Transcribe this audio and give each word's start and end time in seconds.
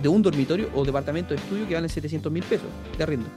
de 0.00 0.08
un 0.08 0.22
dormitorio 0.22 0.70
o 0.74 0.84
departamento 0.84 1.34
de 1.34 1.40
estudio 1.40 1.68
que 1.68 1.74
valen 1.74 1.90
700 1.90 2.32
mil 2.32 2.42
pesos 2.44 2.68
de 2.96 3.04
arriendo. 3.04 3.28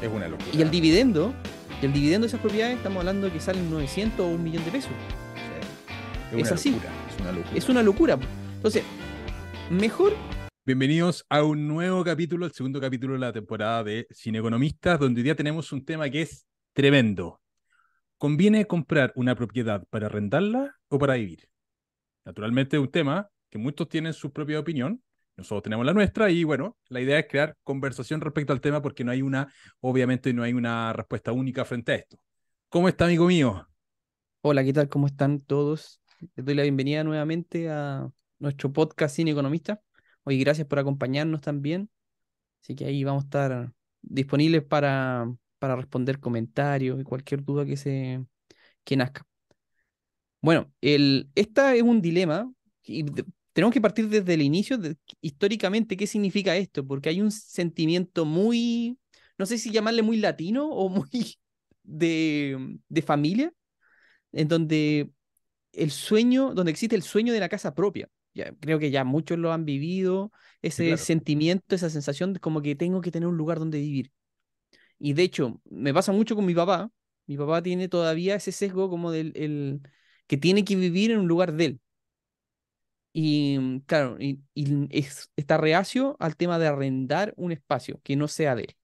Es 0.00 0.08
una 0.08 0.28
locura. 0.28 0.48
Y 0.52 0.62
el 0.62 0.70
dividendo, 0.70 1.32
el 1.80 1.92
dividendo 1.92 2.26
de 2.26 2.28
esas 2.28 2.40
propiedades, 2.40 2.76
estamos 2.76 2.98
hablando 2.98 3.26
de 3.26 3.32
que 3.32 3.40
salen 3.40 3.70
900 3.70 4.20
o 4.20 4.28
un 4.28 4.42
millón 4.42 4.64
de 4.64 4.70
pesos. 4.70 4.92
es, 6.32 6.46
es 6.46 6.52
así. 6.52 6.70
Locura, 6.70 6.90
es 7.08 7.20
una 7.20 7.32
locura. 7.32 7.58
Es 7.58 7.68
una 7.68 7.82
locura. 7.82 8.18
Entonces, 8.56 8.84
mejor 9.70 10.12
Bienvenidos 10.64 11.26
a 11.28 11.42
un 11.42 11.66
nuevo 11.66 12.04
capítulo, 12.04 12.46
el 12.46 12.52
segundo 12.52 12.80
capítulo 12.80 13.14
de 13.14 13.18
la 13.18 13.32
temporada 13.32 13.82
de 13.82 14.06
Cine 14.12 14.38
Economistas, 14.38 15.00
donde 15.00 15.18
hoy 15.18 15.24
día 15.24 15.34
tenemos 15.34 15.72
un 15.72 15.84
tema 15.84 16.08
que 16.08 16.22
es 16.22 16.46
tremendo. 16.72 17.40
¿Conviene 18.16 18.66
comprar 18.66 19.12
una 19.16 19.34
propiedad 19.34 19.84
para 19.90 20.06
arrendarla 20.06 20.76
o 20.86 21.00
para 21.00 21.14
vivir? 21.14 21.48
Naturalmente 22.24 22.76
es 22.76 22.80
un 22.80 22.92
tema 22.92 23.28
que 23.50 23.58
muchos 23.58 23.88
tienen 23.88 24.12
su 24.12 24.32
propia 24.32 24.60
opinión, 24.60 25.02
nosotros 25.36 25.62
tenemos 25.62 25.86
la 25.86 25.94
nuestra 25.94 26.30
y 26.30 26.44
bueno, 26.44 26.76
la 26.88 27.00
idea 27.00 27.18
es 27.18 27.26
crear 27.28 27.56
conversación 27.64 28.20
respecto 28.20 28.52
al 28.52 28.60
tema 28.60 28.82
porque 28.82 29.04
no 29.04 29.10
hay 29.10 29.22
una, 29.22 29.52
obviamente 29.80 30.32
no 30.32 30.42
hay 30.42 30.52
una 30.52 30.92
respuesta 30.92 31.32
única 31.32 31.64
frente 31.64 31.92
a 31.92 31.94
esto. 31.96 32.18
¿Cómo 32.68 32.88
está, 32.88 33.06
amigo 33.06 33.26
mío? 33.26 33.66
Hola, 34.42 34.64
¿qué 34.64 34.72
tal? 34.72 34.88
¿Cómo 34.88 35.06
están 35.06 35.40
todos? 35.40 36.00
Les 36.36 36.44
doy 36.44 36.54
la 36.54 36.62
bienvenida 36.62 37.04
nuevamente 37.04 37.70
a 37.70 38.08
nuestro 38.38 38.72
podcast 38.72 39.16
Cine 39.16 39.30
Economista. 39.30 39.80
Oye, 40.24 40.38
gracias 40.38 40.66
por 40.66 40.78
acompañarnos 40.78 41.40
también. 41.40 41.90
Así 42.62 42.74
que 42.74 42.84
ahí 42.84 43.02
vamos 43.04 43.24
a 43.24 43.26
estar 43.26 43.72
disponibles 44.02 44.62
para, 44.62 45.32
para 45.58 45.76
responder 45.76 46.20
comentarios 46.20 47.00
y 47.00 47.04
cualquier 47.04 47.42
duda 47.42 47.64
que 47.64 47.76
se 47.76 48.24
que 48.84 48.96
nazca. 48.96 49.26
Bueno, 50.40 50.72
el, 50.80 51.30
esta 51.34 51.74
es 51.74 51.82
un 51.82 52.02
dilema 52.02 52.52
tenemos 53.52 53.72
que 53.72 53.80
partir 53.80 54.08
desde 54.08 54.34
el 54.34 54.42
inicio, 54.42 54.78
de, 54.78 54.96
históricamente, 55.20 55.96
¿qué 55.96 56.06
significa 56.06 56.56
esto? 56.56 56.86
Porque 56.86 57.08
hay 57.08 57.20
un 57.20 57.30
sentimiento 57.30 58.24
muy, 58.24 58.98
no 59.38 59.46
sé 59.46 59.58
si 59.58 59.70
llamarle 59.70 60.02
muy 60.02 60.18
latino 60.18 60.68
o 60.68 60.88
muy 60.88 61.36
de, 61.82 62.78
de 62.88 63.02
familia, 63.02 63.52
en 64.32 64.48
donde 64.48 65.10
el 65.72 65.90
sueño, 65.90 66.54
donde 66.54 66.72
existe 66.72 66.96
el 66.96 67.02
sueño 67.02 67.32
de 67.32 67.40
la 67.40 67.48
casa 67.48 67.74
propia 67.74 68.08
ya, 68.34 68.52
creo 68.60 68.78
que 68.78 68.90
ya 68.90 69.04
muchos 69.04 69.38
lo 69.38 69.52
han 69.52 69.64
vivido, 69.64 70.32
ese 70.62 70.86
claro. 70.86 70.98
sentimiento, 70.98 71.74
esa 71.74 71.90
sensación 71.90 72.32
de 72.32 72.40
como 72.40 72.62
que 72.62 72.74
tengo 72.74 73.00
que 73.00 73.10
tener 73.10 73.28
un 73.28 73.36
lugar 73.36 73.58
donde 73.58 73.78
vivir. 73.78 74.10
Y 74.98 75.12
de 75.14 75.24
hecho, 75.24 75.60
me 75.64 75.92
pasa 75.92 76.12
mucho 76.12 76.36
con 76.36 76.46
mi 76.46 76.54
papá. 76.54 76.90
Mi 77.26 77.36
papá 77.36 77.62
tiene 77.62 77.88
todavía 77.88 78.36
ese 78.36 78.52
sesgo 78.52 78.88
como 78.88 79.10
del 79.10 79.32
el, 79.36 79.80
que 80.26 80.36
tiene 80.36 80.64
que 80.64 80.76
vivir 80.76 81.10
en 81.10 81.20
un 81.20 81.28
lugar 81.28 81.52
de 81.54 81.64
él. 81.66 81.80
Y 83.12 83.58
mm, 83.58 83.80
claro, 83.80 84.16
y, 84.18 84.40
y 84.54 84.88
es, 84.90 85.30
está 85.36 85.56
reacio 85.58 86.16
al 86.20 86.36
tema 86.36 86.58
de 86.58 86.66
arrendar 86.66 87.34
un 87.36 87.52
espacio 87.52 88.00
que 88.02 88.16
no 88.16 88.28
sea 88.28 88.54
de 88.54 88.62
él. 88.62 88.76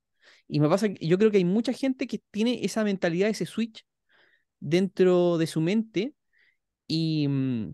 Y 0.49 0.61
me 0.61 0.69
pasa, 0.69 0.87
yo 0.87 1.19
creo 1.19 1.31
que 1.31 1.39
hay 1.39 1.45
mucha 1.45 1.73
gente 1.73 2.07
que 2.07 2.23
tiene 2.31 2.65
esa 2.65 2.85
mentalidad, 2.85 3.29
ese 3.29 3.47
switch 3.47 3.85
dentro 4.61 5.39
de 5.39 5.47
su 5.47 5.61
mente. 5.61 6.15
Y, 6.87 7.29
mm, 7.29 7.73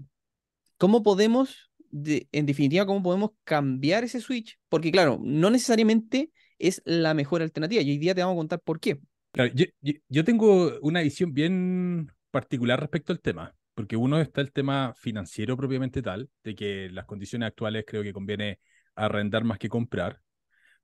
¿Cómo 0.77 1.03
podemos, 1.03 1.71
de, 1.91 2.29
en 2.33 2.47
definitiva, 2.47 2.87
cómo 2.87 3.03
podemos 3.03 3.31
cambiar 3.45 4.05
ese 4.05 4.21
switch? 4.21 4.59
Porque 4.69 4.91
claro, 4.91 5.19
no 5.23 5.51
necesariamente 5.51 6.31
es 6.59 6.83
la 6.85 7.15
mejor 7.15 7.43
alternativa 7.43 7.83
y 7.83 7.91
hoy 7.91 7.99
día 7.99 8.15
te 8.15 8.23
vamos 8.23 8.35
a 8.35 8.41
contar 8.41 8.61
por 8.61 8.81
qué. 8.81 8.99
Claro, 9.33 9.53
yo, 9.55 9.67
yo, 9.81 9.95
yo, 10.09 10.25
tengo 10.25 10.79
una 10.81 11.01
visión 11.01 11.33
bien 11.33 12.13
particular 12.31 12.81
respecto 12.81 13.13
al 13.13 13.21
tema, 13.21 13.55
porque 13.75 13.97
uno 13.97 14.21
está 14.21 14.41
el 14.41 14.53
tema 14.53 14.95
financiero 14.97 15.57
propiamente 15.57 16.03
tal, 16.03 16.31
de 16.43 16.55
que 16.55 16.89
las 16.91 17.07
condiciones 17.07 17.49
actuales 17.49 17.85
creo 17.87 18.03
que 18.03 18.13
conviene 18.13 18.61
arrendar 18.95 19.45
más 19.45 19.59
que 19.59 19.69
comprar, 19.69 20.21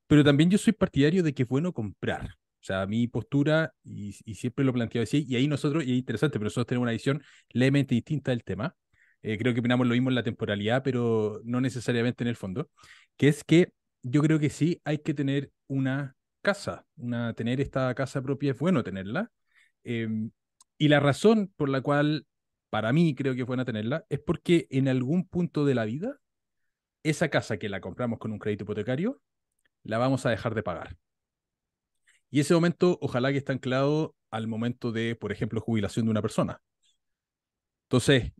pero 0.07 0.25
también 0.25 0.51
yo 0.51 0.59
soy 0.59 0.73
partidario 0.73 1.23
de 1.23 1.35
que 1.35 1.45
es 1.45 1.49
bueno 1.49 1.73
comprar. 1.73 2.25
O 2.61 2.63
sea, 2.63 2.87
mi 2.87 3.09
postura, 3.09 3.73
y, 3.83 4.15
y 4.25 4.35
siempre 4.35 4.65
lo 4.65 4.73
planteo 4.73 5.03
así, 5.03 5.25
y 5.27 5.37
ahí 5.37 5.49
nosotros, 5.49 5.85
y 5.85 5.93
es 5.93 5.99
interesante, 5.99 6.39
pero 6.39 6.47
nosotros 6.47 6.67
tenemos 6.67 6.85
una 6.85 6.93
visión 6.93 7.23
levemente 7.53 7.95
distinta 7.95 8.33
del 8.33 8.45
tema, 8.45 8.77
eh, 9.23 9.39
creo 9.39 9.53
que 9.55 9.61
opinamos 9.61 9.87
lo 9.87 9.93
mismo 9.95 10.11
en 10.11 10.15
la 10.15 10.23
temporalidad, 10.23 10.83
pero 10.83 11.41
no 11.45 11.61
necesariamente 11.61 12.25
en 12.25 12.29
el 12.29 12.37
fondo, 12.37 12.71
que 13.17 13.29
es 13.29 13.45
que 13.45 13.73
yo 14.03 14.23
creo 14.23 14.39
que 14.39 14.51
sí 14.51 14.81
hay 14.85 14.99
que 14.99 15.15
tener 15.15 15.51
una 15.67 16.17
casa, 16.43 16.87
una, 16.97 17.35
tener 17.35 17.61
esta 17.61 17.95
casa 17.95 18.23
propia 18.23 18.53
es 18.53 18.59
bueno 18.59 18.83
tenerla. 18.83 19.31
Eh, 19.85 20.09
y 20.79 20.89
la 20.89 21.01
razón 21.01 21.53
por 21.57 21.69
la 21.69 21.83
cual 21.83 22.27
para 22.71 22.93
mí 22.93 23.15
creo 23.15 23.35
que 23.35 23.43
es 23.43 23.47
buena 23.47 23.65
tenerla 23.65 24.07
es 24.09 24.21
porque 24.21 24.67
en 24.71 24.89
algún 24.89 25.27
punto 25.27 25.65
de 25.65 25.75
la 25.75 25.85
vida, 25.85 26.21
esa 27.03 27.29
casa 27.29 27.59
que 27.59 27.69
la 27.69 27.81
compramos 27.81 28.19
con 28.19 28.33
un 28.33 28.39
crédito 28.39 28.65
hipotecario, 28.65 29.21
la 29.83 29.99
vamos 29.99 30.25
a 30.27 30.31
dejar 30.31 30.55
de 30.55 30.63
pagar. 30.63 30.97
Y 32.31 32.41
ese 32.41 32.55
momento, 32.55 32.99
ojalá 33.01 33.33
que 33.33 33.39
esté 33.39 33.53
anclado 33.53 34.15
al 34.31 34.47
momento 34.47 34.93
de, 34.93 35.17
por 35.17 35.33
ejemplo, 35.33 35.61
jubilación 35.61 36.07
de 36.07 36.13
una 36.13 36.23
persona. 36.23 36.63
Entonces, 37.85 38.33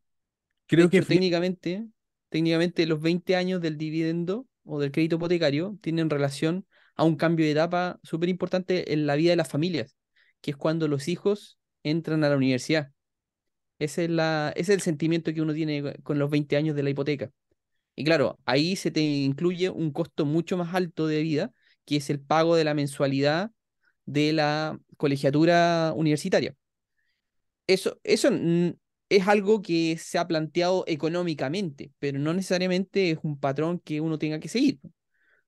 Creo 0.71 0.87
hecho, 0.87 0.91
que 0.91 1.03
técnicamente, 1.03 1.89
técnicamente 2.29 2.87
los 2.87 3.01
20 3.01 3.35
años 3.35 3.61
del 3.61 3.77
dividendo 3.77 4.47
o 4.63 4.79
del 4.79 4.93
crédito 4.93 5.17
hipotecario 5.17 5.77
tienen 5.81 6.09
relación 6.09 6.65
a 6.95 7.03
un 7.03 7.17
cambio 7.17 7.45
de 7.45 7.53
etapa 7.53 7.99
súper 8.05 8.29
importante 8.29 8.93
en 8.93 9.07
la 9.07 9.17
vida 9.17 9.31
de 9.31 9.37
las 9.37 9.49
familias, 9.49 9.97
que 10.41 10.53
es 10.53 10.57
cuando 10.57 10.87
los 10.87 11.09
hijos 11.09 11.59
entran 11.83 12.23
a 12.23 12.29
la 12.29 12.37
universidad. 12.37 12.93
Ese 13.81 14.07
es, 14.07 14.11
la, 14.11 14.53
ese 14.57 14.73
es 14.75 14.79
el 14.79 14.83
sentimiento 14.83 15.35
que 15.35 15.43
uno 15.43 15.55
tiene 15.55 15.95
con 16.05 16.21
los 16.21 16.31
20 16.31 16.57
años 16.59 16.77
de 16.77 16.85
la 16.85 16.91
hipoteca. 16.91 17.31
Y 17.97 18.05
claro, 18.05 18.39
ahí 18.47 18.77
se 18.77 18.91
te 18.91 19.01
incluye 19.01 19.71
un 19.71 19.93
costo 19.93 20.27
mucho 20.27 20.57
más 20.57 20.75
alto 20.75 21.07
de 21.07 21.23
vida, 21.23 21.53
que 21.87 21.97
es 21.97 22.11
el 22.11 22.21
pago 22.21 22.57
de 22.57 22.65
la 22.65 22.75
mensualidad 22.75 23.53
de 24.07 24.33
la 24.33 24.79
colegiatura 24.99 25.93
universitaria. 25.97 26.55
Eso, 27.67 28.01
eso 28.05 28.29
es 29.09 29.29
algo 29.29 29.63
que 29.63 29.97
se 29.99 30.19
ha 30.19 30.27
planteado 30.27 30.85
económicamente, 30.87 31.93
pero 31.99 32.19
no 32.19 32.33
necesariamente 32.35 33.11
es 33.13 33.19
un 33.23 33.39
patrón 33.39 33.79
que 33.81 34.01
uno 34.01 34.19
tenga 34.19 34.41
que 34.41 34.49
seguir. 34.49 34.81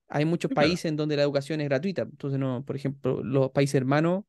Hay 0.08 0.24
muchos 0.26 0.50
Sí, 0.50 0.56
claro. 0.56 0.80
países 0.80 0.86
en 0.86 0.96
donde 0.96 1.16
la 1.16 1.22
educación 1.24 1.60
es 1.60 1.68
gratuita. 1.68 2.02
Entonces, 2.02 2.38
no, 2.40 2.64
por 2.64 2.76
ejemplo, 2.76 3.22
los 3.24 3.50
países 3.52 3.76
hermanos, 3.76 4.24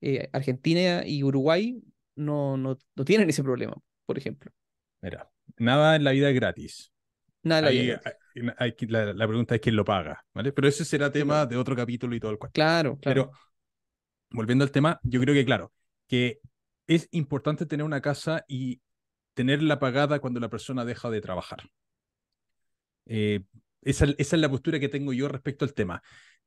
eh, 0.00 0.28
Argentina 0.32 1.04
y 1.06 1.22
Uruguay, 1.24 1.82
no, 2.16 2.56
no, 2.56 2.78
no 2.94 3.04
tienen 3.04 3.28
ese 3.28 3.42
problema, 3.42 3.74
por 4.06 4.18
ejemplo. 4.18 4.50
Mira, 5.00 5.30
nada 5.58 5.96
en 5.96 6.04
la 6.04 6.10
vida 6.12 6.28
es 6.30 6.34
gratis. 6.34 6.92
Nada 7.42 7.62
de 7.62 7.66
la 7.66 7.70
vida 7.82 8.00
gratis. 8.02 8.54
hay- 8.58 8.74
la, 8.88 9.12
la 9.12 9.26
pregunta 9.26 9.54
es 9.54 9.60
quién 9.60 9.76
lo 9.76 9.84
paga, 9.84 10.24
¿vale? 10.34 10.52
Pero 10.52 10.68
ese 10.68 10.84
será 10.84 11.10
tema 11.10 11.46
de 11.46 11.56
otro 11.56 11.76
capítulo 11.76 12.14
y 12.14 12.20
todo 12.20 12.30
el 12.32 12.38
cual. 12.38 12.52
Claro, 12.52 12.98
claro. 12.98 13.30
Pero 13.30 13.30
volviendo 14.30 14.64
al 14.64 14.70
tema, 14.70 15.00
yo 15.02 15.20
creo 15.20 15.34
que, 15.34 15.44
claro, 15.44 15.72
que 16.08 16.40
es 16.86 17.08
importante 17.12 17.66
tener 17.66 17.84
una 17.84 18.00
casa 18.00 18.44
y 18.48 18.80
tenerla 19.34 19.78
pagada 19.78 20.18
cuando 20.20 20.40
la 20.40 20.48
persona 20.48 20.84
deja 20.84 21.10
de 21.10 21.20
trabajar. 21.20 21.64
Eh, 23.06 23.42
esa, 23.82 24.06
esa 24.18 24.36
es 24.36 24.42
la 24.42 24.48
postura 24.48 24.80
que 24.80 24.88
tengo 24.88 25.12
yo 25.12 25.28
respecto 25.28 25.64
al 25.64 25.74
tema. 25.74 26.02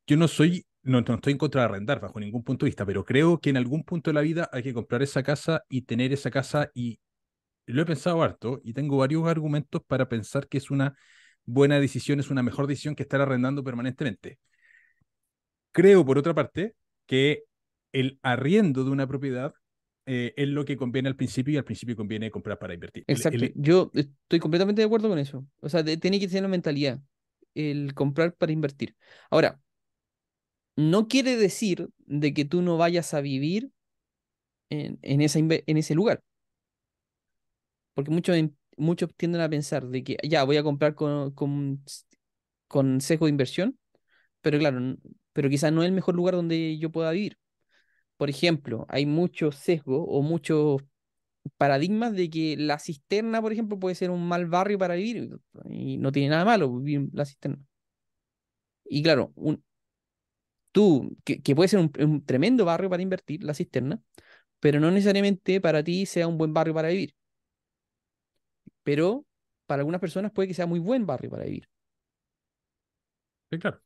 Yo 0.05 0.17
no 0.17 0.27
soy, 0.27 0.65
no, 0.83 1.01
no 1.01 1.15
estoy 1.15 1.33
en 1.33 1.37
contra 1.37 1.61
de 1.61 1.65
arrendar 1.65 1.99
bajo 1.99 2.19
ningún 2.19 2.43
punto 2.43 2.65
de 2.65 2.69
vista, 2.69 2.85
pero 2.85 3.03
creo 3.03 3.39
que 3.39 3.49
en 3.49 3.57
algún 3.57 3.83
punto 3.83 4.09
de 4.09 4.13
la 4.15 4.21
vida 4.21 4.49
hay 4.51 4.63
que 4.63 4.73
comprar 4.73 5.01
esa 5.01 5.23
casa 5.23 5.63
y 5.69 5.83
tener 5.83 6.13
esa 6.13 6.31
casa 6.31 6.69
y 6.73 6.99
lo 7.65 7.81
he 7.81 7.85
pensado 7.85 8.23
harto 8.23 8.61
y 8.63 8.73
tengo 8.73 8.97
varios 8.97 9.27
argumentos 9.27 9.81
para 9.85 10.09
pensar 10.09 10.47
que 10.47 10.57
es 10.57 10.71
una 10.71 10.95
buena 11.45 11.79
decisión, 11.79 12.19
es 12.19 12.29
una 12.29 12.43
mejor 12.43 12.67
decisión 12.67 12.95
que 12.95 13.03
estar 13.03 13.21
arrendando 13.21 13.63
permanentemente. 13.63 14.39
Creo, 15.71 16.05
por 16.05 16.17
otra 16.17 16.33
parte, 16.33 16.75
que 17.05 17.43
el 17.91 18.19
arriendo 18.21 18.83
de 18.83 18.91
una 18.91 19.07
propiedad 19.07 19.53
eh, 20.05 20.33
es 20.35 20.47
lo 20.47 20.65
que 20.65 20.77
conviene 20.77 21.09
al 21.09 21.15
principio 21.15 21.53
y 21.53 21.57
al 21.57 21.63
principio 21.63 21.95
conviene 21.95 22.31
comprar 22.31 22.57
para 22.57 22.73
invertir. 22.73 23.03
El- 23.07 23.15
Exacto. 23.15 23.45
el- 23.45 23.53
Yo 23.55 23.91
estoy 23.93 24.39
completamente 24.39 24.81
de 24.81 24.85
acuerdo 24.85 25.09
con 25.09 25.19
eso. 25.19 25.45
O 25.61 25.69
sea, 25.69 25.83
de- 25.83 25.97
tiene 25.97 26.19
que 26.19 26.27
tener 26.27 26.43
la 26.43 26.49
mentalidad, 26.49 26.99
el 27.53 27.93
comprar 27.93 28.33
para 28.33 28.51
invertir. 28.51 28.95
Ahora, 29.29 29.59
no 30.79 31.09
quiere 31.09 31.35
decir 31.35 31.89
de 32.05 32.33
que 32.33 32.45
tú 32.45 32.61
no 32.61 32.77
vayas 32.77 33.13
a 33.13 33.19
vivir 33.19 33.71
en, 34.69 34.97
en, 35.01 35.21
en 35.21 35.77
ese 35.77 35.95
lugar. 35.95 36.23
Porque 37.93 38.11
muchos, 38.11 38.37
muchos 38.77 39.13
tienden 39.15 39.41
a 39.41 39.49
pensar 39.49 39.85
de 39.87 40.03
que 40.03 40.17
ya 40.23 40.43
voy 40.45 40.55
a 40.57 40.63
comprar 40.63 40.95
con, 40.95 41.31
con, 41.31 43.01
sesgo 43.01 43.25
de 43.25 43.31
inversión, 43.31 43.77
pero 44.41 44.57
claro, 44.59 44.95
pero 45.33 45.49
quizás 45.49 45.73
no 45.73 45.83
es 45.83 45.87
el 45.87 45.95
mejor 45.95 46.15
lugar 46.15 46.35
donde 46.35 46.77
yo 46.77 46.91
pueda 46.91 47.11
vivir. 47.11 47.37
Por 48.17 48.29
ejemplo, 48.29 48.85
hay 48.89 49.05
muchos 49.05 49.55
sesgos 49.55 50.05
o 50.07 50.21
muchos 50.21 50.81
paradigmas 51.57 52.13
de 52.13 52.29
que 52.29 52.57
la 52.57 52.79
cisterna, 52.79 53.41
por 53.41 53.51
ejemplo, 53.53 53.79
puede 53.79 53.95
ser 53.95 54.11
un 54.11 54.27
mal 54.27 54.45
barrio 54.47 54.79
para 54.79 54.95
vivir 54.95 55.39
y 55.69 55.97
no 55.97 56.11
tiene 56.11 56.29
nada 56.29 56.45
malo 56.45 56.73
vivir 56.79 57.09
la 57.13 57.25
cisterna. 57.25 57.59
Y 58.85 59.03
claro, 59.03 59.31
un, 59.35 59.63
tú, 60.71 61.17
que, 61.23 61.41
que 61.41 61.55
puede 61.55 61.69
ser 61.69 61.79
un, 61.79 61.91
un 61.99 62.25
tremendo 62.25 62.65
barrio 62.65 62.89
para 62.89 63.03
invertir, 63.03 63.43
la 63.43 63.53
cisterna, 63.53 64.01
pero 64.59 64.79
no 64.79 64.91
necesariamente 64.91 65.61
para 65.61 65.83
ti 65.83 66.05
sea 66.05 66.27
un 66.27 66.37
buen 66.39 66.53
barrio 66.53 66.73
para 66.75 66.89
vivir. 66.89 67.15
Pero 68.83 69.25
para 69.67 69.81
algunas 69.81 70.01
personas 70.01 70.31
puede 70.33 70.47
que 70.49 70.53
sea 70.53 70.65
muy 70.67 70.79
buen 70.79 71.05
barrio 71.05 71.29
para 71.31 71.45
vivir. 71.45 71.69
Sí, 73.51 73.57
claro. 73.59 73.81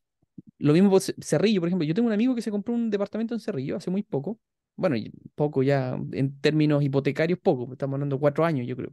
Lo 0.58 0.72
mismo 0.74 0.90
por 0.90 1.00
Ce- 1.02 1.14
Cerrillo, 1.22 1.60
por 1.60 1.68
ejemplo. 1.68 1.86
Yo 1.86 1.94
tengo 1.94 2.08
un 2.08 2.14
amigo 2.14 2.34
que 2.34 2.42
se 2.42 2.50
compró 2.52 2.74
un 2.74 2.90
departamento 2.90 3.34
en 3.34 3.40
Cerrillo 3.40 3.76
hace 3.76 3.90
muy 3.90 4.02
poco. 4.02 4.40
Bueno, 4.76 4.96
poco 5.34 5.62
ya, 5.62 5.98
en 6.12 6.40
términos 6.40 6.82
hipotecarios, 6.84 7.38
poco. 7.40 7.72
Estamos 7.72 7.94
hablando 7.96 8.16
de 8.16 8.20
cuatro 8.20 8.44
años, 8.44 8.66
yo 8.66 8.76
creo. 8.76 8.92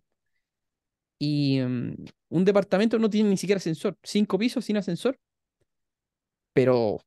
Y 1.19 1.59
mm, 1.61 1.95
un 2.29 2.45
departamento 2.45 2.97
no 2.99 3.09
tiene 3.09 3.29
ni 3.29 3.37
siquiera 3.37 3.57
ascensor. 3.57 3.97
Cinco 4.03 4.37
pisos 4.39 4.65
sin 4.65 4.77
ascensor, 4.77 5.19
pero 6.53 6.99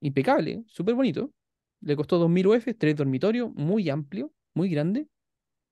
impecable, 0.00 0.64
súper 0.66 0.94
bonito. 0.94 1.32
Le 1.80 1.96
costó 1.96 2.18
2.000 2.18 2.46
UF, 2.46 2.74
tres 2.74 2.96
dormitorios, 2.96 3.52
muy 3.54 3.88
amplio, 3.90 4.32
muy 4.54 4.68
grande. 4.70 5.08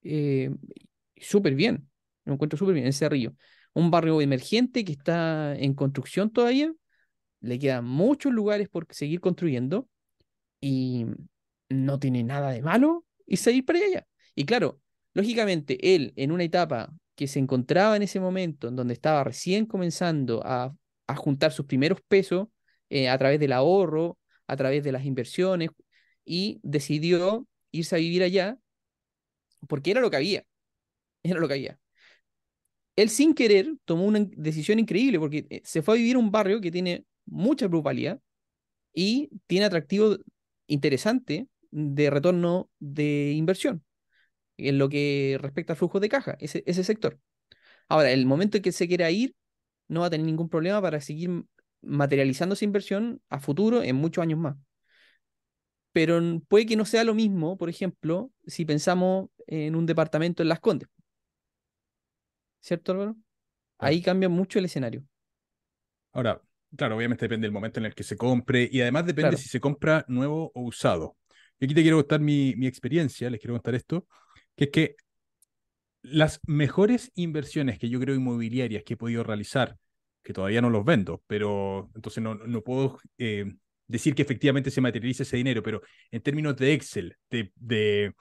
eh, 0.03 0.51
súper 1.17 1.55
bien. 1.55 1.89
Lo 2.25 2.35
encuentro 2.35 2.59
súper 2.59 2.75
bien, 2.75 2.87
en 2.87 2.93
Cerrillo. 2.93 3.35
Un 3.75 3.91
barrio 3.91 4.21
emergente 4.21 4.85
que 4.85 4.93
está 4.93 5.57
en 5.57 5.75
construcción 5.75 6.31
todavía. 6.31 6.73
Le 7.41 7.59
quedan 7.59 7.85
muchos 7.85 8.33
lugares 8.33 8.69
por 8.69 8.87
seguir 8.91 9.21
construyendo 9.21 9.89
y 10.61 11.07
no 11.69 11.99
tiene 11.99 12.23
nada 12.25 12.51
de 12.53 12.63
malo 12.63 13.05
y 13.27 13.37
seguir 13.37 13.65
para 13.65 13.79
allá. 13.81 14.07
Y 14.35 14.45
claro, 14.45 14.81
lógicamente, 15.15 15.95
él 15.95 16.13
en 16.17 16.33
una 16.33 16.45
etapa 16.45 16.93
que 17.15 17.29
se 17.29 17.39
encontraba 17.39 17.97
en 17.97 18.03
ese 18.03 18.21
momento, 18.21 18.69
en 18.69 18.77
donde 18.77 18.95
estaba 18.95 19.25
recién 19.25 19.67
comenzando 19.67 20.43
a, 20.45 20.75
a 21.07 21.17
juntar 21.17 21.53
sus 21.53 21.67
primeros 21.67 22.01
pesos 22.09 22.49
eh, 22.95 23.09
a 23.09 23.19
través 23.19 23.41
del 23.41 23.53
ahorro, 23.53 24.19
a 24.47 24.57
través 24.57 24.85
de 24.85 24.93
las 24.93 25.05
inversiones, 25.05 25.71
y 26.25 26.61
decidió 26.63 27.45
irse 27.73 27.97
a 27.97 27.99
vivir 27.99 28.23
allá 28.23 28.57
porque 29.69 29.91
era 29.91 30.01
lo 30.01 30.11
que 30.11 30.17
había, 30.17 30.45
era 31.25 31.41
lo 31.41 31.49
que 31.49 31.55
había. 31.55 31.81
Él 32.97 33.11
sin 33.11 33.35
querer 33.35 33.75
tomó 33.85 34.05
una 34.07 34.21
decisión 34.37 34.79
increíble 34.79 35.19
porque 35.19 35.47
eh, 35.51 35.61
se 35.65 35.83
fue 35.83 35.95
a 35.95 35.99
vivir 35.99 36.15
a 36.17 36.21
un 36.21 36.31
barrio 36.31 36.61
que 36.61 36.71
tiene 36.71 37.05
mucha 37.27 37.69
plusvalía 37.69 38.21
y 38.93 39.31
tiene 39.47 39.67
atractivo 39.67 40.17
interesante 40.69 41.49
de 41.73 42.11
retorno 42.11 42.71
de 42.79 43.33
inversión 43.33 43.85
en 44.59 44.79
lo 44.79 44.89
que 44.89 45.39
respecta 45.41 45.75
al 45.75 45.79
flujo 45.79 46.01
de 46.01 46.09
caja, 46.09 46.37
ese, 46.41 46.65
ese 46.67 46.85
sector. 46.85 47.21
Ahora, 47.89 48.13
el 48.13 48.27
momento 48.27 48.59
en 48.59 48.63
que 48.65 48.73
se 48.73 48.89
quiera 48.89 49.11
ir, 49.11 49.35
no 49.89 50.01
va 50.01 50.07
a 50.07 50.11
tener 50.11 50.27
ningún 50.27 50.49
problema 50.49 50.83
para 50.83 51.01
seguir 51.01 51.31
materializando 51.87 52.55
esa 52.55 52.65
inversión 52.65 53.21
a 53.31 53.41
futuro 53.41 53.83
en 53.83 53.97
muchos 53.97 54.23
años 54.23 54.39
más. 54.39 54.57
Pero 55.93 56.21
puede 56.49 56.67
que 56.67 56.77
no 56.77 56.85
sea 56.85 57.05
lo 57.05 57.15
mismo, 57.15 57.57
por 57.57 57.69
ejemplo, 57.71 58.31
si 58.47 58.65
pensamos 58.65 59.29
en 59.47 59.77
un 59.77 59.87
departamento 59.87 60.43
en 60.43 60.49
Las 60.49 60.61
Condes, 60.61 60.89
¿cierto, 62.61 62.93
Álvaro? 62.93 63.17
Ahí 63.79 64.03
cambia 64.03 64.29
mucho 64.29 64.59
el 64.59 64.67
escenario. 64.67 65.05
Ahora, 66.13 66.41
claro, 66.77 66.97
obviamente 66.97 67.25
depende 67.25 67.47
del 67.47 67.53
momento 67.53 67.81
en 67.81 67.87
el 67.87 67.95
que 67.95 68.03
se 68.05 68.17
compre 68.17 68.69
y 68.71 68.81
además 68.81 69.07
depende 69.07 69.31
Claro. 69.31 69.37
si 69.37 69.49
se 69.49 69.61
compra 69.61 70.05
nuevo 70.09 70.53
o 70.55 70.63
usado. 70.63 71.17
Y 71.59 71.65
aquí 71.67 71.75
te 71.75 71.83
quiero 71.83 71.97
contar 71.99 72.21
mi, 72.21 72.55
mi 72.57 72.67
experiencia, 72.67 73.31
les 73.31 73.41
quiero 73.41 73.55
contar 73.55 73.75
esto, 73.75 74.07
que 74.57 74.65
es 74.65 74.71
que 74.71 74.97
las 76.03 76.41
mejores 76.47 77.11
inversiones 77.15 77.79
que 77.79 77.89
yo 77.89 77.99
creo 78.01 78.15
inmobiliarias 78.15 78.85
que 78.85 78.95
he 78.95 78.97
podido 78.97 79.25
realizar, 79.25 79.77
que 80.25 80.33
todavía 80.33 80.63
no 80.63 80.71
los 80.71 80.85
vendo, 80.85 81.23
pero 81.27 81.91
entonces 81.95 82.23
no, 82.23 82.35
no 82.35 82.63
puedo 82.63 82.99
eh, 83.19 83.55
decir 83.87 84.15
que 84.15 84.23
efectivamente 84.23 84.71
se 84.71 84.81
materialice 84.81 85.23
ese 85.23 85.37
dinero, 85.37 85.63
pero 85.63 85.83
en 86.11 86.23
términos 86.23 86.57
de 86.57 86.73
Excel, 86.73 87.17
de, 87.31 87.53
de 87.57 88.15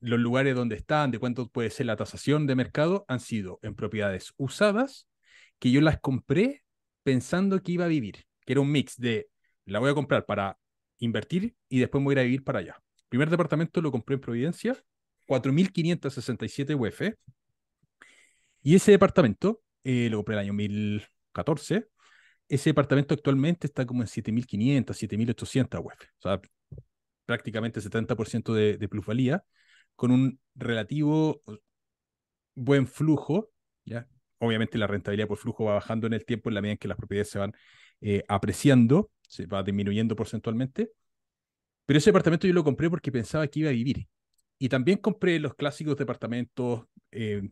los 0.00 0.18
lugares 0.18 0.54
donde 0.56 0.76
están, 0.76 1.10
de 1.10 1.18
cuánto 1.18 1.48
puede 1.48 1.70
ser 1.70 1.86
la 1.86 1.96
tasación 1.96 2.46
de 2.46 2.56
mercado, 2.56 3.04
han 3.08 3.20
sido 3.20 3.60
en 3.62 3.74
propiedades 3.74 4.32
usadas 4.36 5.06
que 5.58 5.70
yo 5.70 5.80
las 5.80 6.00
compré 6.00 6.64
pensando 7.02 7.62
que 7.62 7.72
iba 7.72 7.84
a 7.84 7.88
vivir, 7.88 8.24
que 8.44 8.54
era 8.54 8.60
un 8.60 8.72
mix 8.72 8.96
de 8.96 9.28
la 9.66 9.78
voy 9.78 9.90
a 9.90 9.94
comprar 9.94 10.26
para 10.26 10.58
invertir 10.98 11.54
y 11.68 11.78
después 11.78 12.00
me 12.00 12.06
voy 12.06 12.12
a 12.12 12.16
ir 12.16 12.18
a 12.20 12.22
vivir 12.24 12.44
para 12.44 12.58
allá. 12.60 12.76
El 12.76 13.08
primer 13.08 13.30
departamento 13.30 13.80
lo 13.80 13.90
compré 13.90 14.14
en 14.14 14.20
Providencia, 14.20 14.76
4.567 15.26 16.74
UF, 16.74 17.14
y 18.62 18.74
ese 18.74 18.92
departamento 18.92 19.62
eh, 19.84 20.08
lo 20.10 20.18
compré 20.18 20.34
el 20.34 20.40
año 20.40 20.52
2014. 21.34 21.88
Ese 22.48 22.70
departamento 22.70 23.14
actualmente 23.14 23.66
está 23.66 23.86
como 23.86 24.02
en 24.02 24.08
7.500, 24.08 24.96
7.800 24.96 25.80
UF, 25.80 26.04
o 26.18 26.22
sea, 26.22 26.40
prácticamente 27.24 27.80
70% 27.80 28.52
de, 28.52 28.76
de 28.76 28.88
plusvalía, 28.88 29.44
con 29.96 30.10
un 30.10 30.38
relativo 30.54 31.42
buen 32.54 32.86
flujo, 32.86 33.50
¿ya? 33.84 34.06
Obviamente 34.38 34.78
la 34.78 34.86
rentabilidad 34.86 35.28
por 35.28 35.38
flujo 35.38 35.64
va 35.64 35.74
bajando 35.74 36.06
en 36.06 36.12
el 36.12 36.24
tiempo 36.24 36.50
en 36.50 36.54
la 36.54 36.60
medida 36.60 36.72
en 36.72 36.78
que 36.78 36.88
las 36.88 36.98
propiedades 36.98 37.30
se 37.30 37.38
van 37.38 37.52
eh, 38.00 38.22
apreciando, 38.28 39.10
se 39.26 39.46
va 39.46 39.62
disminuyendo 39.62 40.14
porcentualmente. 40.14 40.90
Pero 41.86 41.98
ese 41.98 42.10
departamento 42.10 42.46
yo 42.46 42.52
lo 42.52 42.64
compré 42.64 42.90
porque 42.90 43.12
pensaba 43.12 43.46
que 43.46 43.60
iba 43.60 43.70
a 43.70 43.72
vivir. 43.72 44.06
Y 44.58 44.68
también 44.68 44.98
compré 44.98 45.38
los 45.38 45.54
clásicos 45.54 45.96
departamentos 45.96 46.84
eh, 47.10 47.42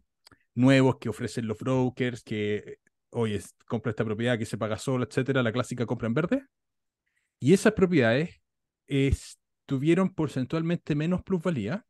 nuevos 0.54 0.98
que 0.98 1.08
ofrecen 1.08 1.46
los 1.46 1.58
brokers, 1.58 2.22
que, 2.22 2.78
oye, 3.12 3.40
compra 3.66 3.90
esta 3.90 4.04
propiedad 4.04 4.38
que 4.38 4.46
se 4.46 4.58
paga 4.58 4.78
solo, 4.78 5.04
etcétera, 5.04 5.42
la 5.42 5.52
clásica 5.52 5.86
compra 5.86 6.08
en 6.08 6.14
verde. 6.14 6.46
Y 7.38 7.52
esas 7.52 7.72
propiedades 7.72 8.40
eh, 8.86 9.14
tuvieron 9.66 10.14
porcentualmente 10.14 10.94
menos 10.94 11.22
plusvalía 11.22 11.86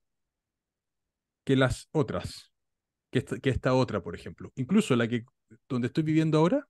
que 1.45 1.57
las 1.57 1.89
otras 1.93 2.53
que 3.13 3.19
esta, 3.19 3.39
que 3.39 3.51
esta 3.51 3.75
otra, 3.75 4.03
por 4.03 4.15
ejemplo. 4.15 4.51
Incluso 4.57 4.97
la 4.97 5.07
que 5.07 5.25
donde 5.69 5.89
estoy 5.89 6.03
viviendo 6.03 6.39
ahora, 6.39 6.67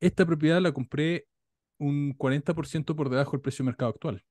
esta 0.00 0.24
propiedad 0.24 0.60
la 0.60 0.72
compré 0.72 1.26
un 1.78 2.16
40% 2.16 2.94
por 2.94 3.10
debajo 3.10 3.32
del 3.32 3.40
precio 3.40 3.64
de 3.64 3.66
mercado 3.66 3.90
actual. 3.90 4.24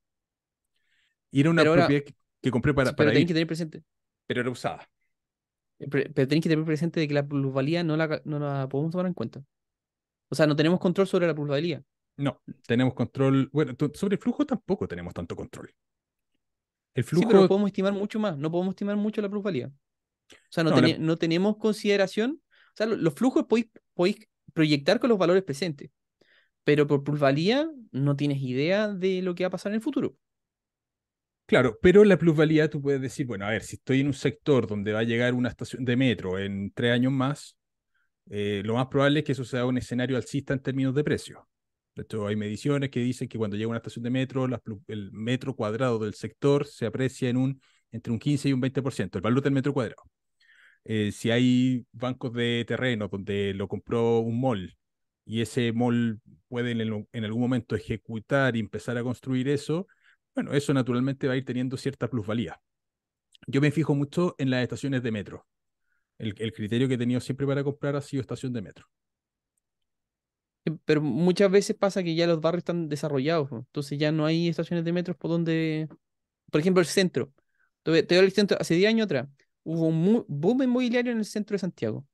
Y 1.30 1.40
era 1.40 1.50
una 1.50 1.60
Pero 1.60 1.72
ahora, 1.72 1.82
propiedad 1.82 2.04
que, 2.04 2.14
que 2.42 2.50
compré 2.50 2.72
para, 2.72 2.92
pero 2.92 2.96
para 2.96 3.12
que 3.12 3.20
ir, 3.20 3.26
tener 3.28 3.46
presente, 3.46 3.84
pero 4.26 4.40
era 4.40 4.50
usada. 4.50 4.88
Eh, 5.78 5.88
pre- 5.88 6.10
pero 6.14 6.28
tenéis 6.28 6.42
que 6.44 6.48
tener 6.48 6.64
presente 6.64 7.00
de 7.00 7.08
que 7.08 7.14
la 7.14 7.26
plusvalía 7.26 7.84
no 7.84 7.96
la, 7.96 8.20
no 8.24 8.38
la 8.38 8.68
podemos 8.68 8.92
tomar 8.92 9.06
en 9.06 9.14
cuenta. 9.14 9.42
O 10.28 10.34
sea, 10.34 10.46
no 10.46 10.56
tenemos 10.56 10.80
control 10.80 11.06
sobre 11.06 11.26
la 11.26 11.34
plusvalía. 11.34 11.82
No, 12.16 12.40
tenemos 12.66 12.94
control. 12.94 13.48
Bueno, 13.52 13.74
sobre 13.94 14.16
el 14.16 14.20
flujo 14.20 14.46
tampoco 14.46 14.88
tenemos 14.88 15.12
tanto 15.14 15.36
control. 15.36 15.72
El 16.94 17.04
Sí, 17.04 17.10
pero 17.16 17.28
flujo, 17.28 17.48
podemos 17.48 17.68
estimar 17.68 17.92
mucho 17.92 18.18
más, 18.18 18.38
no 18.38 18.50
podemos 18.50 18.72
estimar 18.72 18.96
mucho 18.96 19.20
la 19.20 19.28
plusvalía. 19.28 19.66
O 19.68 20.36
sea, 20.50 20.64
no, 20.64 20.70
no, 20.70 20.80
la- 20.80 20.88
teni- 20.88 20.98
no 20.98 21.16
tenemos 21.16 21.56
consideración, 21.58 22.40
o 22.50 22.72
sea, 22.74 22.86
lo- 22.86 22.96
los 22.96 23.14
flujos 23.14 23.44
podéis, 23.44 23.68
podéis 23.94 24.16
proyectar 24.54 24.98
con 24.98 25.10
los 25.10 25.18
valores 25.18 25.42
presentes, 25.44 25.90
pero 26.64 26.86
por 26.86 27.04
plusvalía 27.04 27.70
no 27.92 28.16
tienes 28.16 28.40
idea 28.40 28.88
de 28.88 29.22
lo 29.22 29.34
que 29.34 29.44
va 29.44 29.48
a 29.48 29.50
pasar 29.50 29.72
en 29.72 29.76
el 29.76 29.82
futuro. 29.82 30.16
Claro, 31.46 31.78
pero 31.82 32.04
la 32.04 32.18
plusvalía 32.18 32.68
tú 32.70 32.80
puedes 32.82 33.00
decir, 33.00 33.26
bueno, 33.26 33.46
a 33.46 33.50
ver, 33.50 33.62
si 33.62 33.76
estoy 33.76 34.00
en 34.00 34.08
un 34.08 34.14
sector 34.14 34.66
donde 34.66 34.92
va 34.92 35.00
a 35.00 35.02
llegar 35.04 35.34
una 35.34 35.48
estación 35.48 35.84
de 35.84 35.96
metro 35.96 36.38
en 36.38 36.72
tres 36.72 36.92
años 36.92 37.12
más, 37.12 37.56
eh, 38.30 38.62
lo 38.64 38.74
más 38.74 38.88
probable 38.88 39.20
es 39.20 39.26
que 39.26 39.32
eso 39.32 39.44
sea 39.44 39.66
un 39.66 39.78
escenario 39.78 40.16
alcista 40.16 40.54
en 40.54 40.60
términos 40.62 40.94
de 40.94 41.04
precio. 41.04 41.48
De 41.96 42.02
hecho, 42.04 42.26
hay 42.26 42.36
mediciones 42.36 42.90
que 42.90 43.00
dicen 43.00 43.28
que 43.28 43.38
cuando 43.38 43.56
llega 43.56 43.68
una 43.70 43.78
estación 43.78 44.04
de 44.04 44.10
metro, 44.10 44.46
plu- 44.48 44.82
el 44.88 45.12
metro 45.12 45.54
cuadrado 45.56 45.98
del 46.00 46.14
sector 46.14 46.66
se 46.66 46.86
aprecia 46.86 47.30
en 47.30 47.36
un, 47.38 47.60
entre 47.92 48.12
un 48.12 48.18
15 48.20 48.48
y 48.50 48.52
un 48.54 48.60
20%, 48.60 49.18
el 49.18 49.22
valor 49.22 49.42
del 49.42 49.52
metro 49.54 49.72
cuadrado. 49.74 50.02
Eh, 50.84 51.10
si 51.12 51.30
hay 51.30 51.84
bancos 51.92 52.32
de 52.32 52.64
terreno 52.66 53.08
donde 53.08 53.52
lo 53.54 53.66
compró 53.68 54.20
un 54.20 54.40
mall 54.40 54.76
y 55.24 55.40
ese 55.40 55.72
mall 55.72 56.20
puede 56.48 56.70
en, 56.72 56.80
el- 56.80 57.06
en 57.12 57.24
algún 57.24 57.40
momento 57.42 57.74
ejecutar 57.76 58.56
y 58.56 58.60
empezar 58.60 58.96
a 58.98 59.02
construir 59.02 59.48
eso, 59.48 59.86
bueno, 60.36 60.52
eso 60.54 60.72
naturalmente 60.74 61.26
va 61.26 61.34
a 61.34 61.36
ir 61.38 61.44
teniendo 61.44 61.76
cierta 61.76 62.08
plusvalía. 62.08 62.60
Yo 63.46 63.60
me 63.60 63.72
fijo 63.72 63.94
mucho 63.94 64.34
en 64.38 64.50
las 64.50 64.62
estaciones 64.62 65.02
de 65.02 65.12
metro. 65.12 65.46
El, 66.18 66.34
el 66.38 66.52
criterio 66.52 66.88
que 66.88 66.94
he 66.94 66.98
tenido 66.98 67.20
siempre 67.20 67.46
para 67.46 67.64
comprar 67.64 67.96
ha 67.96 68.02
sido 68.02 68.20
estación 68.22 68.52
de 68.52 68.62
metro. 68.62 68.86
Eh, 70.64 70.76
Pero 70.84 71.00
muchas 71.00 71.50
veces 71.50 71.76
pasa 71.76 72.02
que 72.02 72.14
ya 72.14 72.26
los 72.26 72.40
barrios 72.40 72.60
están 72.60 72.88
desarrollados, 72.88 73.50
¿no? 73.50 73.58
entonces 73.58 73.98
ya 73.98 74.12
no 74.12 74.26
hay 74.26 74.48
estaciones 74.48 74.84
de 74.84 74.92
metros 74.92 75.16
por 75.16 75.30
donde, 75.30 75.88
por 76.50 76.60
ejemplo, 76.60 76.80
el 76.80 76.86
centro. 76.86 77.32
Te 77.82 77.92
doy 78.02 78.18
el 78.26 78.32
centro, 78.32 78.58
hace 78.60 78.74
10 78.74 78.88
años 78.90 79.06
atrás 79.06 79.28
hubo 79.64 79.88
un 79.88 80.24
boom 80.28 80.62
inmobiliario 80.62 81.12
en 81.12 81.18
el 81.18 81.24
centro 81.24 81.54
de 81.54 81.58
Santiago. 81.60 82.06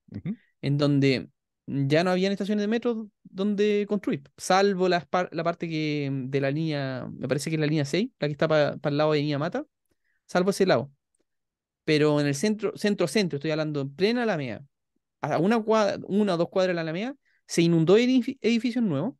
En 0.63 0.79
donde 0.79 1.29
ya 1.89 2.05
no 2.05 2.11
habían 2.11 2.33
estaciones 2.33 2.63
de 2.63 2.69
metro 2.69 3.09
donde 3.25 3.87
construir, 3.89 4.23
salvo 4.37 4.89
par- 5.11 5.29
la 5.33 5.45
parte 5.45 5.69
que 5.69 6.11
de 6.13 6.41
la 6.41 6.51
línea, 6.51 7.09
me 7.17 7.29
parece 7.29 7.51
que 7.51 7.57
es 7.57 7.61
la 7.61 7.67
línea 7.67 7.85
6, 7.85 8.11
la 8.21 8.29
que 8.29 8.33
está 8.33 8.49
para 8.49 8.79
el 8.85 8.97
lado 8.99 9.13
de 9.13 9.19
Avenida 9.19 9.39
Mata, 9.39 9.65
salvo 10.27 10.51
ese 10.51 10.67
lado. 10.67 10.93
Pero 11.85 12.21
en 12.21 12.27
el 12.27 12.35
centro, 12.35 12.73
centro, 12.77 13.09
centro, 13.09 13.37
estoy 13.39 13.51
hablando 13.51 13.81
en 13.81 13.95
plena 13.95 14.23
Alameda, 14.23 14.65
a 15.23 15.39
una 15.39 15.59
una 16.09 16.35
o 16.35 16.39
dos 16.39 16.49
cuadras 16.51 16.71
de 16.71 16.75
la 16.77 16.83
Alameda, 16.83 17.17
se 17.47 17.63
inundó 17.63 17.99
edifi- 17.99 18.39
edificios 18.43 18.85
nuevos 18.85 19.15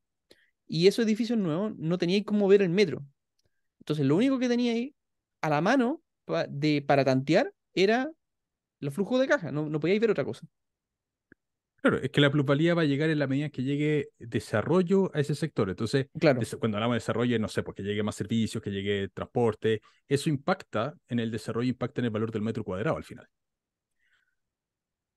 y 0.69 0.87
esos 0.89 1.05
edificios 1.07 1.39
nuevos 1.39 1.75
no 1.79 1.99
teníais 1.99 2.25
cómo 2.25 2.49
ver 2.49 2.63
el 2.63 2.71
metro. 2.71 3.05
Entonces, 3.81 4.07
lo 4.07 4.17
único 4.17 4.39
que 4.39 4.49
teníais 4.49 4.93
a 5.43 5.51
la 5.51 5.61
mano 5.61 6.03
de, 6.49 6.83
para 6.83 7.05
tantear 7.05 7.53
era 7.75 8.11
los 8.81 8.95
flujos 8.95 9.21
de 9.21 9.29
caja, 9.29 9.53
no, 9.53 9.69
no 9.69 9.81
podíais 9.81 10.01
ver 10.01 10.11
otra 10.13 10.25
cosa. 10.25 10.47
Claro, 11.83 11.99
es 11.99 12.11
que 12.11 12.21
la 12.21 12.31
plusvalía 12.31 12.75
va 12.75 12.83
a 12.83 12.85
llegar 12.85 13.11
en 13.11 13.19
la 13.19 13.27
medida 13.27 13.49
que 13.49 13.65
llegue 13.65 14.11
desarrollo 14.21 15.11
a 15.13 15.19
ese 15.19 15.35
sector. 15.35 15.69
Entonces, 15.69 16.07
Claro, 16.17 16.41
cuando 16.61 16.77
hablamos 16.77 16.95
de 16.95 16.99
desarrollo, 16.99 17.37
no 17.41 17.49
sé, 17.49 17.65
porque 17.65 17.83
llegue 17.83 18.05
más 18.05 18.15
servicios, 18.15 18.63
que 18.63 18.71
llegue 18.71 19.09
transporte, 19.09 19.83
eso 20.07 20.31
impacta 20.31 20.95
en 21.09 21.19
el 21.19 21.33
desarrollo, 21.33 21.69
impacta 21.69 22.01
en 22.01 22.05
el 22.05 22.11
valor 22.13 22.31
del 22.31 22.43
metro 22.43 22.63
cuadrado 22.63 22.97
al 22.97 23.03
final. 23.03 23.27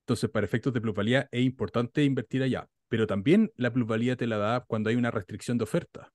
Entonces, 0.02 0.28
para 0.32 0.46
efectos 0.46 0.74
de 0.74 0.82
plusvalía 0.82 1.30
es 1.32 1.44
importante 1.44 2.04
invertir 2.04 2.42
allá, 2.42 2.68
pero 2.88 3.06
también 3.06 3.52
la 3.58 3.72
plusvalía 3.72 4.16
te 4.16 4.26
la 4.26 4.38
da 4.40 4.62
cuando 4.62 4.90
hay 4.90 4.96
una 4.96 5.12
restricción 5.12 5.60
de 5.60 5.66
oferta. 5.66 6.12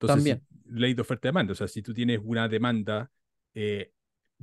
Entonces, 0.00 0.24
si, 0.24 0.30
también. 0.30 0.46
ley 0.64 0.94
de 0.94 1.02
oferta 1.02 1.28
y 1.28 1.30
demanda, 1.30 1.52
o 1.52 1.56
sea, 1.56 1.68
si 1.68 1.82
tú 1.82 1.94
tienes 1.94 2.20
una 2.20 2.48
demanda 2.48 3.12
eh, 3.54 3.92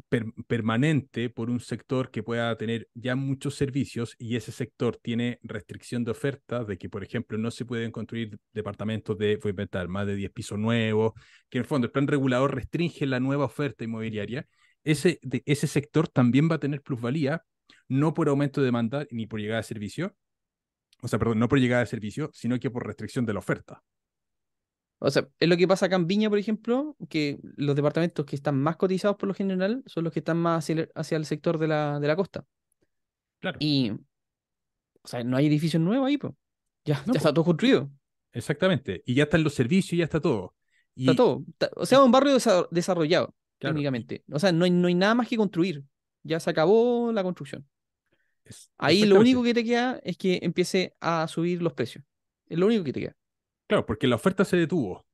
per- 0.09 0.25
permanente 0.47 1.29
por 1.29 1.50
un 1.50 1.59
sector 1.59 2.12
que 2.12 2.23
pueda 2.23 2.55
tener 2.57 2.88
ya 2.93 3.15
muchos 3.15 3.55
servicios 3.55 4.15
y 4.17 4.35
ese 4.35 4.51
sector 4.51 4.97
tiene 5.01 5.39
restricción 5.43 6.03
de 6.03 6.12
oferta, 6.12 6.63
de 6.63 6.77
que, 6.77 6.89
por 6.89 7.03
ejemplo, 7.03 7.38
no 7.38 7.51
se 7.51 7.65
pueden 7.65 7.91
construir 7.91 8.38
departamentos 8.53 9.17
de, 9.17 9.38
voy 9.38 9.50
a 9.50 9.51
inventar, 9.51 9.88
más 9.88 10.07
de 10.07 10.15
10 10.15 10.31
pisos 10.31 10.57
nuevos, 10.57 11.13
que 11.50 11.57
en 11.57 11.63
el 11.63 11.67
fondo 11.67 11.85
el 11.85 11.91
plan 11.91 12.07
regulador 12.07 12.55
restringe 12.55 13.05
la 13.05 13.19
nueva 13.19 13.45
oferta 13.45 13.83
inmobiliaria, 13.83 14.47
ese, 14.83 15.19
ese 15.45 15.67
sector 15.67 16.07
también 16.07 16.50
va 16.50 16.55
a 16.55 16.59
tener 16.59 16.81
plusvalía, 16.81 17.43
no 17.88 18.13
por 18.13 18.29
aumento 18.29 18.62
de 18.62 18.65
demanda 18.65 19.05
ni 19.12 19.27
por 19.27 19.39
llegada 19.39 19.62
de 19.62 19.67
servicio, 19.67 20.15
o 21.01 21.07
sea, 21.07 21.19
perdón, 21.19 21.39
no 21.39 21.47
por 21.47 21.59
llegada 21.59 21.81
de 21.81 21.88
servicio, 21.88 22.31
sino 22.33 22.59
que 22.59 22.71
por 22.71 22.85
restricción 22.85 23.25
de 23.25 23.33
la 23.33 23.39
oferta. 23.39 23.83
O 25.00 25.12
sea, 25.12 25.27
es 25.39 25.50
lo 25.50 25.57
que 25.57 25.67
pasa 25.67 25.88
acá 25.88 25.95
en 25.97 26.07
Viña, 26.07 26.29
por 26.29 26.39
ejemplo, 26.39 26.95
que 27.09 27.39
los 27.57 27.75
departamentos 27.75 28.25
que 28.25 28.35
están 28.38 28.57
más 28.59 28.77
cotizados 28.77 29.17
por 29.17 29.27
lo 29.27 29.33
general 29.33 29.83
son 29.85 30.05
los 30.05 30.13
que 30.13 30.19
están 30.19 30.38
más 30.38 30.59
hacia 30.63 30.73
el, 30.83 30.91
hacia 30.95 31.17
el 31.17 31.25
sector 31.25 31.57
de 31.57 31.67
la, 31.67 32.00
de 32.00 32.07
la 32.07 32.15
costa. 32.15 32.45
Claro. 33.39 33.57
Y, 33.59 33.91
o 33.91 35.07
sea, 35.07 35.23
no 35.23 35.35
hay 35.35 35.47
edificios 35.47 35.81
nuevos 35.81 36.07
ahí, 36.07 36.17
pues. 36.17 36.33
Ya, 36.85 37.01
No, 37.05 37.13
ya 37.13 37.17
está 37.17 37.33
todo 37.33 37.43
construido. 37.45 37.89
Exactamente. 38.31 39.03
Y 39.05 39.13
ya 39.15 39.23
están 39.23 39.43
los 39.43 39.53
servicios 39.53 39.97
ya 39.97 40.05
está 40.05 40.19
todo. 40.21 40.55
Y, 40.95 41.03
Está 41.09 41.15
todo. 41.15 41.43
O 41.75 41.85
sea, 41.85 42.01
un 42.03 42.12
barrio 42.12 42.35
desa- 42.35 42.67
desarrollado, 42.71 43.35
Claro, 43.59 43.73
técnicamente. 43.73 44.23
O 44.31 44.39
sea, 44.39 44.51
no 44.51 44.65
hay, 44.65 44.71
no 44.71 44.88
hay 44.88 44.95
nada 44.95 45.15
más 45.15 45.27
que 45.27 45.38
construir. 45.38 45.83
Ya 46.23 46.39
se 46.39 46.50
acabó 46.50 47.12
la 47.12 47.23
construcción. 47.23 47.67
es- 48.45 48.71
Ahí 48.77 49.05
lo 49.05 49.19
único 49.19 49.43
que 49.43 49.53
te 49.53 49.63
queda 49.63 50.00
es 50.03 50.17
que 50.17 50.39
empiece 50.41 50.95
a 51.01 51.27
subir 51.27 51.62
los 51.62 51.73
precios. 51.73 52.05
Es 52.47 52.57
lo 52.57 52.67
único 52.67 52.83
que 52.83 52.93
te 52.93 53.00
queda. 53.01 53.15
Claro, 53.67 53.86
porque 53.86 54.08
la 54.08 54.15
oferta 54.15 54.46
se 54.46 54.58
detuvo. 54.58 55.05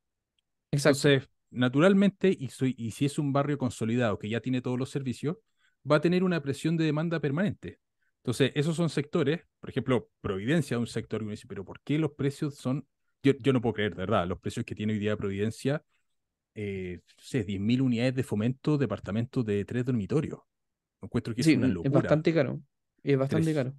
Exacto. 0.71 1.09
Entonces, 1.09 1.29
naturalmente, 1.51 2.35
y, 2.37 2.49
soy, 2.49 2.75
y 2.77 2.91
si 2.91 3.05
es 3.05 3.19
un 3.19 3.33
barrio 3.33 3.57
consolidado 3.57 4.19
que 4.19 4.29
ya 4.29 4.41
tiene 4.41 4.61
todos 4.61 4.77
los 4.79 4.89
servicios, 4.89 5.37
va 5.89 5.97
a 5.97 6.01
tener 6.01 6.23
una 6.23 6.41
presión 6.41 6.77
de 6.77 6.85
demanda 6.85 7.19
permanente. 7.19 7.79
Entonces, 8.17 8.51
esos 8.55 8.75
son 8.75 8.89
sectores, 8.89 9.41
por 9.59 9.69
ejemplo, 9.69 10.09
Providencia 10.21 10.75
es 10.75 10.79
un 10.79 10.87
sector 10.87 11.19
que 11.21 11.25
uno 11.25 11.31
dice, 11.31 11.47
pero 11.47 11.65
¿por 11.65 11.81
qué 11.81 11.97
los 11.99 12.11
precios 12.13 12.55
son? 12.55 12.87
Yo, 13.23 13.33
yo 13.39 13.53
no 13.53 13.61
puedo 13.61 13.73
creer, 13.75 13.93
de 13.95 14.01
verdad, 14.01 14.27
los 14.27 14.39
precios 14.39 14.65
que 14.65 14.75
tiene 14.75 14.93
hoy 14.93 14.99
día 14.99 15.17
Providencia, 15.17 15.83
eh, 16.55 17.01
no 17.17 17.23
sé, 17.23 17.43
10.000 17.43 17.81
unidades 17.81 18.15
de 18.15 18.23
fomento, 18.23 18.77
departamentos 18.77 19.45
de 19.45 19.65
tres 19.65 19.85
dormitorios. 19.85 20.41
Encuentro 21.01 21.35
que 21.35 21.41
es 21.41 21.47
Sí, 21.47 21.53
una 21.53 21.67
es 21.67 21.73
locura. 21.73 21.91
bastante 21.91 22.33
caro. 22.33 22.61
Es 23.03 23.17
bastante 23.17 23.45
Tres. 23.45 23.55
caro. 23.55 23.73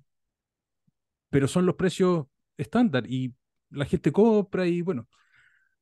pero 1.31 1.49
son 1.49 1.67
los 1.67 1.77
precios 1.77 2.27
estándar 2.57 3.05
y 3.07 3.35
la 3.71 3.85
gente 3.85 4.13
compra 4.13 4.67
y 4.67 4.83
bueno, 4.83 5.09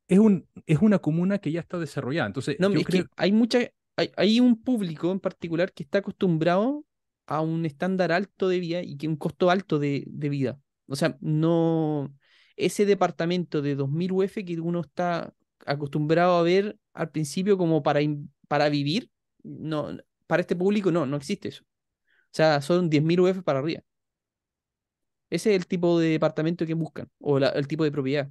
es, 0.08 0.18
un, 0.18 0.48
es 0.66 0.78
una 0.80 0.98
comuna 0.98 1.38
que 1.38 1.52
ya 1.52 1.60
está 1.60 1.78
desarrollada. 1.78 2.26
Entonces, 2.28 2.56
No, 2.58 2.70
yo 2.70 2.80
es 2.80 2.86
creo, 2.86 3.04
que 3.04 3.10
hay 3.16 3.32
mucha, 3.32 3.60
hay, 3.96 4.10
hay 4.16 4.40
un 4.40 4.62
público 4.62 5.12
en 5.12 5.20
particular 5.20 5.72
que 5.72 5.82
está 5.82 5.98
acostumbrado 5.98 6.84
a 7.26 7.40
un 7.40 7.66
estándar 7.66 8.12
alto 8.12 8.48
de 8.48 8.60
vida 8.60 8.82
y 8.82 8.96
que 8.96 9.08
un 9.08 9.16
costo 9.16 9.50
alto 9.50 9.78
de, 9.78 10.04
de 10.08 10.28
vida. 10.28 10.60
O 10.86 10.96
sea, 10.96 11.16
no 11.20 12.14
ese 12.56 12.86
departamento 12.86 13.62
de 13.62 13.74
2000 13.76 14.12
UF 14.12 14.44
que 14.44 14.60
uno 14.60 14.80
está 14.80 15.32
acostumbrado 15.66 16.36
a 16.36 16.42
ver 16.42 16.78
al 16.92 17.10
principio 17.10 17.56
como 17.58 17.82
para, 17.82 18.00
para 18.48 18.68
vivir, 18.68 19.10
no, 19.42 19.96
para 20.26 20.40
este 20.42 20.56
público 20.56 20.90
no, 20.90 21.06
no 21.06 21.16
existe 21.16 21.48
eso. 21.48 21.64
O 21.64 22.34
sea, 22.36 22.60
son 22.62 22.90
10.000 22.90 23.20
UF 23.20 23.42
para 23.42 23.60
arriba. 23.60 23.82
Ese 25.30 25.50
es 25.50 25.56
el 25.56 25.66
tipo 25.66 25.98
de 25.98 26.08
departamento 26.10 26.66
que 26.66 26.74
buscan, 26.74 27.08
o 27.20 27.38
la- 27.38 27.50
el 27.50 27.68
tipo 27.68 27.84
de 27.84 27.92
propiedad. 27.92 28.30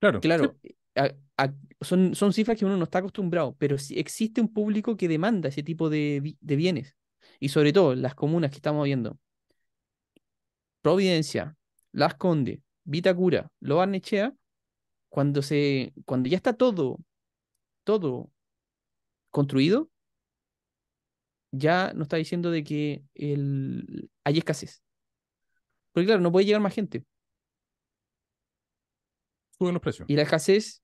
claro, 0.00 0.20
Claro, 0.20 0.56
a- 0.96 1.12
a- 1.36 1.54
son, 1.80 2.14
son 2.14 2.32
cifras 2.32 2.58
que 2.58 2.64
uno 2.64 2.76
no 2.76 2.84
está 2.84 2.98
acostumbrado, 2.98 3.54
pero 3.58 3.78
sí 3.78 3.98
existe 3.98 4.40
un 4.40 4.52
público 4.52 4.96
que 4.96 5.08
demanda 5.08 5.48
ese 5.48 5.62
tipo 5.62 5.88
de, 5.90 6.36
de 6.40 6.56
bienes. 6.56 6.94
Y 7.40 7.50
sobre 7.50 7.72
todo 7.72 7.94
las 7.94 8.14
comunas 8.14 8.50
que 8.50 8.56
estamos 8.56 8.84
viendo. 8.84 9.18
Providencia, 10.82 11.56
Las 11.92 12.14
Condes, 12.14 12.60
Vitacura, 12.84 13.50
Lo 13.60 13.76
Barnechea, 13.76 14.34
cuando 15.08 15.42
se, 15.42 15.94
cuando 16.06 16.28
ya 16.28 16.36
está 16.36 16.54
todo, 16.54 16.98
todo 17.84 18.30
construido, 19.30 19.88
ya 21.52 21.92
nos 21.94 22.02
está 22.06 22.16
diciendo 22.16 22.50
de 22.50 22.64
que 22.64 23.04
el, 23.14 24.10
hay 24.24 24.38
escasez. 24.38 24.82
Porque 25.98 26.06
claro, 26.06 26.20
no 26.20 26.30
puede 26.30 26.46
llegar 26.46 26.62
más 26.62 26.74
gente. 26.74 27.04
suben 29.58 29.74
los 29.74 29.82
precios. 29.82 30.08
Y 30.08 30.14
la 30.14 30.22
escasez, 30.22 30.80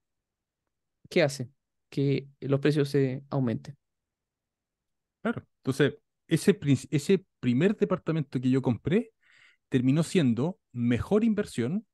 ¿qué 1.08 1.22
hace? 1.22 1.50
Que 1.88 2.26
los 2.40 2.58
precios 2.58 2.88
se 2.88 3.22
aumenten. 3.30 3.76
Claro. 5.22 5.46
Entonces, 5.58 5.94
ese, 6.26 6.58
ese 6.90 7.24
primer 7.38 7.76
departamento 7.76 8.40
que 8.40 8.50
yo 8.50 8.60
compré 8.60 9.12
terminó 9.68 10.02
siendo 10.02 10.58
mejor 10.72 11.22
inversión 11.22 11.86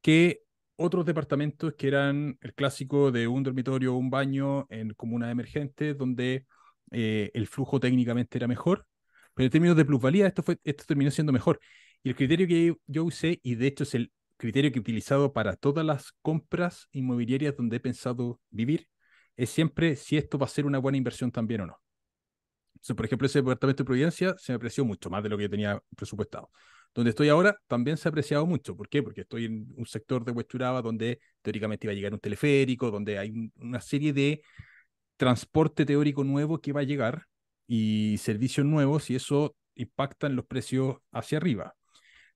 que 0.00 0.44
otros 0.76 1.04
departamentos 1.04 1.74
que 1.74 1.88
eran 1.88 2.38
el 2.42 2.54
clásico 2.54 3.10
de 3.10 3.26
un 3.26 3.42
dormitorio 3.42 3.92
o 3.92 3.98
un 3.98 4.08
baño 4.08 4.68
en 4.70 4.94
comunas 4.94 5.32
emergentes 5.32 5.98
donde 5.98 6.46
eh, 6.92 7.32
el 7.34 7.48
flujo 7.48 7.80
técnicamente 7.80 8.38
era 8.38 8.46
mejor, 8.46 8.86
pero 9.34 9.46
en 9.46 9.50
términos 9.50 9.76
de 9.76 9.84
plusvalía 9.84 10.28
esto, 10.28 10.44
fue, 10.44 10.58
esto 10.62 10.84
terminó 10.86 11.10
siendo 11.10 11.32
mejor. 11.32 11.58
Y 12.02 12.08
el 12.10 12.16
criterio 12.16 12.46
que 12.46 12.74
yo 12.86 13.04
usé, 13.04 13.40
y 13.42 13.54
de 13.56 13.66
hecho 13.66 13.84
es 13.84 13.94
el 13.94 14.12
criterio 14.36 14.70
que 14.72 14.78
he 14.78 14.80
utilizado 14.80 15.32
para 15.32 15.56
todas 15.56 15.84
las 15.84 16.12
compras 16.22 16.88
inmobiliarias 16.92 17.56
donde 17.56 17.76
he 17.76 17.80
pensado 17.80 18.40
vivir, 18.50 18.88
es 19.36 19.50
siempre 19.50 19.96
si 19.96 20.16
esto 20.16 20.38
va 20.38 20.46
a 20.46 20.48
ser 20.48 20.66
una 20.66 20.78
buena 20.78 20.98
inversión 20.98 21.30
también 21.30 21.62
o 21.62 21.66
no. 21.66 21.80
Por 22.96 23.04
ejemplo, 23.04 23.26
ese 23.26 23.40
departamento 23.40 23.82
de 23.82 23.86
Providencia 23.86 24.34
se 24.38 24.52
me 24.52 24.56
apreció 24.56 24.84
mucho 24.84 25.10
más 25.10 25.22
de 25.22 25.28
lo 25.28 25.36
que 25.36 25.44
yo 25.44 25.50
tenía 25.50 25.82
presupuestado. 25.96 26.50
Donde 26.94 27.10
estoy 27.10 27.28
ahora 27.28 27.56
también 27.68 27.96
se 27.96 28.08
ha 28.08 28.10
apreciado 28.10 28.46
mucho. 28.46 28.74
¿Por 28.76 28.88
qué? 28.88 29.02
Porque 29.02 29.20
estoy 29.20 29.44
en 29.44 29.72
un 29.76 29.86
sector 29.86 30.24
de 30.24 30.32
Huechuraba 30.32 30.82
donde 30.82 31.20
teóricamente 31.42 31.86
iba 31.86 31.92
a 31.92 31.94
llegar 31.94 32.12
un 32.14 32.20
teleférico, 32.20 32.90
donde 32.90 33.18
hay 33.18 33.30
un- 33.30 33.52
una 33.56 33.80
serie 33.80 34.12
de 34.12 34.42
transporte 35.16 35.86
teórico 35.86 36.24
nuevo 36.24 36.60
que 36.60 36.72
va 36.72 36.80
a 36.80 36.84
llegar 36.84 37.26
y 37.68 38.16
servicios 38.18 38.66
nuevos 38.66 39.10
y 39.10 39.16
eso 39.16 39.56
impacta 39.76 40.26
en 40.28 40.36
los 40.36 40.46
precios 40.46 40.98
hacia 41.12 41.38
arriba. 41.38 41.74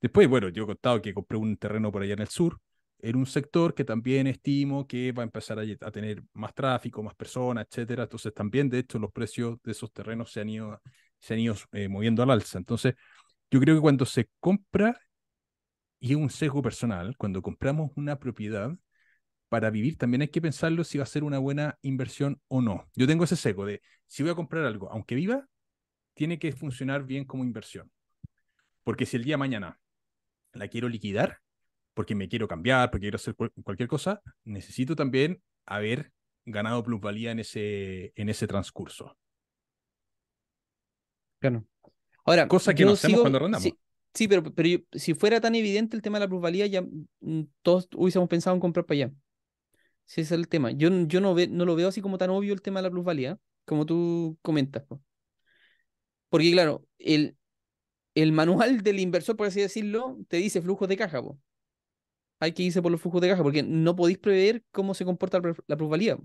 Después, 0.04 0.28
bueno, 0.28 0.50
yo 0.50 0.64
he 0.64 0.66
contado 0.66 1.00
que 1.00 1.14
compré 1.14 1.38
un 1.38 1.56
terreno 1.56 1.90
por 1.90 2.02
allá 2.02 2.12
en 2.12 2.20
el 2.20 2.28
sur, 2.28 2.60
en 2.98 3.16
un 3.16 3.24
sector 3.24 3.72
que 3.74 3.84
también 3.84 4.26
estimo 4.26 4.86
que 4.86 5.12
va 5.12 5.22
a 5.22 5.24
empezar 5.24 5.58
a, 5.58 5.90
tener 5.90 6.22
más 6.34 6.54
tráfico, 6.54 7.02
más 7.02 7.14
personas, 7.14 7.66
etcétera. 7.70 8.02
Entonces 8.02 8.34
también, 8.34 8.68
de 8.68 8.80
hecho, 8.80 8.98
los 8.98 9.10
precios 9.12 9.56
de 9.62 9.72
esos 9.72 9.90
terrenos 9.94 10.30
se 10.30 10.42
han 10.42 10.50
ido, 10.50 10.82
se 11.18 11.32
han 11.32 11.40
ido 11.40 11.54
eh, 11.72 11.88
moviendo 11.88 12.22
al 12.22 12.30
alza. 12.32 12.58
Entonces, 12.58 12.96
yo 13.50 13.58
creo 13.60 13.76
que 13.76 13.80
cuando 13.80 14.04
se 14.04 14.28
compra, 14.40 15.00
y 16.00 16.10
es 16.10 16.16
un 16.16 16.28
sesgo 16.28 16.60
personal, 16.60 17.16
cuando 17.16 17.40
compramos 17.40 17.90
una 17.96 18.18
propiedad, 18.18 18.76
para 19.48 19.70
vivir 19.70 19.96
también 19.96 20.20
hay 20.20 20.28
que 20.28 20.42
pensarlo 20.42 20.84
si 20.84 20.98
va 20.98 21.04
a 21.04 21.06
ser 21.06 21.24
una 21.24 21.38
buena 21.38 21.78
inversión 21.80 22.42
o 22.48 22.60
no. 22.60 22.90
Yo 22.94 23.06
tengo 23.06 23.24
ese 23.24 23.36
sesgo 23.36 23.64
de, 23.64 23.80
si 24.06 24.22
voy 24.22 24.32
a 24.32 24.34
comprar 24.34 24.66
algo, 24.66 24.90
aunque 24.92 25.14
viva, 25.14 25.48
tiene 26.12 26.38
que 26.38 26.52
funcionar 26.52 27.04
bien 27.04 27.24
como 27.24 27.42
inversión. 27.42 27.90
Porque 28.82 29.06
si 29.06 29.16
el 29.16 29.24
día 29.24 29.34
de 29.34 29.38
mañana 29.38 29.80
la 30.54 30.68
quiero 30.68 30.88
liquidar, 30.88 31.38
porque 31.94 32.14
me 32.14 32.28
quiero 32.28 32.48
cambiar, 32.48 32.90
porque 32.90 33.04
quiero 33.04 33.16
hacer 33.16 33.34
cual- 33.34 33.52
cualquier 33.62 33.88
cosa, 33.88 34.20
necesito 34.44 34.96
también 34.96 35.42
haber 35.66 36.12
ganado 36.44 36.82
plusvalía 36.82 37.30
en 37.30 37.38
ese, 37.40 38.12
en 38.16 38.28
ese 38.28 38.46
transcurso. 38.46 39.16
Claro. 41.38 41.64
Ahora, 42.24 42.48
Cosa 42.48 42.74
que 42.74 42.84
no 42.84 42.92
hacemos 42.92 43.16
sigo- 43.18 43.22
cuando 43.22 43.36
arrendamos. 43.38 43.62
Sí, 43.64 43.78
sí, 44.14 44.28
pero, 44.28 44.42
pero 44.54 44.68
yo- 44.68 44.78
si 44.92 45.14
fuera 45.14 45.40
tan 45.40 45.54
evidente 45.54 45.96
el 45.96 46.02
tema 46.02 46.18
de 46.18 46.24
la 46.24 46.28
plusvalía, 46.28 46.66
ya 46.66 46.82
mm, 46.82 47.42
todos 47.62 47.88
hubiésemos 47.94 48.28
pensado 48.28 48.54
en 48.54 48.60
comprar 48.60 48.86
para 48.86 48.96
allá. 49.04 49.12
Ese 50.06 50.20
es 50.22 50.32
el 50.32 50.48
tema. 50.48 50.70
Yo, 50.70 50.88
yo 51.06 51.20
no, 51.20 51.34
ve, 51.34 51.48
no 51.48 51.64
lo 51.64 51.76
veo 51.76 51.88
así 51.88 52.00
como 52.00 52.18
tan 52.18 52.30
obvio 52.30 52.52
el 52.52 52.62
tema 52.62 52.80
de 52.80 52.84
la 52.84 52.90
plusvalía, 52.90 53.38
como 53.64 53.86
tú 53.86 54.38
comentas. 54.42 54.82
po. 54.84 55.02
Porque 56.28 56.50
claro, 56.52 56.86
el, 56.98 57.36
el 58.14 58.32
manual 58.32 58.82
del 58.82 59.00
inversor, 59.00 59.36
por 59.36 59.46
así 59.48 59.60
decirlo, 59.60 60.18
te 60.28 60.38
dice 60.38 60.62
flujos 60.62 60.88
de 60.88 60.96
caja. 60.96 61.22
po. 61.22 61.38
Hay 62.40 62.52
que 62.52 62.62
irse 62.62 62.82
por 62.82 62.92
los 62.92 63.00
flujos 63.00 63.20
de 63.20 63.28
caja, 63.28 63.42
porque 63.42 63.62
no 63.62 63.96
podéis 63.96 64.18
prever 64.18 64.64
cómo 64.70 64.94
se 64.94 65.04
comporta 65.04 65.38
la, 65.38 65.44
plu- 65.44 65.64
la 65.66 65.76
plusvalía. 65.76 66.18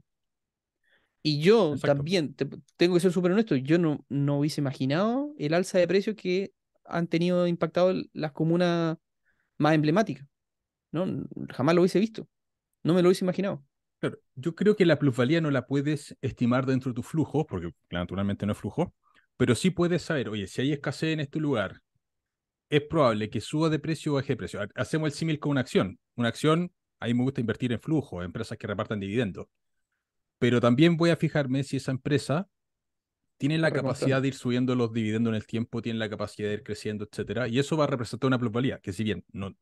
Y 1.21 1.41
yo 1.41 1.73
Exacto. 1.73 1.97
también, 1.97 2.33
te- 2.33 2.47
tengo 2.77 2.93
que 2.95 3.01
ser 3.01 3.11
súper 3.11 3.31
honesto, 3.33 3.55
yo 3.55 3.77
no, 3.77 4.05
no 4.09 4.39
hubiese 4.39 4.61
imaginado 4.61 5.33
el 5.37 5.53
alza 5.53 5.77
de 5.77 5.87
precios 5.87 6.15
que 6.15 6.53
han 6.85 7.07
tenido 7.07 7.45
impactado 7.47 7.93
las 8.13 8.31
comunas 8.31 8.97
más 9.57 9.75
emblemáticas. 9.75 10.27
¿no? 10.91 11.07
Jamás 11.51 11.75
lo 11.75 11.81
hubiese 11.81 11.99
visto. 11.99 12.27
No 12.83 12.93
me 12.95 13.01
lo 13.03 13.09
hubiese 13.09 13.25
imaginado. 13.25 13.63
Claro, 13.99 14.17
yo 14.35 14.55
creo 14.55 14.75
que 14.75 14.85
la 14.85 14.97
plusvalía 14.99 15.41
no 15.41 15.51
la 15.51 15.67
puedes 15.67 16.15
estimar 16.21 16.65
dentro 16.65 16.91
de 16.91 16.95
tu 16.95 17.03
flujo, 17.03 17.45
porque 17.45 17.73
naturalmente 17.91 18.45
no 18.45 18.53
es 18.53 18.57
flujo, 18.57 18.93
pero 19.39 19.55
sí 19.55 19.69
puedes 19.69 20.01
saber, 20.01 20.27
oye, 20.27 20.47
si 20.47 20.59
hay 20.59 20.73
escasez 20.73 21.13
en 21.13 21.21
este 21.21 21.39
lugar, 21.39 21.79
es 22.69 22.81
probable 22.81 23.29
que 23.29 23.39
suba 23.39 23.69
de 23.69 23.79
precio 23.79 24.11
o 24.11 24.15
baje 24.15 24.33
de 24.33 24.35
precio. 24.35 24.59
Hacemos 24.75 25.07
el 25.07 25.13
símil 25.13 25.39
con 25.39 25.51
una 25.51 25.61
acción. 25.61 25.97
Una 26.15 26.27
acción, 26.27 26.73
a 26.99 27.05
mí 27.05 27.13
me 27.13 27.23
gusta 27.23 27.39
invertir 27.39 27.71
en 27.71 27.79
flujo, 27.79 28.21
empresas 28.21 28.57
que 28.57 28.67
repartan 28.67 28.99
dividendos. 28.99 29.47
Pero 30.39 30.59
también 30.59 30.97
voy 30.97 31.11
a 31.11 31.15
fijarme 31.15 31.63
si 31.63 31.77
esa 31.77 31.91
empresa 31.91 32.49
tiene 33.37 33.57
la 33.57 33.71
capacidad 33.71 34.21
de 34.21 34.27
ir 34.27 34.33
subiendo 34.33 34.75
los 34.75 34.91
dividendos 34.91 35.31
en 35.31 35.35
el 35.35 35.47
tiempo, 35.47 35.81
tiene 35.81 35.99
la 35.99 36.09
capacidad 36.09 36.49
de 36.49 36.55
ir 36.55 36.63
creciendo, 36.63 37.07
etcétera, 37.09 37.47
y 37.47 37.59
eso 37.59 37.77
va 37.77 37.85
a 37.85 37.87
representar 37.87 38.27
una 38.27 38.39
plusvalía, 38.39 38.79
que 38.79 38.91
si 38.91 39.05
bien 39.05 39.23
no, 39.31 39.55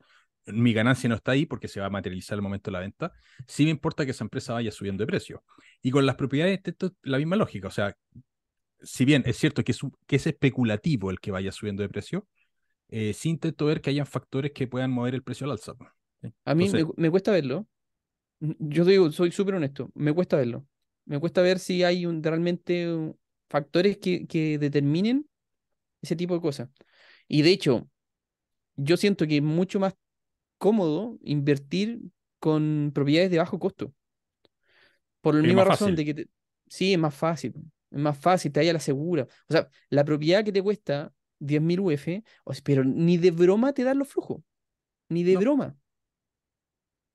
mi 0.48 0.74
ganancia 0.74 1.07
no 1.07 1.13
está 1.13 1.34
ahí 1.34 1.46
porque 1.46 1.67
se 1.67 1.79
va 1.79 1.86
a 1.86 1.91
materializar 1.91 2.36
el 2.36 2.41
momento 2.41 2.72
de 2.72 2.74
la 2.74 2.79
venta, 2.79 3.12
sí 3.46 3.65
me 3.65 3.69
importa 3.69 4.05
que 4.05 4.12
esa 4.12 4.24
empresa 4.24 4.53
vaya 4.53 4.72
subiendo 4.72 5.03
de 5.03 5.07
precio. 5.07 5.43
Y 5.84 5.91
con 5.91 6.07
las 6.07 6.15
propiedades, 6.15 6.62
esto 6.63 6.88
es 6.88 6.93
la 7.03 7.19
misma 7.19 7.36
lógica, 7.36 7.67
o 7.67 7.72
sea, 7.72 7.96
si 8.81 9.05
bien 9.05 9.24
es 9.25 9.38
cierto 9.38 9.63
que 9.63 9.72
es, 9.72 9.79
que 10.05 10.15
es 10.17 10.27
especulativo 10.27 11.10
el 11.10 11.19
que 11.19 11.31
vaya 11.31 11.51
subiendo 11.51 11.84
de 11.84 11.89
precio, 11.89 12.27
eh, 12.89 13.13
sí 13.13 13.29
intento 13.29 13.65
ver 13.65 13.81
que 13.81 13.89
hayan 13.89 14.05
factores 14.05 14.51
que 14.51 14.67
puedan 14.67 14.91
mover 14.91 15.15
el 15.15 15.24
precio 15.24 15.46
al 15.46 15.51
alza. 15.51 15.74
A 16.46 16.55
mí 16.55 16.69
me, 16.96 17.10
cuesta 17.10 17.31
verlo. 17.31 17.67
Yo 18.39 18.86
digo, 18.86 19.12
soy 19.12 19.31
súper 19.31 19.55
honesto, 19.55 19.89
me 19.93 20.13
cuesta 20.13 20.38
verlo. 20.38 20.65
Me 21.05 21.19
cuesta 21.19 21.41
ver 21.41 21.60
si 21.60 21.84
hay 21.84 22.05
un, 22.05 22.22
realmente 22.22 23.13
factores 23.50 23.98
que, 23.98 24.27
que 24.27 24.57
determinen 24.57 25.27
ese 26.01 26.15
tipo 26.15 26.34
de 26.34 26.41
cosas. 26.41 26.69
Y 27.27 27.41
de 27.41 27.51
hecho, 27.51 27.89
yo 28.75 28.98
siento 28.98 29.25
que 29.27 29.38
es 29.38 29.43
mucho 29.43 29.79
más 29.79 29.96
cómodo 30.57 31.17
invertir 31.22 32.01
con 32.39 32.91
propiedades 32.93 33.31
de 33.31 33.38
bajo 33.38 33.60
costo. 33.60 33.93
Por 35.22 35.36
la 35.36 35.41
misma 35.41 35.63
razón 35.63 35.96
de 35.96 36.05
que 36.05 36.27
sí, 36.67 36.93
es 36.93 37.00
más 37.00 37.13
fácil. 37.13 37.53
Es 37.91 38.00
más 38.00 38.17
fácil, 38.17 38.51
te 38.51 38.60
haya 38.60 38.74
la 38.74 38.79
segura. 38.79 39.27
O 39.50 39.53
sea, 39.53 39.70
la 39.89 40.03
propiedad 40.03 40.44
que 40.44 40.51
te 40.51 40.62
cuesta 40.62 41.13
10.000 41.39 41.79
UF, 41.79 42.24
pero 42.63 42.84
ni 42.84 43.17
de 43.17 43.32
broma 43.32 43.74
te 43.74 43.84
dan 43.84 44.00
los 44.00 44.08
flujos. 44.08 44.41
Ni 45.10 45.24
de 45.24 45.38
broma. 45.38 45.77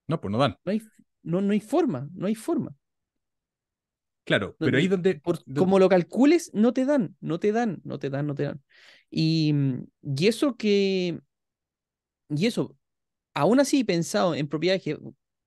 No, 0.06 0.20
pues 0.20 0.32
no 0.32 0.38
dan. 0.38 0.58
No 0.64 0.72
hay, 0.72 0.82
no, 1.22 1.40
no 1.40 1.52
hay 1.52 1.60
forma, 1.60 2.08
no 2.14 2.26
hay 2.26 2.34
forma. 2.34 2.74
Claro, 4.24 4.54
pero 4.58 4.78
ahí 4.78 4.86
donde, 4.86 5.20
Como 5.56 5.78
lo 5.78 5.88
calcules, 5.88 6.50
no 6.54 6.72
te 6.72 6.84
dan, 6.84 7.16
no 7.20 7.40
te 7.40 7.50
dan, 7.50 7.80
no 7.84 7.98
te 7.98 8.08
dan, 8.08 8.26
no 8.26 8.34
te 8.34 8.44
dan. 8.44 8.62
Y, 9.10 9.52
y 10.02 10.26
eso 10.28 10.56
que. 10.56 11.18
Y 12.28 12.46
eso, 12.46 12.76
aún 13.34 13.60
así 13.60 13.84
pensado 13.84 14.34
en 14.34 14.48
propiedades 14.48 14.82
que 14.82 14.98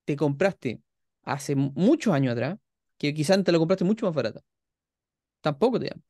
te 0.05 0.15
compraste 0.15 0.82
hace 1.24 1.55
muchos 1.55 2.13
años 2.13 2.34
atrás, 2.34 2.60
que 2.98 3.13
quizás 3.13 3.44
te 3.44 3.51
lo 3.51 3.60
compraste 3.60 3.86
mucho 3.86 4.05
más 4.05 4.15
barata, 4.15 4.41
tampoco 5.45 5.79
te 5.79 5.85
dan. 5.89 6.03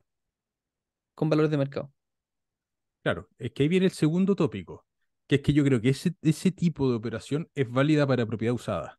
Con 1.14 1.28
valores 1.28 1.50
de 1.50 1.58
mercado. 1.58 1.92
Claro, 3.02 3.28
es 3.38 3.52
que 3.52 3.62
ahí 3.62 3.68
viene 3.68 3.86
el 3.86 3.92
segundo 3.92 4.34
tópico, 4.34 4.86
que 5.26 5.36
es 5.36 5.42
que 5.42 5.52
yo 5.52 5.62
creo 5.62 5.80
que 5.80 5.90
ese, 5.90 6.14
ese 6.22 6.50
tipo 6.50 6.88
de 6.90 6.96
operación 6.96 7.50
es 7.54 7.70
válida 7.70 8.06
para 8.06 8.24
propiedad 8.24 8.54
usada. 8.54 8.98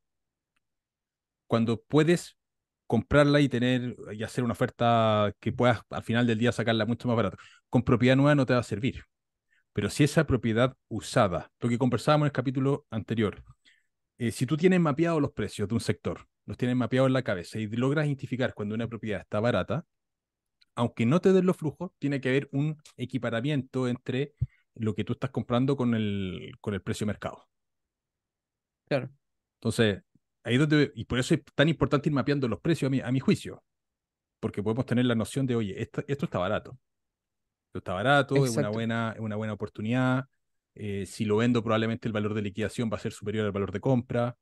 Cuando 1.47 1.81
puedes 1.81 2.37
comprarla 2.85 3.41
y 3.41 3.49
tener 3.49 3.95
y 4.13 4.23
hacer 4.23 4.43
una 4.43 4.53
oferta 4.53 5.33
que 5.39 5.51
puedas 5.51 5.81
al 5.89 6.03
final 6.03 6.27
del 6.27 6.37
día 6.37 6.51
sacarla 6.51 6.85
mucho 6.85 7.07
más 7.07 7.17
barata. 7.17 7.37
Con 7.69 7.83
propiedad 7.83 8.15
nueva 8.15 8.35
no 8.35 8.45
te 8.45 8.53
va 8.53 8.59
a 8.59 8.63
servir. 8.63 9.03
Pero 9.73 9.89
si 9.89 10.03
esa 10.03 10.25
propiedad 10.25 10.75
usada, 10.87 11.51
lo 11.59 11.69
que 11.69 11.77
conversábamos 11.77 12.25
en 12.25 12.27
el 12.27 12.31
capítulo 12.31 12.85
anterior, 12.91 13.43
eh, 14.19 14.31
si 14.31 14.45
tú 14.45 14.55
tienes 14.55 14.79
mapeados 14.79 15.21
los 15.21 15.31
precios 15.31 15.67
de 15.67 15.75
un 15.75 15.81
sector, 15.81 16.27
los 16.45 16.57
tienes 16.57 16.77
mapeados 16.77 17.07
en 17.07 17.13
la 17.13 17.23
cabeza 17.23 17.59
y 17.59 17.67
logras 17.67 18.05
identificar 18.05 18.53
cuando 18.53 18.75
una 18.75 18.87
propiedad 18.87 19.21
está 19.21 19.39
barata, 19.39 19.85
aunque 20.77 21.05
no 21.05 21.19
te 21.19 21.33
den 21.33 21.45
los 21.45 21.57
flujos, 21.57 21.91
tiene 21.97 22.21
que 22.21 22.29
haber 22.29 22.49
un 22.51 22.77
equiparamiento 22.95 23.87
entre 23.87 24.33
lo 24.75 24.93
que 24.93 25.03
tú 25.03 25.13
estás 25.13 25.31
comprando 25.31 25.75
con 25.75 25.95
el, 25.95 26.53
con 26.61 26.75
el 26.75 26.81
precio 26.81 27.05
de 27.05 27.13
mercado. 27.13 27.47
Claro. 28.87 29.09
Entonces, 29.59 30.03
ahí 30.43 30.57
donde, 30.57 30.91
y 30.95 31.05
por 31.05 31.17
eso 31.17 31.33
es 31.33 31.41
tan 31.55 31.67
importante 31.67 32.09
ir 32.09 32.13
mapeando 32.13 32.47
los 32.47 32.61
precios 32.61 32.87
a 32.87 32.91
mi, 32.91 33.01
a 33.01 33.11
mi 33.11 33.19
juicio, 33.19 33.63
porque 34.39 34.61
podemos 34.61 34.85
tener 34.85 35.05
la 35.05 35.15
noción 35.15 35.47
de, 35.47 35.55
oye, 35.55 35.81
esto, 35.81 36.03
esto 36.07 36.25
está 36.25 36.37
barato. 36.37 36.77
Esto 37.69 37.79
está 37.79 37.93
barato, 37.93 38.45
es 38.45 38.55
una, 38.55 38.69
buena, 38.69 39.13
es 39.15 39.19
una 39.19 39.35
buena 39.35 39.53
oportunidad. 39.53 40.25
Eh, 40.75 41.07
si 41.07 41.25
lo 41.25 41.37
vendo, 41.37 41.63
probablemente 41.63 42.07
el 42.07 42.13
valor 42.13 42.35
de 42.35 42.43
liquidación 42.43 42.89
va 42.93 42.97
a 42.97 43.01
ser 43.01 43.13
superior 43.13 43.47
al 43.47 43.51
valor 43.51 43.71
de 43.71 43.79
compra. 43.79 44.37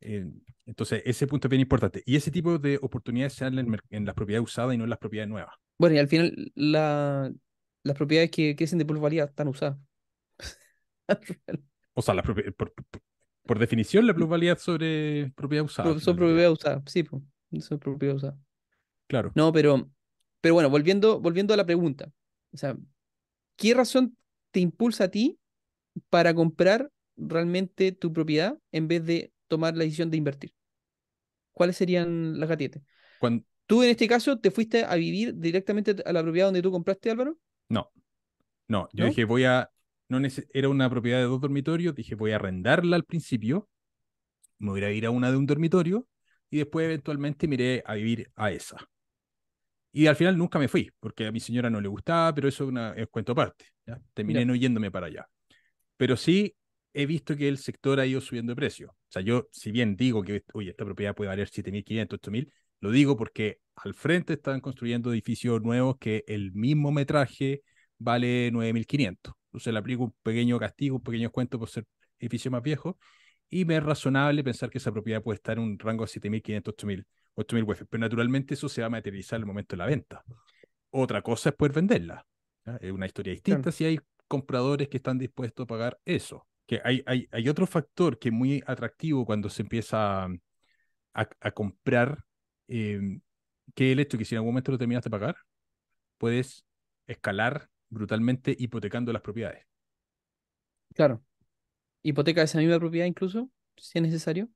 Eh, 0.00 0.26
entonces, 0.66 1.02
ese 1.04 1.26
punto 1.26 1.48
es 1.48 1.50
bien 1.50 1.60
importante. 1.60 2.02
Y 2.06 2.16
ese 2.16 2.30
tipo 2.30 2.58
de 2.58 2.78
oportunidades 2.80 3.34
se 3.34 3.44
dan 3.44 3.58
en, 3.58 3.76
en 3.90 4.04
las 4.04 4.14
propiedades 4.14 4.48
usadas 4.48 4.74
y 4.74 4.78
no 4.78 4.84
en 4.84 4.90
las 4.90 4.98
propiedades 4.98 5.30
nuevas. 5.30 5.54
Bueno, 5.78 5.96
y 5.96 5.98
al 5.98 6.08
final, 6.08 6.52
la, 6.54 7.32
las 7.82 7.96
propiedades 7.96 8.30
que, 8.30 8.54
que 8.56 8.66
de 8.66 8.84
plusvalía 8.84 9.24
están 9.24 9.48
usadas. 9.48 9.78
o 11.94 12.02
sea, 12.02 12.14
las 12.14 12.24
propiedades, 12.24 12.54
por 13.50 13.58
definición, 13.58 14.06
la 14.06 14.14
plusvalía 14.14 14.54
sobre 14.56 15.32
propiedad 15.34 15.64
usada. 15.64 15.98
Son 15.98 16.16
propiedad 16.16 16.52
usada, 16.52 16.82
sí, 16.86 17.04
son 17.60 17.78
propiedad 17.80 18.14
usada. 18.14 18.38
Claro. 19.08 19.32
No, 19.34 19.52
pero, 19.52 19.90
pero 20.40 20.54
bueno, 20.54 20.70
volviendo, 20.70 21.18
volviendo 21.20 21.52
a 21.52 21.56
la 21.56 21.66
pregunta. 21.66 22.12
O 22.52 22.56
sea, 22.56 22.76
¿qué 23.56 23.74
razón 23.74 24.16
te 24.52 24.60
impulsa 24.60 25.04
a 25.04 25.08
ti 25.08 25.40
para 26.10 26.32
comprar 26.32 26.92
realmente 27.16 27.90
tu 27.90 28.12
propiedad 28.12 28.56
en 28.70 28.86
vez 28.86 29.04
de 29.04 29.32
tomar 29.50 29.76
la 29.76 29.84
decisión 29.84 30.10
de 30.10 30.16
invertir? 30.16 30.54
¿Cuáles 31.52 31.76
serían 31.76 32.38
las 32.38 32.48
gatietes? 32.48 32.82
Cuando... 33.18 33.44
¿Tú 33.66 33.82
en 33.82 33.90
este 33.90 34.08
caso 34.08 34.38
te 34.38 34.50
fuiste 34.50 34.84
a 34.84 34.94
vivir 34.94 35.34
directamente 35.36 35.96
a 36.04 36.12
la 36.12 36.22
propiedad 36.22 36.46
donde 36.46 36.62
tú 36.62 36.70
compraste, 36.70 37.10
Álvaro? 37.10 37.36
No. 37.68 37.92
No, 38.66 38.88
yo 38.92 39.04
dije, 39.04 39.24
voy 39.24 39.44
a, 39.44 39.70
no 40.08 40.20
era 40.52 40.68
una 40.68 40.88
propiedad 40.88 41.18
de 41.18 41.24
dos 41.24 41.40
dormitorios, 41.40 41.94
dije 41.94 42.14
voy 42.14 42.30
a 42.30 42.36
arrendarla 42.36 42.94
al 42.96 43.04
principio, 43.04 43.68
me 44.58 44.70
voy 44.70 44.82
a 44.84 44.92
ir 44.92 45.06
a 45.06 45.10
una 45.10 45.30
de 45.30 45.36
un 45.36 45.46
dormitorio 45.46 46.06
y 46.50 46.58
después 46.58 46.84
eventualmente 46.84 47.48
miré 47.48 47.82
a 47.84 47.94
vivir 47.94 48.30
a 48.36 48.52
esa. 48.52 48.76
Y 49.92 50.06
al 50.06 50.14
final 50.14 50.38
nunca 50.38 50.60
me 50.60 50.68
fui, 50.68 50.90
porque 51.00 51.26
a 51.26 51.32
mi 51.32 51.40
señora 51.40 51.68
no 51.68 51.80
le 51.80 51.88
gustaba, 51.88 52.32
pero 52.32 52.48
eso 52.48 52.64
es, 52.64 52.70
una, 52.70 52.94
cuento 53.10 53.32
aparte. 53.32 53.66
¿ya? 53.84 54.00
Terminé 54.14 54.44
no 54.44 54.54
yéndome 54.54 54.90
para 54.90 55.06
allá. 55.06 55.28
Pero 55.96 56.16
sí 56.16 56.54
he 56.92 57.06
visto 57.06 57.36
que 57.36 57.48
el 57.48 57.58
sector 57.58 58.00
ha 58.00 58.06
ido 58.06 58.20
subiendo 58.20 58.52
de 58.52 58.56
precio. 58.56 58.90
O 58.90 59.12
sea, 59.12 59.22
yo, 59.22 59.48
si 59.52 59.70
bien 59.70 59.96
digo 59.96 60.22
que, 60.22 60.44
oye, 60.52 60.70
esta 60.70 60.84
propiedad 60.84 61.14
puede 61.14 61.28
valer 61.28 61.48
7.500, 61.48 62.18
8.000, 62.18 62.52
lo 62.80 62.90
digo 62.90 63.16
porque 63.16 63.58
al 63.76 63.94
frente 63.94 64.34
están 64.34 64.60
construyendo 64.60 65.12
edificios 65.12 65.60
nuevos 65.62 65.96
que 65.98 66.24
el 66.26 66.52
mismo 66.52 66.90
metraje 66.92 67.62
vale 67.98 68.50
9.500. 68.52 69.34
Entonces 69.46 69.72
le 69.72 69.78
aplico 69.78 70.04
un 70.04 70.14
pequeño 70.22 70.58
castigo, 70.58 70.96
un 70.96 71.02
pequeño 71.02 71.30
cuento 71.30 71.58
por 71.58 71.68
ser 71.68 71.84
edificio 72.18 72.50
más 72.50 72.62
viejo, 72.62 72.98
y 73.48 73.64
me 73.64 73.76
es 73.76 73.82
razonable 73.82 74.44
pensar 74.44 74.70
que 74.70 74.78
esa 74.78 74.92
propiedad 74.92 75.22
puede 75.22 75.36
estar 75.36 75.58
en 75.58 75.64
un 75.64 75.78
rango 75.78 76.04
de 76.04 76.10
7.500, 76.10 76.74
8.000, 76.74 77.04
8.000 77.34 77.68
UF. 77.68 77.82
Pero 77.88 78.00
naturalmente 78.00 78.54
eso 78.54 78.68
se 78.68 78.80
va 78.80 78.86
a 78.86 78.90
materializar 78.90 79.38
en 79.38 79.42
el 79.42 79.46
momento 79.46 79.74
de 79.74 79.78
la 79.78 79.86
venta. 79.86 80.22
Otra 80.90 81.22
cosa 81.22 81.50
es 81.50 81.56
poder 81.56 81.72
venderla. 81.72 82.24
Es 82.80 82.92
una 82.92 83.06
historia 83.06 83.32
distinta 83.32 83.72
si 83.72 83.84
hay 83.84 83.98
compradores 84.28 84.88
que 84.88 84.98
están 84.98 85.18
dispuestos 85.18 85.64
a 85.64 85.66
pagar 85.66 85.98
eso. 86.04 86.46
Que 86.70 86.80
hay, 86.84 87.02
hay, 87.04 87.28
hay 87.32 87.48
otro 87.48 87.66
factor 87.66 88.16
que 88.16 88.28
es 88.28 88.32
muy 88.32 88.62
atractivo 88.64 89.26
cuando 89.26 89.50
se 89.50 89.62
empieza 89.62 90.26
a, 90.26 90.28
a, 91.12 91.50
comprar, 91.50 92.24
eh, 92.68 93.18
que 93.74 93.90
el 93.90 93.98
hecho 93.98 94.16
que 94.16 94.24
si 94.24 94.36
en 94.36 94.38
algún 94.38 94.52
momento 94.52 94.70
lo 94.70 94.78
terminas 94.78 95.02
de 95.02 95.10
pagar, 95.10 95.34
puedes 96.16 96.64
escalar 97.08 97.68
brutalmente 97.88 98.54
hipotecando 98.56 99.12
las 99.12 99.20
propiedades. 99.20 99.66
Claro. 100.94 101.24
Hipoteca 102.04 102.42
esa 102.42 102.58
misma 102.58 102.78
propiedad 102.78 103.06
incluso, 103.06 103.50
si 103.76 103.98
es 103.98 104.02
necesario. 104.02 104.48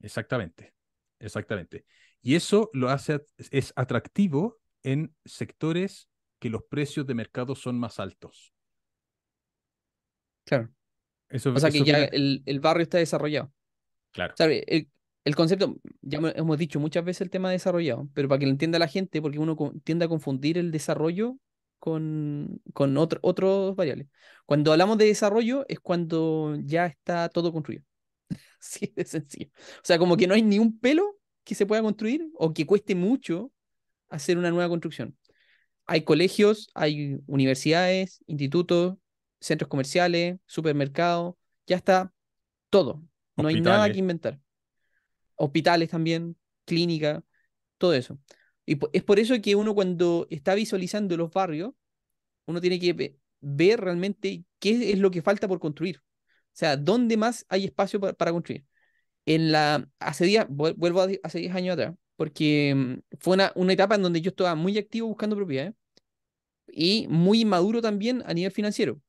Exactamente, 0.00 0.74
exactamente. 1.20 1.86
Y 2.22 2.34
eso 2.34 2.70
lo 2.72 2.88
hace, 2.88 3.24
es 3.52 3.72
atractivo 3.76 4.58
en 4.82 5.14
sectores 5.24 6.08
que 6.40 6.50
los 6.50 6.64
precios 6.64 7.06
de 7.06 7.14
mercado 7.14 7.54
son 7.54 7.78
más 7.78 8.00
altos. 8.00 8.52
Claro. 10.44 10.74
Eso, 11.32 11.52
o 11.52 11.58
sea 11.58 11.70
que 11.70 11.82
ya 11.82 12.04
el, 12.04 12.42
el, 12.44 12.60
barrio 12.60 12.82
está 12.82 12.98
desarrollado. 12.98 13.52
Claro. 14.12 14.34
¿Sabe? 14.36 14.64
El, 14.66 14.88
el, 15.24 15.34
concepto, 15.34 15.76
ya 16.02 16.18
hemos 16.18 16.58
dicho 16.58 16.78
muchas 16.78 17.04
veces 17.04 17.22
el 17.22 17.30
tema 17.30 17.50
desarrollado, 17.50 18.08
pero 18.14 18.28
para 18.28 18.38
que 18.38 18.46
lo 18.46 18.52
entienda 18.52 18.78
la 18.78 18.86
gente, 18.86 19.22
porque 19.22 19.38
uno 19.38 19.56
tiende 19.82 20.04
a 20.04 20.08
confundir 20.08 20.58
el 20.58 20.70
desarrollo 20.70 21.38
con, 21.78 22.60
con 22.74 22.96
otros 22.96 23.74
variables. 23.74 24.06
Cuando 24.46 24.70
hablamos 24.70 24.98
de 24.98 25.06
desarrollo 25.06 25.64
es 25.68 25.80
cuando 25.80 26.56
ya 26.62 26.86
está 26.86 27.28
todo 27.28 27.52
construido. 27.52 27.82
sí, 28.60 28.92
de 28.94 29.04
sencillo. 29.04 29.50
O 29.56 29.84
sea, 29.84 29.98
como 29.98 30.16
que 30.16 30.26
no 30.26 30.34
hay 30.34 30.42
ni 30.42 30.58
un 30.58 30.78
pelo 30.78 31.18
que 31.44 31.54
se 31.54 31.66
pueda 31.66 31.82
construir 31.82 32.28
o 32.34 32.54
que 32.54 32.66
cueste 32.66 32.94
mucho 32.94 33.50
hacer 34.08 34.38
una 34.38 34.50
nueva 34.50 34.68
construcción. 34.68 35.16
Hay 35.86 36.02
colegios, 36.02 36.70
hay 36.74 37.18
universidades, 37.26 38.22
institutos, 38.26 38.98
centros 39.42 39.68
comerciales, 39.68 40.38
supermercados, 40.46 41.34
ya 41.66 41.76
está 41.76 42.12
todo. 42.70 43.02
No 43.36 43.48
hay 43.48 43.60
nada 43.60 43.90
que 43.90 43.98
inventar. 43.98 44.40
Hospitales 45.34 45.90
también, 45.90 46.36
clínica, 46.64 47.24
todo 47.76 47.94
eso. 47.94 48.18
Y 48.64 48.78
es 48.92 49.02
por 49.02 49.18
eso 49.18 49.34
que 49.42 49.56
uno 49.56 49.74
cuando 49.74 50.26
está 50.30 50.54
visualizando 50.54 51.16
los 51.16 51.32
barrios, 51.32 51.72
uno 52.46 52.60
tiene 52.60 52.78
que 52.78 53.16
ver 53.40 53.80
realmente 53.80 54.44
qué 54.60 54.92
es 54.92 54.98
lo 54.98 55.10
que 55.10 55.22
falta 55.22 55.48
por 55.48 55.58
construir. 55.58 55.98
O 55.98 56.54
sea, 56.54 56.76
¿dónde 56.76 57.16
más 57.16 57.44
hay 57.48 57.64
espacio 57.64 58.00
para, 58.00 58.30
construir? 58.30 58.64
En 59.26 59.50
la, 59.50 59.88
hace 59.98 60.24
días, 60.24 60.46
vuelvo 60.48 61.00
a, 61.00 61.08
hace 61.22 61.38
10 61.38 61.54
años 61.54 61.72
atrás, 61.74 61.94
porque 62.16 62.74
mm, 62.74 63.16
fue 63.18 63.34
una, 63.34 63.52
una, 63.54 63.72
etapa 63.72 63.94
en 63.96 64.02
donde 64.02 64.20
yo 64.20 64.30
estaba 64.30 64.54
muy 64.54 64.78
activo 64.78 65.08
buscando 65.08 65.34
propiedades 65.34 65.74
y 66.68 67.06
muy 67.08 67.40
inmaduro 67.40 67.80
también 67.80 68.22
a 68.26 68.34
nivel 68.34 68.52
financiero, 68.52 69.00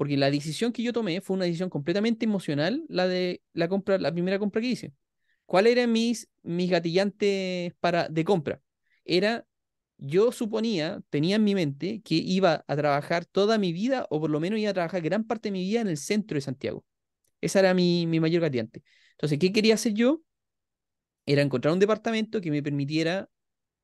porque 0.00 0.16
la 0.16 0.30
decisión 0.30 0.72
que 0.72 0.82
yo 0.82 0.94
tomé 0.94 1.20
fue 1.20 1.36
una 1.36 1.44
decisión 1.44 1.68
completamente 1.68 2.24
emocional, 2.24 2.86
la 2.88 3.06
de 3.06 3.42
la 3.52 3.68
compra, 3.68 3.98
la 3.98 4.10
primera 4.10 4.38
compra 4.38 4.62
que 4.62 4.68
hice. 4.68 4.94
¿Cuáles 5.44 5.72
eran 5.72 5.92
mis, 5.92 6.26
mis 6.42 6.70
gatillantes 6.70 7.74
para, 7.80 8.08
de 8.08 8.24
compra? 8.24 8.62
Era 9.04 9.46
yo 9.98 10.32
suponía, 10.32 11.02
tenía 11.10 11.36
en 11.36 11.44
mi 11.44 11.54
mente 11.54 12.00
que 12.00 12.14
iba 12.14 12.64
a 12.66 12.76
trabajar 12.76 13.26
toda 13.26 13.58
mi 13.58 13.74
vida, 13.74 14.06
o 14.08 14.18
por 14.22 14.30
lo 14.30 14.40
menos 14.40 14.58
iba 14.58 14.70
a 14.70 14.72
trabajar 14.72 15.02
gran 15.02 15.24
parte 15.24 15.50
de 15.50 15.52
mi 15.52 15.64
vida 15.64 15.82
en 15.82 15.88
el 15.88 15.98
centro 15.98 16.36
de 16.36 16.40
Santiago. 16.40 16.82
Esa 17.42 17.58
era 17.58 17.74
mi, 17.74 18.06
mi 18.06 18.20
mayor 18.20 18.40
gatilante. 18.40 18.82
Entonces, 19.12 19.38
¿qué 19.38 19.52
quería 19.52 19.74
hacer 19.74 19.92
yo? 19.92 20.22
Era 21.26 21.42
encontrar 21.42 21.74
un 21.74 21.78
departamento 21.80 22.40
que 22.40 22.50
me 22.50 22.62
permitiera 22.62 23.28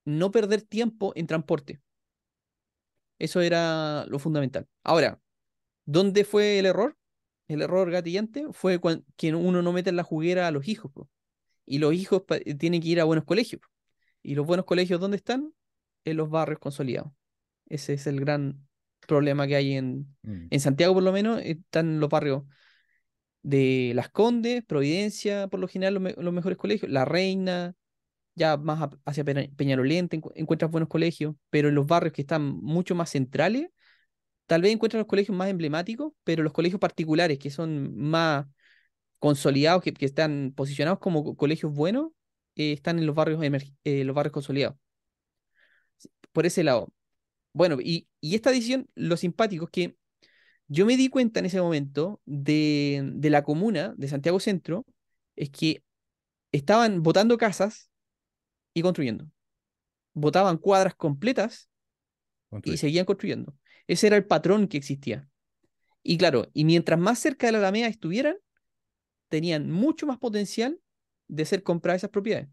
no 0.07 0.31
perder 0.31 0.63
tiempo 0.63 1.13
en 1.15 1.27
transporte. 1.27 1.83
Eso 3.19 3.43
era 3.43 4.07
lo 4.09 4.19
fundamental. 4.19 4.67
Ahora, 4.83 5.21
¿dónde 5.87 6.25
fue 6.25 6.59
el 6.59 6.66
error? 6.66 6.96
El 7.49 7.62
error 7.62 7.90
gatillante 7.90 8.44
fue 8.53 8.79
que 9.16 9.35
uno 9.35 9.62
no 9.62 9.72
mete 9.72 9.90
en 9.90 9.96
la 9.96 10.03
juguera 10.03 10.46
a 10.46 10.51
los 10.51 10.68
hijos. 10.68 10.92
Y 11.64 11.79
los 11.79 11.94
hijos 11.94 12.25
tienen 12.59 12.83
que 12.83 12.88
ir 12.88 13.01
a 13.01 13.05
buenos 13.05 13.25
colegios. 13.25 13.62
¿Y 14.22 14.35
los 14.35 14.46
buenos 14.46 14.66
colegios 14.66 15.01
dónde 15.01 15.16
están? 15.16 15.53
en 16.07 16.16
los 16.16 16.31
barrios 16.31 16.61
consolidados. 16.61 17.12
Ese 17.68 17.92
es 17.94 18.07
el 18.07 18.20
gran 18.20 18.66
problema 19.07 19.46
que 19.46 19.57
hay 19.57 19.75
en, 19.75 20.07
mm. 20.22 20.46
en 20.51 20.61
Santiago, 20.61 20.94
por 20.94 21.03
lo 21.03 21.12
menos, 21.12 21.42
están 21.44 22.01
los 22.01 22.09
barrios 22.09 22.44
de 23.42 23.92
Las 23.94 24.09
Condes, 24.09 24.64
Providencia, 24.64 25.49
por 25.49 25.61
lo 25.61 25.68
general 25.68 25.94
los, 26.16 26.33
mejores 26.33 26.57
colegios, 26.57 26.90
La 26.90 27.05
Reina, 27.05 27.75
ya 28.35 28.57
más 28.57 28.90
hacia 29.05 29.25
Peñarolén 29.25 30.09
encuentras 30.35 30.70
buenos 30.70 30.88
colegios, 30.88 31.35
pero 31.51 31.68
en 31.68 31.75
los 31.75 31.87
barrios 31.87 32.12
que 32.12 32.22
están 32.22 32.42
mucho 32.42 32.94
más 32.94 33.11
centrales, 33.11 33.68
tal 34.47 34.63
vez 34.63 34.73
encuentras 34.73 35.01
los 35.01 35.09
colegios 35.09 35.37
más 35.37 35.49
emblemáticos, 35.49 36.13
pero 36.25 36.43
los 36.43 36.53
colegios 36.53 36.81
particulares 36.81 37.39
que 37.39 37.51
son 37.51 37.97
más 37.97 38.47
consolidados, 39.19 39.83
que, 39.83 39.95
están 40.01 40.53
posicionados 40.57 40.99
como 41.01 41.37
colegios 41.37 41.73
buenos, 41.73 42.13
eh, 42.57 42.73
están 42.73 42.99
en 42.99 43.07
los 43.07 43.15
barrios, 43.15 43.41
eh, 43.85 44.05
los 44.05 44.15
barrios 44.15 44.33
consolidados 44.33 44.77
por 46.37 46.45
ese 46.45 46.63
lado. 46.63 46.93
Bueno, 47.55 47.79
y, 47.81 48.09
esta 48.21 48.51
decisión, 48.51 48.91
lo 48.95 49.17
simpático 49.17 49.65
es 49.65 49.71
que 49.71 49.97
yo 50.69 50.85
me 50.85 50.99
di 50.99 51.09
cuenta 51.09 51.41
en 51.41 51.47
ese 51.47 51.63
momento 51.63 52.21
de, 52.27 53.19
la 53.23 53.43
comuna 53.43 53.95
de 53.97 54.07
Santiago 54.09 54.39
Centro, 54.39 54.85
es 55.35 55.49
que 55.49 55.83
estaban 56.53 57.03
botando 57.03 57.39
casas 57.39 57.91
y 58.75 58.83
construyendo. 58.83 59.31
Botaban 60.13 60.59
cuadras 60.59 60.95
completas 60.95 61.71
y 62.65 62.77
seguían 62.77 63.07
construyendo. 63.07 63.55
Ese 63.87 64.09
era 64.09 64.16
el 64.16 64.27
patrón 64.27 64.68
que 64.68 64.77
existía. 64.77 65.29
Y 66.03 66.18
claro, 66.18 66.49
y 66.53 66.64
mientras 66.64 66.99
más 66.99 67.18
cerca 67.18 67.46
de 67.46 67.53
la 67.53 67.59
Alameda 67.59 67.88
estuvieran, 67.88 68.37
tenían 69.29 69.70
mucho 69.70 70.07
más 70.07 70.18
potencial 70.18 70.79
de 71.29 71.44
ser 71.44 71.62
compradas 71.62 72.01
esas 72.01 72.11
propiedades. 72.11 72.49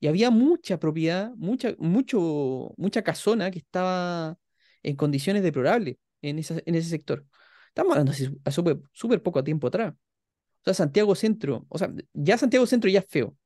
Y 0.00 0.06
había 0.06 0.30
mucha 0.30 0.78
propiedad, 0.78 1.32
mucha, 1.36 1.74
mucho, 1.78 2.72
mucha 2.76 3.02
casona 3.02 3.50
que 3.50 3.58
estaba 3.58 4.38
en 4.82 4.96
condiciones 4.96 5.42
deplorables 5.42 5.96
en, 6.22 6.38
en 6.38 6.74
ese 6.74 6.88
sector. 6.88 7.26
Estamos 7.68 7.92
hablando 7.92 8.12
a 8.44 8.50
súper 8.50 9.22
poco 9.22 9.44
tiempo 9.44 9.66
atrás. 9.66 9.94
O 9.94 10.64
sea, 10.64 10.74
Santiago 10.74 11.14
Centro, 11.14 11.66
o 11.68 11.78
sea, 11.78 11.92
ya 12.12 12.38
Santiago 12.38 12.66
Centro 12.66 12.90
ya 12.90 13.00
es 13.00 13.06
feo, 13.08 13.36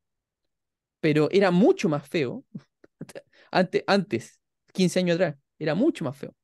pero 1.01 1.29
era 1.31 1.51
mucho 1.51 1.89
más 1.89 2.09
feo 2.09 2.45
antes, 3.51 3.85
antes, 3.87 4.41
15 4.73 5.01
años 5.01 5.15
atrás, 5.17 5.37
era 5.59 5.75
mucho 5.75 6.05
más 6.05 6.17
feo. 6.17 6.35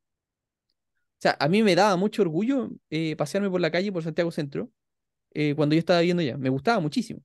O 1.18 1.20
sea, 1.20 1.37
a 1.40 1.48
mí 1.48 1.62
me 1.62 1.74
daba 1.74 1.96
mucho 1.96 2.22
orgullo 2.22 2.70
eh, 2.90 3.16
pasearme 3.16 3.50
por 3.50 3.61
la 3.61 3.70
calle 3.72 3.92
por 3.92 4.04
Santiago 4.04 4.31
Centro 4.31 4.70
eh, 5.35 5.54
cuando 5.57 5.74
yo 5.74 5.81
estaba 5.81 6.00
viviendo 6.00 6.22
allá. 6.22 6.38
Me 6.38 6.48
gustaba 6.48 6.81
muchísimo. 6.81 7.20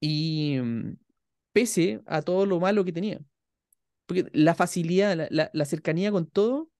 Y, 0.00 0.58
mm, 0.60 0.96
pese 1.52 2.02
a 2.06 2.22
todo 2.22 2.46
lo 2.46 2.60
malo 2.60 2.84
que 2.84 2.92
tenía. 2.92 3.20
Porque 4.06 4.26
la 4.32 4.54
facilidad, 4.54 5.28
la, 5.30 5.64
cercanía 5.64 6.10
con 6.12 6.26
todo, 6.26 6.70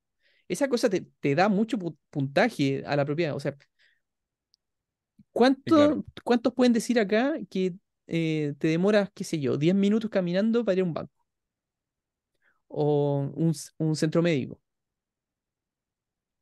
esa 0.48 0.68
cosa 0.68 0.90
te, 0.90 1.34
da 1.34 1.48
mucho 1.48 1.78
puntaje 2.10 2.84
a 2.86 2.96
la 2.96 3.04
propiedad. 3.04 3.36
O 3.36 3.40
sea, 3.40 3.56
¿cuánto, 5.32 6.04
¿cuántos 6.24 6.54
pueden 6.54 6.72
decir 6.72 6.98
acá 6.98 7.34
que 7.50 7.74
eh, 8.08 8.54
te 8.58 8.68
demoras, 8.68 9.10
qué 9.14 9.24
sé 9.24 9.38
yo, 9.40 9.56
10 9.56 9.74
minutos 9.74 10.10
caminando 10.10 10.64
para 10.64 10.74
ir 10.76 10.80
a 10.82 10.84
un 10.84 10.94
banco? 10.94 11.12
O 12.68 13.30
un, 13.34 13.94
centro 13.94 14.22
médico. 14.22 14.60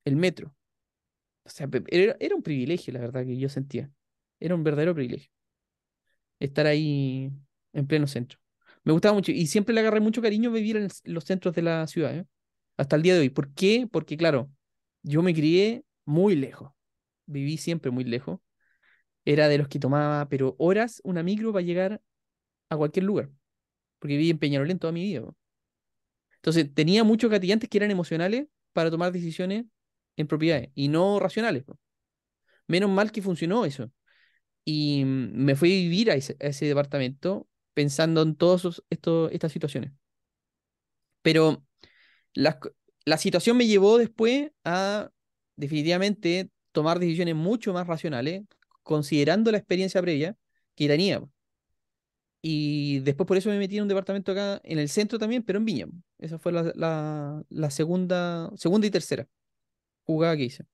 El 0.08 0.16
metro. 0.16 0.54
O 1.44 1.50
sea, 1.50 1.68
era, 1.88 2.16
era 2.18 2.34
un 2.34 2.42
privilegio, 2.42 2.94
la 2.94 3.00
verdad, 3.00 3.26
que 3.26 3.36
yo 3.36 3.50
sentía. 3.50 3.90
Era 4.40 4.54
un 4.54 4.64
verdadero 4.64 4.94
privilegio. 4.94 5.30
Estar 6.40 6.66
ahí 6.66 7.30
en 7.74 7.86
pleno 7.86 8.06
centro. 8.06 8.38
Me 8.84 8.92
gustaba 8.92 9.12
mucho 9.14 9.32
y 9.32 9.46
siempre 9.48 9.74
le 9.74 9.80
agarré 9.80 10.00
mucho 10.00 10.22
cariño 10.22 10.50
vivir 10.50 10.78
en, 10.78 10.88
los 11.04 11.24
centros 11.24 11.54
de 11.54 11.60
la 11.60 11.86
ciudad, 11.86 12.16
¿eh? 12.16 12.26
hasta 12.78 12.96
el 12.96 13.02
día 13.02 13.14
de 13.14 13.20
hoy. 13.20 13.28
¿Por 13.28 13.52
qué? 13.52 13.86
Porque, 13.90 14.16
claro, 14.16 14.50
yo 15.02 15.22
me 15.22 15.34
crié 15.34 15.84
muy 16.06 16.36
lejos, 16.36 16.72
viví 17.26 17.58
siempre 17.58 17.90
muy 17.90 18.04
lejos. 18.04 18.40
Era 19.26 19.48
de 19.48 19.58
los 19.58 19.68
que 19.68 19.78
tomaba, 19.78 20.26
pero 20.30 20.56
horas 20.58 21.02
una 21.04 21.22
micro 21.22 21.52
para 21.52 21.62
llegar 21.62 22.00
a 22.70 22.76
cualquier 22.78 23.04
lugar, 23.04 23.30
porque 23.98 24.16
viví 24.16 24.30
en 24.30 24.38
Peñarolén 24.38 24.78
toda 24.78 24.92
mi 24.92 25.02
vida. 25.02 25.22
Entonces, 26.36 26.72
tenía 26.72 27.04
muchos 27.04 27.30
gatillantes 27.30 27.68
que 27.68 27.76
eran 27.76 27.90
emocionales 27.90 28.46
para 28.72 28.90
tomar 28.90 29.12
decisiones 29.12 29.66
en 30.18 30.26
propiedades 30.26 30.70
y 30.74 30.88
no 30.88 31.20
racionales. 31.20 31.64
Menos 32.66 32.90
mal 32.90 33.12
que 33.12 33.22
funcionó 33.22 33.64
eso. 33.64 33.90
Y 34.64 35.04
me 35.06 35.56
fui 35.56 35.70
a 35.72 35.76
vivir 35.76 36.10
a 36.10 36.14
ese, 36.14 36.66
departamento 36.66 37.48
pensando 37.74 38.22
en 38.22 38.36
todas 38.36 38.82
estas 39.30 39.52
situaciones. 39.52 39.92
Pero 41.22 41.64
la, 42.34 42.58
la 43.04 43.18
situación 43.18 43.56
me 43.56 43.66
llevó 43.66 43.98
después 43.98 44.50
a 44.64 45.10
definitivamente 45.56 46.50
tomar 46.72 46.98
decisiones 46.98 47.34
mucho 47.34 47.72
más 47.72 47.86
racionales, 47.86 48.44
considerando 48.82 49.50
la 49.52 49.58
experiencia 49.58 50.02
previa 50.02 50.36
que 50.74 50.88
tenía. 50.88 51.22
Y 52.42 53.00
después 53.00 53.26
por 53.26 53.36
eso 53.36 53.50
me 53.50 53.58
metí 53.58 53.76
en 53.76 53.82
un 53.82 53.88
departamento 53.88 54.32
acá 54.32 54.60
en 54.64 54.78
el 54.78 54.88
centro 54.88 55.18
también, 55.18 55.42
pero 55.42 55.58
en 55.58 55.64
Viña. 55.64 55.86
Esa 56.18 56.38
fue 56.38 56.52
la, 56.52 57.42
la, 57.48 57.70
segunda, 57.70 58.50
segunda 58.56 58.86
y 58.86 58.90
tercera 58.90 59.26
jugada 60.08 60.36
que 60.36 60.44
hice. 60.44 60.64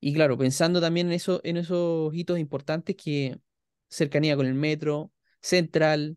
Y 0.00 0.14
claro, 0.14 0.36
pensando 0.38 0.80
también 0.80 1.08
en, 1.08 1.12
eso, 1.12 1.40
en 1.44 1.56
esos 1.58 2.14
hitos 2.14 2.38
importantes 2.38 2.96
que 2.96 3.38
cercanía 3.88 4.36
con 4.36 4.46
el 4.46 4.54
metro, 4.54 5.12
central, 5.40 6.16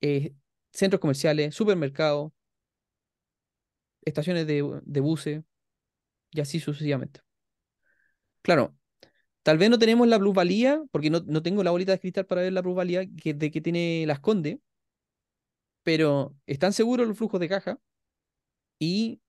eh, 0.00 0.34
centros 0.72 1.00
comerciales, 1.00 1.54
supermercados, 1.54 2.32
estaciones 4.02 4.46
de, 4.46 5.00
buses 5.00 5.42
y 6.32 6.40
así 6.40 6.60
sucesivamente. 6.60 7.20
Claro, 8.42 8.76
tal 9.42 9.58
vez 9.58 9.70
no 9.70 9.78
tenemos 9.78 10.08
la 10.08 10.18
plusvalía, 10.18 10.82
porque 10.90 11.10
no, 11.10 11.42
tengo 11.42 11.62
la 11.62 11.70
bolita 11.70 11.92
de 11.92 12.00
cristal 12.00 12.26
para 12.26 12.42
ver 12.42 12.52
la 12.52 12.62
plusvalía 12.62 13.06
que, 13.06 13.34
de 13.34 13.50
que 13.50 13.60
tiene 13.60 14.04
las 14.06 14.20
Conde, 14.20 14.60
pero 15.82 16.34
están 16.46 16.72
seguros 16.72 17.06
los 17.08 17.16
flujos 17.16 17.40
de 17.40 17.48
caja 17.48 17.80
y 18.78 19.20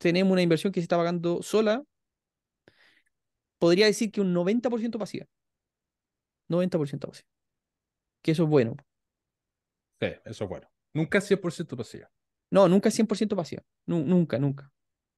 tenemos 0.00 0.32
una 0.32 0.42
inversión 0.42 0.72
que 0.72 0.80
se 0.80 0.84
está 0.84 0.96
pagando 0.96 1.42
sola. 1.42 1.84
Podría 3.58 3.86
decir 3.86 4.10
que 4.10 4.20
un 4.20 4.32
90% 4.34 4.98
pasiva. 4.98 5.26
90% 6.48 7.08
pasiva 7.08 7.28
que 8.22 8.32
eso 8.32 8.44
es 8.44 8.48
bueno. 8.48 8.76
Sí, 10.00 10.08
eso 10.24 10.44
es 10.44 10.50
bueno. 10.50 10.68
Nunca 10.92 11.20
100% 11.20 11.76
pasiva. 11.76 12.10
No, 12.50 12.68
nunca 12.68 12.90
100% 12.90 13.36
pasiva. 13.36 13.62
nunca, 13.86 14.38
nunca. 14.38 14.72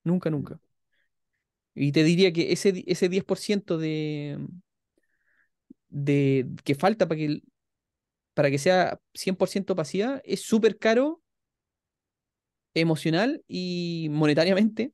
Nunca, 0.05 0.31
nunca. 0.31 0.61
Y 1.75 1.93
te 1.93 2.05
diría 2.05 2.33
que 2.33 2.53
ese, 2.53 2.85
ese 2.87 3.09
10% 3.09 3.79
de, 3.79 4.39
de 5.89 6.47
que 6.65 6.75
falta 6.75 7.09
para 7.09 7.19
que, 7.19 7.43
para 8.35 8.51
que 8.51 8.59
sea 8.59 9.01
100% 9.15 9.77
pasiva 9.77 10.21
es 10.25 10.43
súper 10.43 10.79
caro 10.79 11.22
emocional 12.75 13.43
y 13.49 14.09
monetariamente 14.11 14.93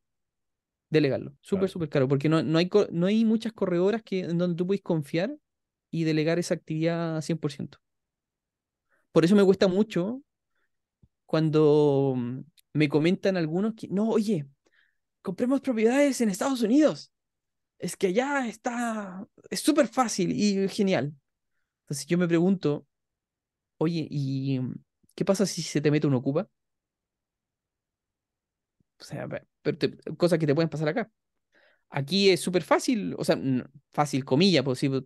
Delegarlo. 0.90 1.32
Súper, 1.40 1.60
Claro. 1.60 1.68
súper 1.68 1.88
caro. 1.88 2.08
Porque 2.08 2.28
no, 2.28 2.42
no, 2.42 2.58
hay, 2.58 2.70
no 2.92 3.06
hay 3.06 3.24
muchas 3.24 3.52
corredoras 3.52 4.02
que, 4.02 4.20
en 4.20 4.38
donde 4.38 4.56
tú 4.56 4.66
puedes 4.66 4.82
confiar 4.82 5.36
y 5.90 6.04
delegar 6.04 6.38
esa 6.38 6.54
actividad 6.54 7.20
100%. 7.20 7.78
Por 9.12 9.24
eso 9.24 9.36
me 9.36 9.44
cuesta 9.44 9.68
mucho 9.68 10.22
cuando 11.26 12.14
mm, 12.16 12.40
me 12.74 12.88
comentan 12.88 13.36
algunos 13.36 13.74
que, 13.74 13.88
no, 13.88 14.08
oye, 14.08 14.46
compremos 15.20 15.60
propiedades 15.60 16.20
en 16.20 16.30
Estados 16.30 16.62
Unidos. 16.62 17.12
Es 17.78 17.96
que 17.96 18.08
allá 18.08 18.48
está, 18.48 19.26
es 19.50 19.60
súper 19.60 19.88
fácil 19.88 20.32
y 20.32 20.68
genial. 20.68 21.14
Entonces 21.82 22.06
yo 22.06 22.16
me 22.16 22.28
pregunto, 22.28 22.86
oye, 23.76 24.06
¿y 24.10 24.58
mm, 24.58 24.74
qué 25.14 25.24
pasa 25.24 25.44
si 25.44 25.62
se 25.62 25.80
te 25.82 25.90
mete 25.90 26.06
un 26.06 26.14
ocupa? 26.14 26.48
O 29.00 29.04
sea, 29.04 29.28
pe- 29.28 29.46
pero 29.62 29.78
te- 29.78 29.96
cosas 30.16 30.38
que 30.38 30.46
te 30.46 30.54
pueden 30.54 30.68
pasar 30.68 30.88
acá. 30.88 31.10
Aquí 31.90 32.30
es 32.30 32.40
súper 32.40 32.62
fácil, 32.62 33.14
o 33.18 33.24
sea, 33.24 33.38
fácil, 33.90 34.24
comilla, 34.24 34.62
pues 34.64 34.80
pues, 34.88 35.04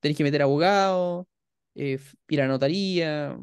tenés 0.00 0.16
que 0.16 0.24
meter 0.24 0.42
abogado, 0.42 1.28
eh, 1.74 2.00
ir 2.28 2.42
a 2.42 2.48
notaría, 2.48 3.38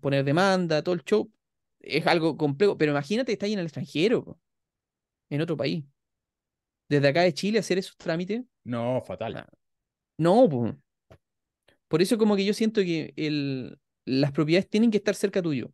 poner 0.00 0.24
demanda, 0.24 0.82
todo 0.82 0.94
el 0.94 1.04
show. 1.04 1.32
Es 1.80 2.06
algo 2.06 2.36
complejo, 2.36 2.76
pero 2.78 2.92
imagínate 2.92 3.32
estás 3.32 3.46
ahí 3.46 3.54
en 3.54 3.60
el 3.60 3.66
extranjero, 3.66 4.24
po, 4.24 4.40
en 5.30 5.40
otro 5.40 5.56
país. 5.56 5.84
Desde 6.88 7.08
acá 7.08 7.22
de 7.22 7.34
Chile 7.34 7.58
hacer 7.58 7.78
esos 7.78 7.96
trámites, 7.96 8.42
No, 8.64 9.00
fatal. 9.00 9.36
Ah. 9.36 9.48
no, 10.18 10.48
pues. 10.48 10.74
Por 11.88 12.02
eso 12.02 12.18
como 12.18 12.36
que 12.36 12.44
yo 12.44 12.54
siento 12.54 12.80
que 12.82 13.12
el, 13.16 13.78
las 14.04 14.32
propiedades 14.32 14.68
tienen 14.68 14.90
que 14.90 14.98
estar 14.98 15.14
cerca 15.14 15.42
tuyo. 15.42 15.72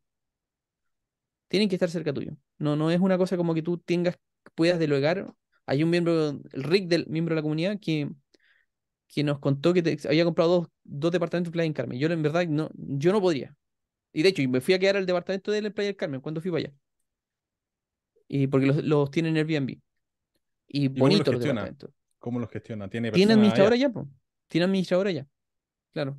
Tienen 1.48 1.68
que 1.68 1.76
estar 1.76 1.90
cerca 1.90 2.12
tuyo. 2.12 2.32
No, 2.58 2.76
no 2.76 2.90
es 2.90 3.00
una 3.00 3.18
cosa 3.18 3.36
como 3.36 3.54
que 3.54 3.62
tú 3.62 3.78
tengas, 3.78 4.18
puedas 4.54 4.78
delegar. 4.78 5.32
Hay 5.66 5.82
un 5.82 5.90
miembro, 5.90 6.28
el 6.28 6.62
Rick 6.62 6.88
del 6.88 7.06
miembro 7.08 7.34
de 7.34 7.36
la 7.36 7.42
comunidad, 7.42 7.78
que, 7.80 8.10
que 9.08 9.24
nos 9.24 9.38
contó 9.38 9.72
que 9.72 9.82
te- 9.82 10.08
había 10.08 10.24
comprado 10.24 10.50
dos, 10.50 10.68
dos 10.84 11.12
departamentos 11.12 11.48
en 11.48 11.52
Playa 11.52 11.68
del 11.68 11.74
Carmen. 11.74 11.98
Yo 11.98 12.08
en 12.08 12.22
verdad 12.22 12.46
no, 12.46 12.70
yo 12.74 13.12
no 13.12 13.20
podría. 13.20 13.56
Y 14.12 14.22
de 14.22 14.28
hecho, 14.28 14.42
y 14.42 14.48
me 14.48 14.60
fui 14.60 14.74
a 14.74 14.78
quedar 14.78 14.96
al 14.96 15.06
departamento 15.06 15.50
de 15.50 15.58
él 15.58 15.66
en 15.66 15.72
Playa 15.72 15.88
del 15.88 15.96
Carmen 15.96 16.20
cuando 16.20 16.40
fui 16.40 16.50
para 16.50 16.60
allá. 16.66 16.74
Y 18.28 18.46
porque 18.46 18.66
los, 18.66 18.82
los 18.84 19.10
tienen 19.10 19.36
en 19.36 19.46
Airbnb. 19.46 19.78
Y 20.68 20.88
los 20.88 20.98
bonitos 20.98 21.34
los 21.34 21.42
departamentos. 21.42 21.90
¿Cómo 22.18 22.38
los 22.38 22.50
gestiona? 22.50 22.88
¿Tiene 22.88 23.10
Tiene 23.12 23.34
administradora 23.34 23.74
allá? 23.74 23.88
ya, 23.88 23.92
pues. 23.92 24.06
Tiene 24.48 24.64
administradora 24.64 25.10
ya. 25.10 25.26
Claro. 25.92 26.18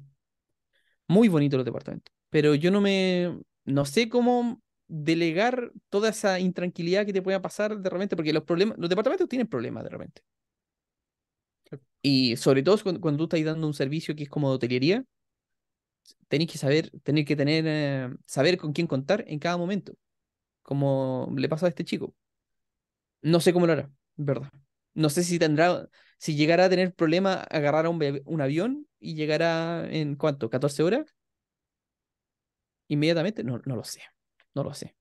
Muy 1.08 1.28
bonitos 1.28 1.58
los 1.58 1.66
departamentos. 1.66 2.14
Pero 2.30 2.56
yo 2.56 2.72
no 2.72 2.82
me. 2.82 3.40
No 3.66 3.86
sé 3.86 4.08
cómo 4.10 4.62
delegar 4.88 5.72
toda 5.90 6.10
esa 6.10 6.40
intranquilidad 6.40 7.06
que 7.06 7.14
te 7.14 7.22
pueda 7.22 7.42
pasar 7.42 7.78
de 7.80 7.90
repente, 7.90 8.16
porque 8.16 8.34
los 8.34 8.44
problemas, 8.44 8.78
los 8.78 8.90
departamentos 8.90 9.30
tienen 9.30 9.48
problemas 9.48 9.84
de 9.84 9.90
repente. 9.90 10.22
Y 12.02 12.38
sobre 12.38 12.64
todo 12.64 12.78
cuando, 12.82 13.02
cuando 13.02 13.18
tú 13.28 13.36
estás 13.36 13.54
dando 13.54 13.68
un 13.68 13.74
servicio 13.74 14.16
que 14.16 14.24
es 14.24 14.30
como 14.30 14.50
de 14.50 14.56
hotelería, 14.56 15.06
tenés 16.28 16.48
que 16.52 16.58
saber, 16.58 16.92
tener 17.04 17.26
que 17.26 17.36
tener, 17.36 17.66
eh, 17.68 18.10
saber 18.26 18.58
con 18.58 18.74
quién 18.74 18.88
contar 18.88 19.24
en 19.28 19.40
cada 19.40 19.58
momento. 19.58 19.94
Como 20.64 21.34
le 21.38 21.50
pasa 21.50 21.68
a 21.68 21.70
este 21.70 21.86
chico. 21.86 22.16
No 23.22 23.40
sé 23.40 23.54
cómo 23.54 23.66
lo 23.68 23.74
hará, 23.74 23.92
verdad. 24.16 24.52
No 24.94 25.10
sé 25.10 25.24
si 25.24 25.40
tendrá, 25.40 25.90
si 26.18 26.36
llegará 26.36 26.66
a 26.66 26.70
tener 26.70 26.94
problema 26.94 27.36
agarrar 27.36 27.86
a 27.86 27.90
un, 27.90 28.22
un 28.26 28.42
avión 28.42 28.88
y 29.00 29.16
llegará 29.16 29.88
en 29.92 30.16
cuánto, 30.16 30.50
14 30.50 30.84
horas 30.84 31.16
inmediatamente. 32.88 33.44
No, 33.44 33.62
no 33.66 33.76
lo 33.76 33.84
sé, 33.84 34.02
no 34.56 34.64
lo 34.64 34.74
sé. 34.74 34.96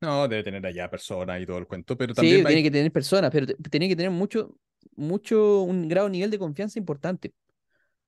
No, 0.00 0.28
debe 0.28 0.44
tener 0.44 0.64
allá 0.64 0.88
personas 0.90 1.40
y 1.40 1.46
todo 1.46 1.58
el 1.58 1.66
cuento, 1.66 1.96
pero 1.96 2.14
Sí, 2.14 2.14
también 2.14 2.44
tiene 2.44 2.58
hay... 2.58 2.62
que 2.62 2.70
tener 2.70 2.92
personas, 2.92 3.30
pero 3.30 3.46
tiene 3.46 3.88
que 3.88 3.96
tener 3.96 4.10
mucho, 4.10 4.56
mucho, 4.96 5.62
un 5.62 5.88
grado, 5.88 6.08
nivel 6.08 6.30
de 6.30 6.38
confianza 6.38 6.78
importante 6.78 7.34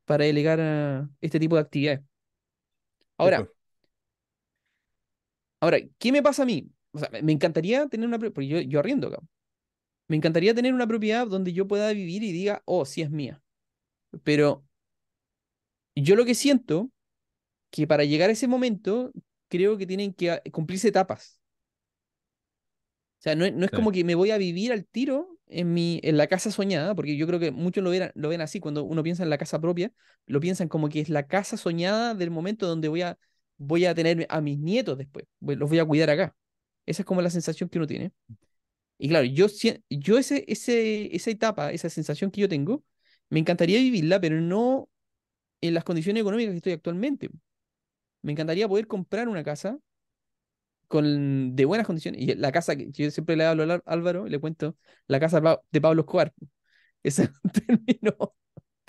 para 0.05 0.25
delegar 0.25 0.61
a 0.61 1.11
este 1.21 1.41
tipo 1.41 1.57
de 1.57 1.63
actividades. 1.63 2.03
Sí, 2.03 2.07
Ahora, 3.19 3.49
ahora, 5.61 5.79
¿qué 5.99 6.13
me 6.13 6.23
pasa 6.23 6.43
a 6.43 6.47
mí? 6.47 6.71
O 6.93 6.99
sea, 6.99 7.11
me 7.23 7.33
encantaría 7.33 7.87
tener 7.89 8.07
una, 8.09 8.19
porque 8.19 8.47
yo, 8.47 8.61
yo 8.61 8.79
arriendo 8.81 9.09
acá. 9.09 9.19
Me 10.09 10.17
encantaría 10.17 10.55
tener 10.55 10.75
una 10.75 10.87
propiedad 10.89 11.27
donde 11.27 11.53
yo 11.53 11.69
pueda 11.69 11.93
vivir 11.93 12.23
y 12.25 12.33
diga, 12.33 12.63
oh, 12.67 12.85
sí 12.87 13.03
es 13.03 13.11
mía. 13.11 13.43
Pero 14.25 14.65
yo 15.95 16.17
lo 16.17 16.25
que 16.25 16.35
siento 16.35 16.91
que 17.71 17.87
para 17.87 18.05
llegar 18.05 18.31
a 18.31 18.35
ese 18.35 18.49
momento, 18.49 19.13
creo 19.51 19.79
que 19.79 19.87
tienen 19.87 20.15
que 20.15 20.33
ah, 20.33 20.43
cumplirse 20.53 20.89
etapas. 20.91 21.41
O 23.19 23.23
sea, 23.23 23.35
no, 23.35 23.45
es- 23.45 23.53
no 23.55 23.65
es 23.67 23.71
Sí. 23.71 23.77
como 23.77 23.93
que 23.93 24.05
me 24.05 24.15
voy 24.15 24.31
a 24.31 24.39
vivir 24.39 24.73
al 24.73 24.87
tiro 24.87 25.39
en 25.49 25.75
mi, 25.75 26.01
en 26.03 26.17
la 26.17 26.27
casa 26.27 26.51
soñada, 26.51 26.95
porque 26.95 27.17
yo 27.17 27.27
creo 27.27 27.39
que 27.41 27.51
muchos 27.51 27.85
lo 27.85 27.91
ven, 27.91 28.11
lo 28.15 28.29
ven 28.29 28.41
así, 28.41 28.61
cuando 28.61 28.85
uno 28.85 29.03
piensa 29.03 29.23
en 29.23 29.31
la 29.31 29.37
casa 29.39 29.61
propia, 29.61 29.93
lo 30.27 30.41
piensan 30.41 30.69
como 30.69 30.89
que 30.89 31.01
es 31.01 31.09
la 31.11 31.27
casa 31.27 31.57
soñada 31.57 32.15
del 32.15 32.31
momento 32.31 32.67
donde 32.67 32.89
voy 32.89 33.03
a, 33.03 33.19
voy 33.59 33.85
a 33.85 33.95
tener 33.95 34.27
a 34.31 34.41
mis 34.41 34.59
nietos 34.59 34.97
después, 34.97 35.27
los 35.41 35.69
voy 35.69 35.79
a 35.81 35.85
cuidar 35.85 36.09
acá. 36.11 36.35
Esa 36.87 37.03
es 37.03 37.07
como 37.07 37.21
la 37.23 37.31
sensación 37.31 37.69
que 37.69 37.79
uno 37.79 37.87
tiene. 37.87 38.13
Y 38.99 39.09
claro, 39.09 39.27
yo, 39.27 39.47
yo 39.91 40.19
ese, 40.19 40.45
ese, 40.49 41.15
esa 41.17 41.31
etapa, 41.31 41.73
esa 41.73 41.91
sensación 41.91 42.31
que 42.31 42.41
yo 42.43 42.49
tengo, 42.49 42.85
me 43.31 43.41
encantaría 43.41 43.79
vivirla, 43.79 44.21
pero 44.21 44.41
no 44.41 44.91
en 45.63 45.75
las 45.75 45.85
condiciones 45.85 46.23
económicas 46.23 46.53
que 46.53 46.59
estoy 46.59 46.73
actualmente. 46.75 47.31
Me 48.23 48.33
encantaría 48.33 48.69
poder 48.69 48.87
comprar 48.87 49.29
una 49.29 49.45
casa 49.45 49.79
con, 50.89 51.55
de 51.57 51.65
buenas 51.65 51.87
condiciones. 51.87 52.21
Y 52.21 52.35
la 52.35 52.53
casa 52.53 52.77
que 52.77 52.91
yo 52.91 53.11
siempre 53.11 53.37
le 53.37 53.45
hablo 53.47 53.63
a 53.65 53.67
Ál- 53.67 53.83
Álvaro, 53.87 54.27
le 54.27 54.39
cuento, 54.41 54.77
la 55.07 55.21
casa 55.21 55.37
de 55.39 55.43
Pa- 55.43 55.61
de 55.71 55.81
Pablo 55.81 56.03
Escobar. 56.03 56.33
Ese 57.03 57.25
es 57.25 57.31
un 57.45 57.51
término, 57.53 58.35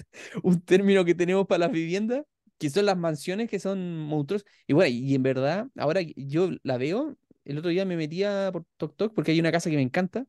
un 0.43 0.61
término 0.61 1.05
que 1.05 1.15
tenemos 1.15 1.47
para 1.47 1.59
las 1.59 1.71
viviendas, 1.71 2.23
que 2.57 2.69
son 2.69 2.85
las 2.85 2.97
mansiones 2.97 3.49
que 3.49 3.59
son 3.59 3.97
monstruosas. 3.99 4.47
Y 4.67 4.73
bueno, 4.73 4.89
y 4.95 5.15
en 5.15 5.23
verdad, 5.23 5.67
ahora 5.77 6.01
yo 6.15 6.51
la 6.63 6.77
veo, 6.77 7.17
el 7.45 7.57
otro 7.57 7.69
día 7.71 7.85
me 7.85 7.97
metía 7.97 8.49
por 8.53 8.65
TokTok 8.77 9.13
porque 9.13 9.31
hay 9.31 9.39
una 9.39 9.51
casa 9.51 9.69
que 9.69 9.75
me 9.77 9.81
encanta 9.81 10.25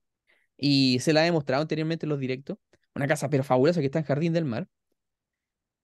y 0.56 0.98
se 1.00 1.12
la 1.14 1.26
he 1.26 1.32
mostrado 1.32 1.62
anteriormente 1.62 2.06
en 2.06 2.10
los 2.10 2.20
directos. 2.20 2.58
Una 2.94 3.08
casa 3.08 3.30
pero 3.30 3.44
fabulosa 3.44 3.80
que 3.80 3.86
está 3.86 3.98
en 4.00 4.06
Jardín 4.06 4.32
del 4.34 4.44
Mar. 4.46 4.68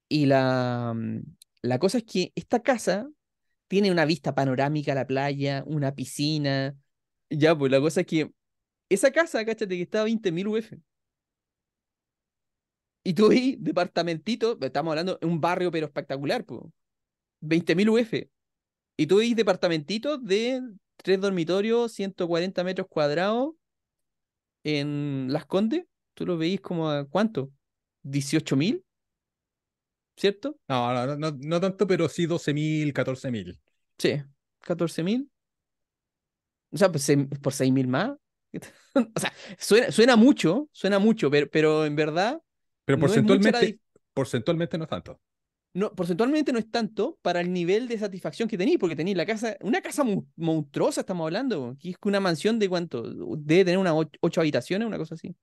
Y 0.09 0.27
la, 0.27 0.93
mm, 0.95 1.21
la 1.63 1.79
cosa 1.79 1.99
es 1.99 2.05
que 2.05 2.33
esta 2.35 2.63
casa 2.63 3.09
tiene 3.69 3.91
una 3.91 4.05
vista 4.05 4.35
panorámica 4.35 4.93
a 4.93 4.95
la 4.95 5.07
playa, 5.07 5.63
una 5.67 5.95
piscina. 5.95 6.77
Ya, 7.31 7.57
pues 7.57 7.71
la 7.71 7.81
cosa 7.81 8.01
es 8.03 8.07
que 8.07 8.33
esa 8.89 9.13
casa, 9.13 9.45
cáchate 9.45 9.77
que 9.77 9.83
está 9.83 10.03
a 10.03 10.05
20.000 10.07 10.47
UF. 10.49 10.73
Y 13.05 13.15
tú 13.15 13.29
ves 13.29 13.57
departamentito, 13.59 14.59
estamos 14.61 14.93
hablando 14.93 15.17
de 15.21 15.27
un 15.27 15.41
barrio 15.41 15.71
pero 15.71 15.87
espectacular, 15.87 16.45
pues. 16.45 16.63
20.000 17.41 17.89
UF. 17.89 18.29
Y 18.97 19.07
tú 19.07 19.19
ves 19.19 19.37
departamentitos 19.37 20.25
de 20.25 20.63
tres 20.97 21.21
dormitorios, 21.21 21.93
140 21.93 22.65
metros 22.65 22.89
cuadrados 22.89 23.55
en 24.65 25.29
Las 25.31 25.47
Condes. 25.47 25.85
Tú 26.15 26.27
lo 26.27 26.37
veis 26.37 26.61
como 26.61 26.91
a 26.91 27.07
cuánto? 27.07 27.51
18.000, 28.03 28.83
¿cierto? 30.19 30.59
no, 30.69 31.07
no, 31.07 31.17
no, 31.17 31.31
no 31.41 31.61
tanto, 31.61 31.87
pero 31.87 32.09
sí 32.09 32.27
12.000, 32.27 32.93
14.000. 32.93 33.59
Sí, 33.99 34.23
14.000. 34.61 35.31
O 36.71 36.77
sea, 36.77 36.91
pues, 36.93 37.11
por 37.43 37.53
6.000 37.53 37.89
más. 37.89 38.13
O 39.17 39.21
sea, 39.21 39.33
suena, 39.59 39.93
suena 39.93 40.17
mucho, 40.17 40.69
suena 40.73 40.99
mucho, 40.99 41.31
pero, 41.31 41.49
pero 41.51 41.85
en 41.87 41.95
verdad 41.95 42.41
Pero 42.85 42.99
no 42.99 43.03
porcentualmente, 43.03 43.67
dif- 43.67 43.81
porcentualmente 44.13 44.77
no 44.79 44.85
es 44.85 44.91
tanto. 44.91 45.21
no, 45.75 45.95
porcentualmente 45.95 46.53
no 46.53 46.59
es 46.59 46.71
tanto 46.71 47.19
para 47.23 47.41
el 47.41 47.53
nivel 47.53 47.89
de 47.89 47.99
satisfacción 47.99 48.49
que 48.49 48.59
tenéis, 48.59 48.79
porque 48.79 48.97
tenéis 48.97 49.17
la 49.17 49.27
casa, 49.27 49.57
una 49.61 49.81
casa 49.81 50.03
mu- 50.05 50.25
monstruosa, 50.37 51.01
estamos 51.03 51.25
hablando, 51.27 51.77
que 51.81 51.91
es 51.91 51.99
que 51.99 52.09
una 52.09 52.21
mansión 52.21 52.59
de 52.59 52.69
cuánto, 52.69 53.03
debe 53.39 53.65
tener 53.65 53.79
unas 53.79 53.93
och- 53.95 54.17
ocho 54.21 54.41
habitaciones, 54.41 54.87
una 54.89 54.99
cosa 54.99 55.15
así. 55.15 55.35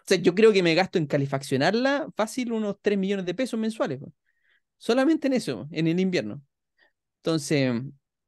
O 0.00 0.04
sea, 0.06 0.18
yo 0.18 0.34
creo 0.34 0.52
que 0.52 0.62
me 0.62 0.74
gasto 0.74 0.98
en 0.98 1.06
calefaccionarla 1.06 2.08
fácil 2.16 2.52
unos 2.52 2.76
3 2.82 2.98
millones 2.98 3.26
de 3.26 3.34
pesos 3.34 3.58
mensuales, 3.60 4.00
solamente 4.78 5.28
en 5.28 5.34
eso, 5.34 5.68
en 5.72 5.86
el 5.88 6.00
invierno. 6.00 6.42
Entonces, 7.18 7.74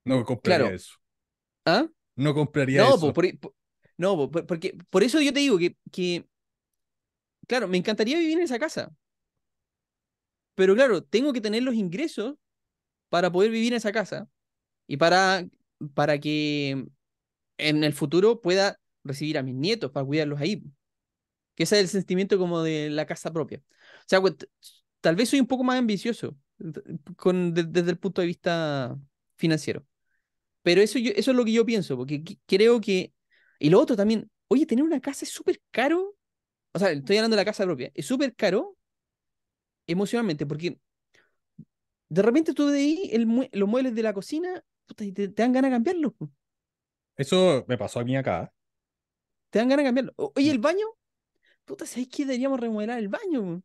No 0.05 0.25
compraría 0.25 0.73
claro, 0.73 0.75
eso. 0.75 0.95
¿ah? 1.67 1.89
No 2.17 2.35
compraría 2.35 2.85
No, 2.85 2.87
eso. 2.87 3.01
po, 3.01 3.15
por, 3.15 3.27
por- 3.41 3.55
no, 3.99 4.17
po, 4.17 4.31
por- 4.33 4.47
porque 4.47 4.77
por 4.91 5.03
eso 5.05 5.21
yo 5.21 5.33
te 5.33 5.41
digo 5.41 5.59
que, 5.59 5.77
que, 5.93 6.27
claro, 7.47 7.69
me 7.69 7.79
encantaría 7.79 8.19
vivir 8.19 8.39
en 8.39 8.45
esa 8.45 8.59
casa, 8.59 8.93
pero 10.55 10.75
claro, 10.75 11.03
tengo 11.05 11.33
que 11.33 11.41
tener 11.41 11.63
los 11.63 11.75
ingresos 11.75 12.35
para 13.11 13.33
poder 13.33 13.51
vivir 13.53 13.73
en 13.75 13.79
esa 13.79 13.93
casa 13.93 14.29
y 14.87 14.97
para, 14.99 15.47
para 15.95 16.19
que 16.21 16.87
en 17.59 17.85
el 17.85 17.93
futuro 17.95 18.41
pueda 18.43 18.79
recibir 19.05 19.39
a 19.39 19.45
mis 19.45 19.55
nietos 19.57 19.93
para 19.93 20.07
cuidarlos 20.07 20.41
ahí. 20.41 20.63
Que 21.59 21.65
ese 21.65 21.77
es 21.79 21.83
el 21.83 21.89
sentimiento 21.91 22.39
como 22.39 22.63
de 22.63 22.89
la 22.91 23.07
casa 23.07 23.33
propia. 23.35 23.61
O 23.61 24.05
sea, 24.07 24.23
pues, 24.23 24.37
tal 25.03 25.17
vez 25.17 25.29
soy 25.31 25.41
un 25.41 25.49
poco 25.49 25.65
más 25.65 25.79
ambicioso 25.79 26.37
con, 27.17 27.53
de- 27.55 27.65
desde 27.65 27.91
el 27.91 27.99
punto 27.99 28.21
de 28.23 28.29
vista 28.29 28.97
financiero. 29.37 29.85
Pero 30.63 30.81
eso, 30.83 30.99
yo, 30.99 31.13
eso 31.17 31.33
es 31.33 31.37
lo 31.37 31.45
que 31.45 31.53
yo 31.53 31.67
pienso, 31.67 31.97
porque 31.97 32.23
creo 32.47 32.81
que... 32.81 33.15
Y 33.61 33.71
lo 33.71 33.81
otro 33.81 33.97
también, 33.97 34.31
oye, 34.49 34.67
tener 34.67 34.85
una 34.85 35.01
casa 35.01 35.25
es 35.25 35.33
súper 35.33 35.61
caro 35.73 36.17
o 36.75 36.79
sea, 36.81 36.91
estoy 36.93 37.17
hablando 37.19 37.37
de 37.37 37.43
la 37.43 37.47
casa 37.47 37.65
propia, 37.65 37.91
es 37.95 38.07
súper 38.07 38.35
caro 38.37 38.77
emocionalmente, 39.87 40.47
porque 40.47 40.79
de 42.09 42.23
repente 42.23 42.55
tú 42.55 42.67
de 42.69 42.79
ahí 42.79 43.11
el 43.13 43.27
mue- 43.27 43.51
los 43.53 43.69
muebles 43.69 43.95
de 43.95 44.03
la 44.03 44.13
cocina 44.13 44.63
puta, 44.87 45.05
y 45.05 45.13
te, 45.13 45.29
te 45.29 45.43
dan 45.43 45.53
ganas 45.53 45.71
de 45.71 45.75
cambiarlos. 45.77 46.13
Eso 47.17 47.65
me 47.69 47.77
pasó 47.77 48.01
a 48.01 48.05
mí 48.05 48.17
acá. 48.17 48.51
Te 49.51 49.59
dan 49.59 49.69
ganas 49.69 49.85
de 49.85 49.89
cambiarlos. 49.89 50.15
O- 50.17 50.33
Oye, 50.37 50.51
Mm. 50.51 50.53
el 50.53 50.59
baño, 50.59 50.87
puta, 51.69 51.87
¿sabes 51.87 52.09
qué? 52.09 52.25
Deberíamos 52.25 52.59
remodelar 52.59 52.99
el 52.99 53.09
baño. 53.09 53.63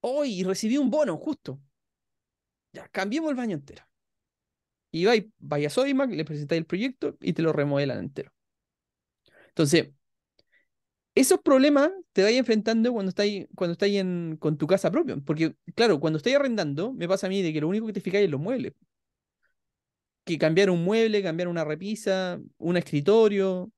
Hoy 0.00 0.44
recibí 0.44 0.76
un 0.76 0.90
bono, 0.90 1.16
justo. 1.16 1.58
Ya, 2.72 2.86
cambiemos 2.88 3.30
el 3.30 3.36
baño 3.36 3.54
entero. 3.56 3.84
Y 4.92 5.06
vais 5.38 5.66
a 5.66 5.70
Sodimac, 5.70 6.10
le 6.10 6.24
presentáis 6.24 6.60
el 6.60 6.66
proyecto 6.66 7.16
y 7.20 7.32
te 7.32 7.42
lo 7.42 7.52
remodelan 7.52 7.98
entero. 7.98 8.32
Entonces, 9.48 9.90
esos 11.14 11.40
problemas 11.40 11.90
te 12.12 12.22
vais 12.22 12.36
enfrentando 12.36 12.92
cuando 12.92 13.10
estáis, 13.10 13.46
cuando 13.54 13.72
estáis 13.72 13.98
en, 13.98 14.36
con 14.38 14.58
tu 14.58 14.66
casa 14.66 14.90
propia. 14.90 15.16
Porque, 15.24 15.56
claro, 15.74 16.00
cuando 16.00 16.18
estáis 16.18 16.36
arrendando, 16.36 16.92
me 16.92 17.08
pasa 17.08 17.26
a 17.26 17.30
mí 17.30 17.42
de 17.42 17.52
que 17.52 17.60
lo 17.60 17.68
único 17.68 17.86
que 17.86 17.92
te 17.92 18.00
fijáis 18.00 18.24
es 18.26 18.30
los 18.30 18.40
muebles. 18.40 18.74
Que 20.24 20.38
cambiar 20.38 20.70
un 20.70 20.84
mueble, 20.84 21.22
cambiar 21.22 21.48
una 21.48 21.64
repisa, 21.64 22.40
un 22.58 22.76
escritorio, 22.76 23.70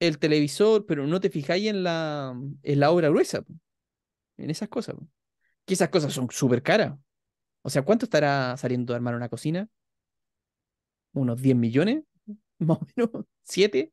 el 0.00 0.18
televisor, 0.18 0.86
pero 0.86 1.06
no 1.06 1.20
te 1.20 1.30
fijáis 1.30 1.68
en 1.68 1.82
la, 1.82 2.34
en 2.62 2.80
la 2.80 2.90
obra 2.90 3.08
gruesa, 3.08 3.44
en 4.36 4.50
esas 4.50 4.68
cosas. 4.68 4.96
Que 5.64 5.74
esas 5.74 5.88
cosas 5.90 6.12
son 6.12 6.30
súper 6.30 6.62
caras. 6.62 6.98
O 7.62 7.70
sea, 7.70 7.82
¿cuánto 7.82 8.06
estará 8.06 8.56
saliendo 8.56 8.92
de 8.92 8.96
armar 8.96 9.14
una 9.16 9.28
cocina? 9.28 9.68
¿Unos 11.12 11.40
10 11.40 11.56
millones? 11.56 12.04
Más 12.58 12.78
o 12.78 12.86
menos. 12.96 13.10
¿7? 13.44 13.92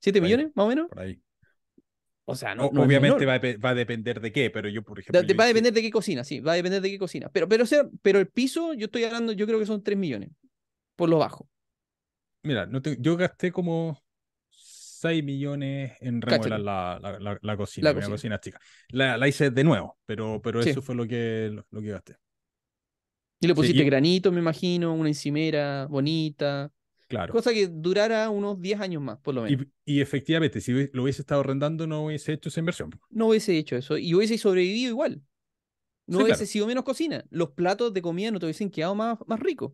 ¿7 0.00 0.12
Por 0.12 0.14
ahí. 0.14 0.20
millones? 0.20 0.52
Más 0.54 0.64
o 0.66 0.68
menos. 0.68 0.88
Por 0.88 1.00
ahí. 1.00 1.20
O 2.26 2.34
sea, 2.34 2.54
no, 2.54 2.66
O- 2.66 2.72
no 2.72 2.80
es 2.82 2.86
obviamente 2.86 3.26
va 3.26 3.34
a, 3.34 3.38
va 3.38 3.70
a 3.70 3.74
depender 3.74 4.20
de 4.20 4.32
qué, 4.32 4.50
pero 4.50 4.68
yo, 4.68 4.82
por 4.82 4.98
ejemplo. 4.98 5.20
yo 5.22 5.36
va 5.36 5.44
a 5.44 5.48
depender 5.48 5.72
de 5.74 5.82
qué 5.82 5.90
cocina, 5.90 6.24
sí, 6.24 6.40
va 6.40 6.52
a 6.52 6.56
depender 6.56 6.80
de 6.80 6.90
qué 6.90 6.98
cocina. 6.98 7.28
Pero, 7.30 7.48
pero, 7.48 7.64
o 7.64 7.66
sea, 7.66 7.86
pero 8.02 8.18
el 8.18 8.28
piso, 8.28 8.72
yo 8.72 8.86
estoy 8.86 9.04
hablando, 9.04 9.32
yo 9.32 9.46
creo 9.46 9.58
que 9.58 9.66
son 9.66 9.82
3 9.82 9.98
millones, 9.98 10.30
por 10.96 11.08
lo 11.10 11.18
bajo. 11.18 11.48
Mira, 12.42 12.66
no 12.66 12.80
te- 12.82 12.96
yo 13.00 13.16
gasté 13.16 13.52
como 13.52 14.03
6 15.04 15.22
millones 15.24 15.92
en 16.00 16.22
remodelar 16.22 16.60
la, 16.60 16.98
la, 17.02 17.18
la- 17.18 17.38
la 17.40 17.56
cocina, 17.56 17.90
La 17.90 17.94
cocina. 17.94 18.14
cocina 18.14 18.40
chica. 18.40 18.60
La, 18.88 19.28
hice 19.28 19.50
de 19.50 19.64
nuevo, 19.64 19.98
pero, 20.06 20.40
pero 20.42 20.62
Sí. 20.62 20.70
eso 20.70 20.80
fue 20.82 20.94
lo 20.94 21.06
que, 21.06 21.50
lo, 21.52 21.66
lo 21.70 21.80
que 21.80 21.88
gasté. 21.88 22.16
Y 23.40 23.46
le 23.46 23.52
Sí, 23.52 23.56
pusiste 23.56 23.82
y- 23.82 23.86
granito, 23.86 24.32
me 24.32 24.40
imagino, 24.40 24.94
una 24.94 25.08
encimera 25.08 25.86
bonita, 25.90 26.72
Claro. 27.08 27.32
cosa 27.34 27.52
que 27.52 27.68
durara 27.68 28.30
unos 28.30 28.60
10 28.60 28.80
años 28.80 29.02
más, 29.02 29.18
por 29.18 29.34
lo 29.34 29.42
menos. 29.42 29.66
Y, 29.84 29.96
y 29.96 30.00
efectivamente, 30.00 30.60
si 30.62 30.88
lo 30.92 31.02
hubiese 31.02 31.20
estado 31.22 31.42
arrendando, 31.42 31.86
no 31.86 32.06
hubiese 32.06 32.32
hecho 32.32 32.48
esa 32.48 32.60
inversión. 32.60 32.90
No 33.10 33.26
hubiese 33.28 33.56
hecho 33.58 33.76
eso 33.76 33.98
y 33.98 34.14
hubiese 34.14 34.38
sobrevivido 34.38 34.90
igual. 34.90 35.20
No 36.06 36.18
Sí, 36.18 36.24
hubiese 36.24 36.38
claro. 36.40 36.52
sido 36.52 36.66
menos 36.66 36.84
cocina. 36.84 37.24
Los 37.30 37.50
platos 37.50 37.92
de 37.92 38.02
comida 38.02 38.30
no 38.30 38.38
te 38.38 38.46
hubiesen 38.46 38.70
quedado 38.70 38.94
más, 38.94 39.18
más 39.26 39.40
ricos. 39.40 39.72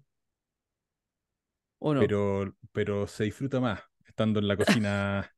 ¿O 1.79 1.95
no? 1.95 2.01
Pero, 2.01 2.55
pero 2.73 3.07
se 3.07 3.25
disfruta 3.25 3.61
más 3.61 3.81
estando 4.21 4.39
en 4.41 4.49
la 4.49 4.57
cocina. 4.57 5.33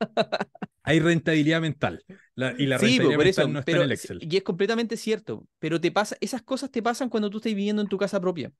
Hay 0.83 0.99
rentabilidad 1.01 1.61
mental. 1.61 2.05
La- 2.35 2.55
y 2.59 2.67
la 2.67 2.79
Sí, 2.79 2.99
rentabilidad 2.99 3.17
por 3.17 3.25
mental 3.25 3.45
eso, 3.45 3.53
no 3.53 3.59
está 3.61 3.67
pero 3.67 3.83
en 3.83 3.85
el 3.85 3.93
Excel. 3.93 4.19
y 4.21 4.37
es 4.37 4.43
completamente 4.43 4.97
cierto. 4.97 5.47
Pero 5.61 5.81
te 5.81 5.93
pasa, 5.93 6.17
esas 6.21 6.43
cosas 6.43 6.71
te 6.71 6.83
pasan 6.83 7.09
cuando 7.09 7.31
tú 7.31 7.39
estás 7.39 7.55
viviendo 7.55 7.83
en 7.83 7.89
tu 7.89 7.99
casa 7.99 8.21
propia. 8.21 8.53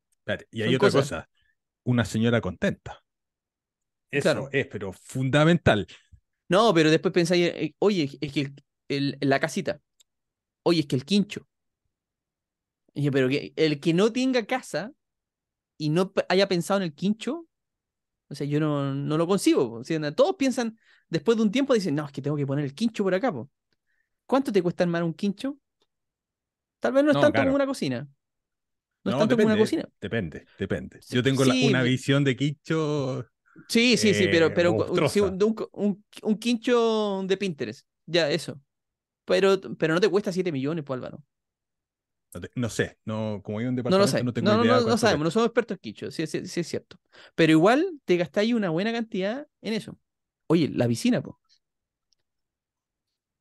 Y 0.53 0.63
son 0.63 0.69
hay 0.69 0.75
otra 0.77 0.79
cosas. 0.79 1.03
cosa. 1.03 1.29
Una 1.85 2.05
señora 2.05 2.41
contenta. 2.41 3.03
Eso 4.11 4.23
Claro. 4.23 4.49
es, 4.53 4.67
pero 4.67 4.93
fundamental. 4.93 5.87
No, 6.49 6.73
pero 6.75 6.91
después 6.91 7.13
pensáis, 7.15 7.47
eh, 7.49 7.75
oye, 7.79 8.11
es 8.21 8.33
que 8.33 8.41
el- 8.43 8.55
el- 8.89 9.29
la 9.29 9.41
casita, 9.41 9.81
oye, 10.65 10.81
es 10.81 10.87
que 10.87 10.97
el 10.97 11.05
quincho. 11.05 11.49
Pero 12.95 13.29
que 13.29 13.53
el 13.57 13.81
que 13.81 13.95
no 13.95 14.13
tenga 14.13 14.45
casa 14.45 14.93
y 15.79 15.91
no 15.91 16.13
haya 16.29 16.49
pensado 16.49 16.81
en 16.81 16.85
el 16.85 16.95
quincho, 16.95 17.47
o 18.33 18.37
sea, 18.37 18.47
yo 18.47 18.61
no, 18.61 18.95
no 18.95 19.19
lo 19.19 19.27
concibo. 19.27 19.73
O 19.75 19.85
sea, 19.85 20.13
todos 20.15 20.37
piensan, 20.37 20.79
después 21.09 21.37
de 21.39 21.45
un 21.45 21.53
tiempo 21.53 21.75
dicen, 21.75 21.95
no, 21.95 22.07
es 22.07 22.13
que 22.13 22.23
tengo 22.23 22.37
que 22.37 22.47
poner 22.47 22.65
el 22.65 22.75
quincho 22.75 23.05
por 23.05 23.15
acá. 23.15 23.33
po". 23.33 23.51
¿Cuánto 24.27 24.53
te 24.53 24.63
cuesta 24.63 24.85
armar 24.85 25.05
un 25.05 25.15
quincho? 25.15 25.59
Tal 26.81 26.93
vez 26.93 27.05
no 27.05 27.11
es 27.13 27.15
No, 27.15 27.21
tanto 27.21 27.35
claro. 27.35 27.49
como 27.49 27.57
una 27.57 27.67
cocina. 27.67 28.09
No, 29.05 29.13
es 29.13 29.17
tanto 29.19 29.37
como 29.37 29.47
una 29.47 29.57
depende, 29.57 29.63
cocina. 29.63 29.89
Depende, 30.01 30.47
depende. 30.59 31.01
Yo 31.09 31.23
tengo 31.23 31.45
la- 31.45 31.55
una 31.55 31.83
visión 31.83 32.25
de 32.25 32.37
Quicho. 32.37 33.27
Sí, 33.69 33.97
sí, 33.97 34.15
sí, 34.15 34.29
pero, 34.29 34.47
eh, 34.47 34.51
pero 34.53 35.09
sí, 35.09 35.21
un- 35.21 35.39
un- 35.73 36.05
un 36.23 36.39
quincho 36.39 37.23
de 37.27 37.37
Pinterest. 37.37 37.87
Ya, 38.07 38.31
eso. 38.31 38.61
Pero, 39.27 39.61
pero 39.79 39.95
no 39.95 40.01
te 40.01 40.09
cuesta 40.11 40.33
7 40.33 40.53
millones, 40.53 40.85
pues 40.85 40.97
Álvaro. 40.99 41.23
No, 42.35 42.41
te- 42.41 42.51
no 42.57 42.69
sé, 42.71 42.99
no, 43.05 43.41
como 43.45 43.59
hay 43.59 43.67
un 43.67 43.77
No 43.87 43.99
departamento, 43.99 43.99
lo 43.99 44.07
sé. 44.07 44.25
no 44.25 44.33
No, 44.39 44.53
tengo 44.53 44.57
no, 44.57 44.65
idea 44.65 44.81
no, 44.81 44.87
no 44.87 44.97
sabemos, 44.97 45.25
no 45.25 45.31
somos 45.31 45.47
expertos 45.49 45.77
en 45.77 45.81
quinchos, 45.81 46.15
sí, 46.15 46.27
sí, 46.27 46.47
sí 46.47 46.61
es 46.61 46.69
cierto. 46.69 46.99
Pero 47.35 47.53
igual 47.53 48.01
te 48.05 48.17
gastáis 48.17 48.55
una 48.55 48.71
buena 48.71 48.93
cantidad 48.93 49.47
en 49.61 49.75
eso. 49.75 49.99
Oye, 50.47 50.69
la 50.69 50.89
piscina, 50.89 51.23
pues. 51.23 51.37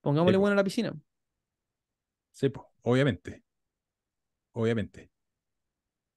Pongámosle 0.02 0.38
po. 0.38 0.40
bueno 0.40 0.54
a 0.54 0.58
la 0.58 0.64
piscina. 0.64 0.94
Sí, 2.32 2.50
po, 2.50 2.74
obviamente. 2.84 3.44
Obviamente. 4.54 5.12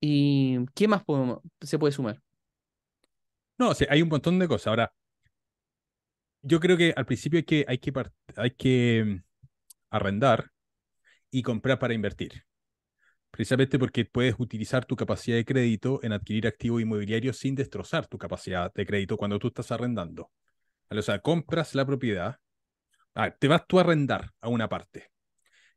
¿Y 0.01 0.67
qué 0.75 0.89
más 0.89 1.05
podemos- 1.05 1.41
se 1.61 1.79
puede 1.79 1.93
sumar? 1.93 2.23
No, 3.59 3.71
o 3.71 3.75
sea, 3.75 3.89
hay 3.91 4.03
un 4.03 4.09
montón 4.09 4.39
de 4.39 4.49
cosas. 4.49 4.69
Ahora, 4.69 4.93
yo 6.43 6.61
creo 6.61 6.77
que 6.77 6.93
al 6.97 7.07
principio 7.07 7.39
hay 7.39 7.45
que, 7.45 7.65
hay 7.69 7.79
que, 7.79 7.93
hay 8.37 8.51
que 8.53 9.05
mm, 9.07 9.23
arrendar 9.91 10.53
y 11.31 11.43
comprar 11.43 11.79
para 11.79 11.95
invertir. 11.95 12.45
Precisamente 13.35 13.81
porque 13.81 14.05
puedes 14.05 14.37
utilizar 14.39 14.85
tu 14.85 14.95
capacidad 14.95 15.37
de 15.37 15.45
crédito 15.45 15.99
en 16.05 16.13
adquirir 16.13 16.47
activos 16.47 16.81
inmobiliarios 16.81 17.37
sin 17.37 17.57
destrozar 17.57 18.07
tu 18.07 18.17
capacidad 18.17 18.73
de 18.73 18.87
crédito 18.87 19.17
cuando 19.17 19.41
tú 19.41 19.49
estás 19.49 19.73
arrendando. 19.73 20.31
O 20.89 21.03
sea, 21.03 21.19
compras 21.19 21.75
la 21.75 21.85
propiedad, 21.85 22.39
te 23.41 23.49
vas 23.49 23.67
tú 23.67 23.79
a 23.79 23.81
arrendar 23.81 24.31
a 24.41 24.49
una 24.49 24.69
parte. 24.69 25.11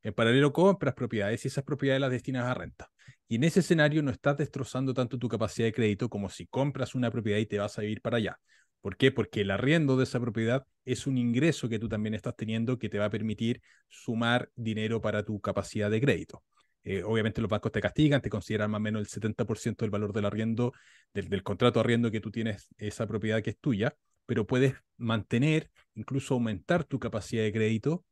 En 0.03 0.13
paralelo 0.13 0.53
compras 0.53 0.93
propiedades 0.93 1.45
y 1.45 1.47
esas 1.47 1.63
propiedades 1.63 1.99
las 1.99 2.11
destinas 2.11 2.45
a 2.45 2.53
renta. 2.53 2.91
Y 3.27 3.37
en 3.37 3.45
ese 3.45 3.61
escenario 3.61 4.03
no 4.03 4.11
estás 4.11 4.37
destrozando 4.37 4.93
tanto 4.93 5.17
tu 5.17 5.27
capacidad 5.27 5.65
de 5.65 5.73
crédito 5.73 6.09
como 6.09 6.29
si 6.29 6.45
compras 6.45 6.93
una 6.93 7.09
propiedad 7.09 7.39
y 7.39 7.47
te 7.47 7.57
vas 7.57 7.79
a 7.79 7.81
vivir 7.81 8.01
para 8.01 8.17
allá. 8.17 8.39
¿Por 8.81 8.97
qué? 8.97 9.11
Porque 9.11 9.41
el 9.41 9.49
arriendo 9.49 9.97
de 9.97 10.03
esa 10.03 10.19
propiedad 10.19 10.63
es 10.85 11.07
un 11.07 11.17
ingreso 11.17 11.67
que 11.67 11.79
tú 11.79 11.89
también 11.89 12.13
estás 12.13 12.35
teniendo 12.35 12.77
que 12.77 12.87
te 12.87 12.99
va 12.99 13.05
a 13.05 13.09
permitir 13.09 13.63
sumar 13.89 14.51
dinero 14.55 15.01
para 15.01 15.23
tu 15.23 15.41
capacidad 15.41 15.89
de 15.89 15.99
crédito. 15.99 16.43
Eh, 16.89 17.03
obviamente 17.03 17.41
los 17.41 17.49
bancos 17.49 17.73
te 17.73 17.81
castigan, 17.81 18.21
te 18.21 18.29
consideran 18.29 18.71
más 18.71 18.79
o 18.79 18.81
menos 18.81 19.01
el 19.01 19.07
70% 19.07 19.83
del 19.83 19.89
valor 19.89 20.13
del 20.13 20.23
arriendo, 20.23 20.71
del, 21.13 21.27
del 21.27 21.43
contrato 21.43 21.79
de 21.79 21.81
arriendo 21.81 22.09
que 22.09 22.21
tú 22.21 22.31
tienes, 22.31 22.69
esa 22.77 23.05
propiedad 23.05 23.43
que 23.43 23.49
es 23.49 23.59
tuya, 23.59 23.93
pero 24.25 24.47
puedes 24.47 24.73
mantener, 24.95 25.69
incluso 25.95 26.35
aumentar 26.35 26.85
tu 26.85 26.97
capacidad 26.97 27.43
de 27.43 27.51
crédito 27.51 28.05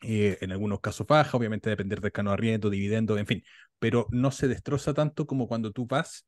eh, 0.00 0.38
en 0.42 0.52
algunos 0.52 0.78
casos 0.78 1.08
baja, 1.08 1.36
obviamente 1.36 1.68
depender 1.70 2.00
del 2.00 2.12
cano 2.12 2.30
de 2.30 2.34
arriendo, 2.34 2.70
dividendo, 2.70 3.18
en 3.18 3.26
fin, 3.26 3.42
pero 3.80 4.06
no 4.12 4.30
se 4.30 4.46
destroza 4.46 4.94
tanto 4.94 5.26
como 5.26 5.48
cuando 5.48 5.72
tú 5.72 5.84
vas, 5.84 6.24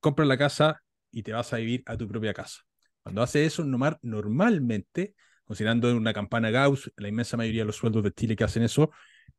compras 0.00 0.28
la 0.28 0.36
casa 0.36 0.82
y 1.10 1.22
te 1.22 1.32
vas 1.32 1.50
a 1.54 1.56
vivir 1.56 1.82
a 1.86 1.96
tu 1.96 2.06
propia 2.06 2.34
casa. 2.34 2.60
Cuando 3.02 3.22
haces 3.22 3.54
eso, 3.54 3.64
normalmente, 3.64 5.14
considerando 5.46 5.96
una 5.96 6.12
campana 6.12 6.50
Gauss, 6.50 6.92
la 6.96 7.08
inmensa 7.08 7.38
mayoría 7.38 7.62
de 7.62 7.68
los 7.68 7.76
sueldos 7.76 8.02
de 8.02 8.12
Chile 8.12 8.36
que 8.36 8.44
hacen 8.44 8.64
eso, 8.64 8.90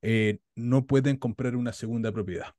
eh, 0.01 0.39
no 0.55 0.85
pueden 0.87 1.17
comprar 1.17 1.55
una 1.55 1.73
segunda 1.73 2.11
propiedad. 2.11 2.53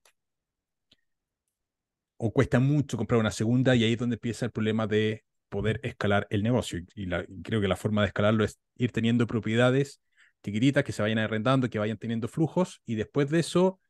O 2.18 2.32
cuesta 2.32 2.60
mucho 2.60 2.96
comprar 2.96 3.20
una 3.20 3.30
segunda 3.30 3.76
y 3.76 3.84
ahí 3.84 3.92
es 3.92 3.98
donde 3.98 4.14
empieza 4.16 4.46
el 4.46 4.50
problema 4.52 4.86
de 4.86 5.24
poder 5.48 5.80
escalar 5.82 6.26
el 6.30 6.42
negocio. 6.42 6.78
Y, 6.78 6.86
y 7.02 7.06
la- 7.06 7.24
y 7.28 7.42
creo 7.42 7.60
que 7.60 7.68
la 7.68 7.76
forma 7.76 8.02
de 8.02 8.08
escalarlo 8.08 8.44
es 8.44 8.58
ir 8.76 8.90
teniendo 8.92 9.26
propiedades 9.26 10.00
chiquititas 10.42 10.84
que 10.84 10.92
se 10.92 11.02
vayan 11.02 11.18
arrendando, 11.18 11.68
que 11.68 11.78
vayan 11.78 11.98
teniendo 11.98 12.28
flujos 12.28 12.80
y 12.86 12.94
después 12.94 13.28
de 13.30 13.40
eso 13.40 13.80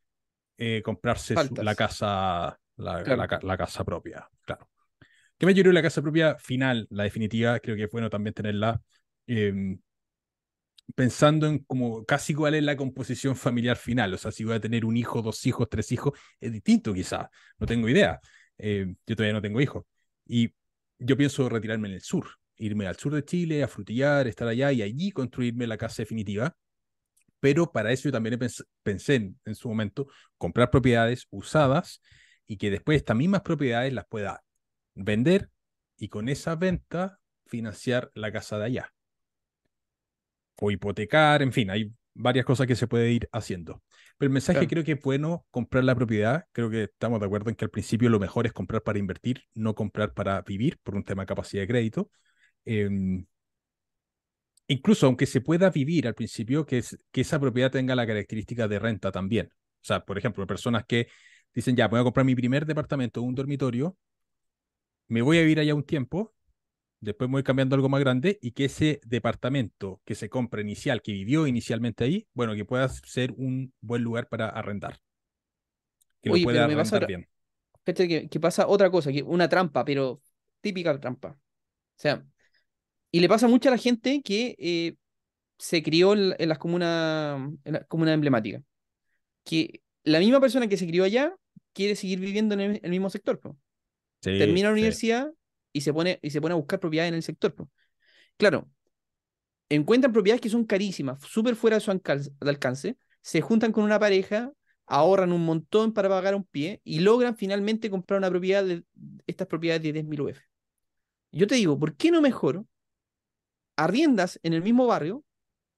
eh, 0.57 0.81
comprarse 0.83 1.35
su- 1.37 1.55
la 1.55 1.75
casa 1.75 2.59
la, 2.77 3.03
Claro. 3.03 3.17
la 3.17 3.27
ca- 3.27 3.39
la 3.43 3.57
casa 3.57 3.83
propia, 3.85 4.27
claro. 4.41 4.69
Que 5.37 5.45
me 5.45 5.53
lloró 5.53 5.71
la 5.71 5.81
casa 5.83 6.01
propia 6.01 6.37
final, 6.37 6.87
la 6.89 7.03
definitiva, 7.03 7.59
creo 7.59 7.75
que 7.75 7.83
es 7.83 7.91
bueno 7.91 8.09
también 8.09 8.33
tenerla 8.33 8.81
em, 9.27 9.79
pensando 10.95 11.47
en 11.47 11.59
como 11.59 12.05
casi 12.05 12.33
cuál 12.33 12.55
es 12.55 12.63
la 12.63 12.77
composición 12.77 13.35
familiar 13.35 13.77
final, 13.77 14.13
o 14.13 14.17
sea, 14.17 14.31
si 14.31 14.43
voy 14.43 14.55
a 14.55 14.59
tener 14.61 14.85
un 14.85 14.97
hijo, 14.97 15.21
dos 15.21 15.45
hijos, 15.45 15.67
tres 15.69 15.91
hijos, 15.91 16.17
es 16.39 16.51
distinto 16.51 16.93
quizá, 16.93 17.29
no 17.59 17.67
tengo 17.67 17.89
idea, 17.89 18.19
Eh, 18.59 18.87
yo 19.05 19.15
todavía 19.15 19.33
no 19.33 19.41
tengo 19.41 19.61
hijos, 19.61 19.85
y 20.25 20.51
yo 20.99 21.15
pienso 21.17 21.47
retirarme 21.49 21.87
en 21.89 21.93
el 21.95 22.01
sur, 22.01 22.27
irme 22.57 22.87
al 22.87 22.95
sur 22.97 23.13
de 23.13 23.23
Chile, 23.23 23.61
a 23.63 23.67
frutillar, 23.67 24.27
estar 24.27 24.47
allá 24.47 24.71
y 24.71 24.81
allí 24.81 25.11
construirme 25.11 25.67
la 25.67 25.77
casa 25.77 26.01
definitiva, 26.01 26.55
pero 27.39 27.71
para 27.71 27.91
eso 27.91 28.03
yo 28.09 28.11
también 28.11 28.39
pens- 28.39 28.65
pensé 28.83 29.15
en, 29.15 29.39
en 29.45 29.55
su 29.55 29.69
momento 29.69 30.07
comprar 30.37 30.71
propiedades 30.71 31.27
usadas 31.29 32.01
y 32.47 32.57
que 32.57 32.71
después 32.71 32.97
estas 32.97 33.17
mismas 33.17 33.41
propiedades 33.41 33.93
las 33.93 34.07
pueda 34.07 34.43
vender 34.95 35.49
y 35.97 36.09
con 36.09 36.29
esa 36.29 36.55
venta 36.55 37.19
financiar 37.47 38.11
la 38.15 38.31
casa 38.31 38.57
de 38.59 38.65
allá. 38.65 38.93
O 40.59 40.71
hipotecar, 40.71 41.41
en 41.41 41.53
fin, 41.53 41.69
hay 41.69 41.91
varias 42.13 42.45
cosas 42.45 42.67
que 42.67 42.75
se 42.75 42.87
puede 42.87 43.11
ir 43.11 43.29
haciendo. 43.31 43.81
Pero 44.17 44.27
el 44.29 44.33
mensaje 44.33 44.59
Claro. 44.59 44.69
creo 44.69 44.83
que 44.83 44.91
es 44.93 45.01
bueno 45.01 45.45
comprar 45.51 45.83
la 45.83 45.95
propiedad. 45.95 46.45
Creo 46.51 46.69
que 46.69 46.83
estamos 46.83 47.19
de 47.19 47.25
acuerdo 47.27 47.49
en 47.49 47.55
que 47.55 47.65
al 47.65 47.71
principio 47.71 48.09
lo 48.09 48.19
mejor 48.19 48.45
es 48.47 48.53
comprar 48.53 48.81
para 48.83 48.99
invertir, 48.99 49.43
no 49.53 49.75
comprar 49.75 50.13
para 50.13 50.41
vivir 50.41 50.79
por 50.83 50.95
un 50.95 51.03
tema 51.03 51.23
de 51.23 51.27
capacidad 51.27 51.63
de 51.63 51.67
crédito. 51.67 52.09
Em, 52.65 53.25
incluso 54.67 55.05
aunque 55.05 55.25
se 55.25 55.41
pueda 55.41 55.69
vivir 55.69 56.07
al 56.07 56.15
principio, 56.15 56.65
que, 56.65 56.79
es- 56.79 56.97
que 57.11 57.21
esa 57.21 57.39
propiedad 57.39 57.71
tenga 57.71 57.95
la 57.95 58.07
característica 58.07 58.67
de 58.67 58.79
renta 58.79 59.11
también. 59.11 59.47
O 59.81 59.85
sea, 59.87 60.03
por 60.05 60.17
ejemplo, 60.17 60.45
personas 60.47 60.85
que 60.85 61.07
dicen, 61.53 61.75
ya, 61.75 61.87
voy 61.87 61.99
a 61.99 62.03
comprar 62.03 62.25
mi 62.25 62.35
primer 62.35 62.65
departamento, 62.65 63.21
un 63.21 63.35
dormitorio, 63.35 63.97
me 65.07 65.21
voy 65.21 65.37
a 65.37 65.41
vivir 65.41 65.59
allá 65.59 65.75
un 65.75 65.83
tiempo, 65.83 66.33
después 66.99 67.29
me 67.29 67.33
voy 67.33 67.43
cambiando 67.43 67.75
a 67.75 67.77
algo 67.77 67.89
más 67.89 67.99
grande 67.99 68.39
y 68.41 68.51
que 68.51 68.65
ese 68.65 68.99
departamento 69.05 70.01
que 70.05 70.15
se 70.15 70.29
compra 70.29 70.61
inicial, 70.61 71.01
que 71.01 71.11
vivió 71.11 71.47
inicialmente 71.47 72.03
ahí, 72.03 72.27
bueno, 72.33 72.55
que 72.55 72.65
pueda 72.65 72.87
ser 72.89 73.33
un 73.37 73.73
buen 73.81 74.03
lugar 74.03 74.27
para 74.29 74.49
arrendar. 74.49 74.99
Que 76.21 76.29
lo 76.29 76.43
pueda 76.43 76.67
pasa 76.67 76.97
arrendar 76.97 77.07
bien. 77.07 77.29
¿Cachai? 77.83 78.07
Que, 78.07 78.29
que 78.29 78.39
pasa 78.39 78.67
otra 78.67 78.89
cosa, 78.89 79.11
que 79.11 79.23
una 79.23 79.47
trampa, 79.47 79.85
pero 79.85 80.21
típica 80.61 80.99
trampa. 80.99 81.29
O 81.29 81.99
sea, 81.99 82.25
y 83.11 83.19
le 83.19 83.29
pasa 83.29 83.47
mucho 83.47 83.69
a 83.69 83.71
la 83.71 83.77
gente 83.77 84.21
que 84.21 84.55
eh, 84.59 84.95
se 85.57 85.81
crió 85.81 86.13
en, 86.13 86.35
en 86.37 86.49
las 86.49 86.57
comunas 86.57 87.39
en 87.63 87.73
las 87.73 87.85
comunas 87.87 88.13
emblemáticas. 88.13 88.63
Que 89.43 89.81
la 90.03 90.19
misma 90.19 90.39
persona 90.39 90.67
que 90.67 90.77
se 90.77 90.87
crió 90.87 91.03
allá 91.03 91.35
quiere 91.73 91.95
seguir 91.95 92.19
viviendo 92.19 92.53
en 92.55 92.61
el, 92.61 92.79
el 92.83 92.91
mismo 92.91 93.09
sector. 93.09 93.39
Sí, 94.21 94.37
Termina 94.37 94.71
la 94.71 94.91
sí. 94.91 95.11
Y 95.77 95.81
se 95.81 95.93
pone, 95.93 96.19
y 96.21 96.29
se 96.31 96.41
pone 96.41 96.53
a 96.53 96.57
buscar 96.57 96.79
propiedades 96.79 97.09
en 97.09 97.15
el 97.15 97.23
sector. 97.23 97.55
Claro, 98.37 98.69
encuentran 99.69 100.11
propiedades 100.11 100.41
que 100.41 100.49
son 100.49 100.65
carísimas, 100.65 101.21
súper 101.23 101.55
fuera 101.55 101.77
de 101.77 101.81
su 101.81 101.91
alcance, 101.91 102.97
se 103.21 103.41
juntan 103.41 103.71
con 103.71 103.83
una 103.83 103.99
pareja, 103.99 104.51
ahorran 104.85 105.31
un 105.31 105.45
montón 105.45 105.93
para 105.93 106.09
pagar 106.09 106.35
un 106.35 106.43
pie 106.43 106.81
y 106.83 106.99
logran 106.99 107.35
finalmente 107.35 107.89
comprar 107.89 108.17
una 108.19 108.29
propiedad 108.29 108.63
de 108.63 108.83
estas 109.27 109.47
propiedades 109.47 109.83
de 109.83 109.93
10.000 109.93 110.21
UF. 110.21 110.39
Yo 111.31 111.45
te 111.45 111.55
digo, 111.55 111.77
¿por 111.77 111.95
qué 111.95 112.09
no 112.09 112.21
mejor 112.21 112.65
arriendas 113.75 114.39
en 114.43 114.53
el 114.53 114.63
mismo 114.63 114.87
barrio, 114.87 115.23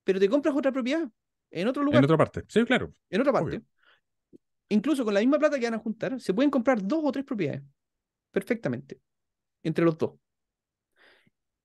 pero 0.03 0.19
te 0.19 0.29
compras 0.29 0.55
otra 0.55 0.71
propiedad 0.71 1.07
en 1.51 1.67
otro 1.67 1.83
lugar, 1.83 1.99
En 1.99 2.05
otra 2.05 2.17
parte. 2.17 2.43
Sí, 2.47 2.63
claro. 2.63 2.93
en 3.09 3.21
otra 3.21 3.33
obvio. 3.33 3.43
parte? 3.43 3.61
Incluso 4.69 5.03
con 5.03 5.13
la 5.13 5.19
misma 5.19 5.39
plata 5.39 5.59
que 5.59 5.65
van 5.65 5.73
a 5.73 5.79
juntar, 5.79 6.21
se 6.21 6.33
pueden 6.33 6.51
comprar 6.51 6.81
dos 6.81 7.01
o 7.03 7.11
tres 7.11 7.25
propiedades 7.25 7.63
perfectamente 8.31 9.01
entre 9.64 9.86
los 9.86 9.97
dos. 9.97 10.14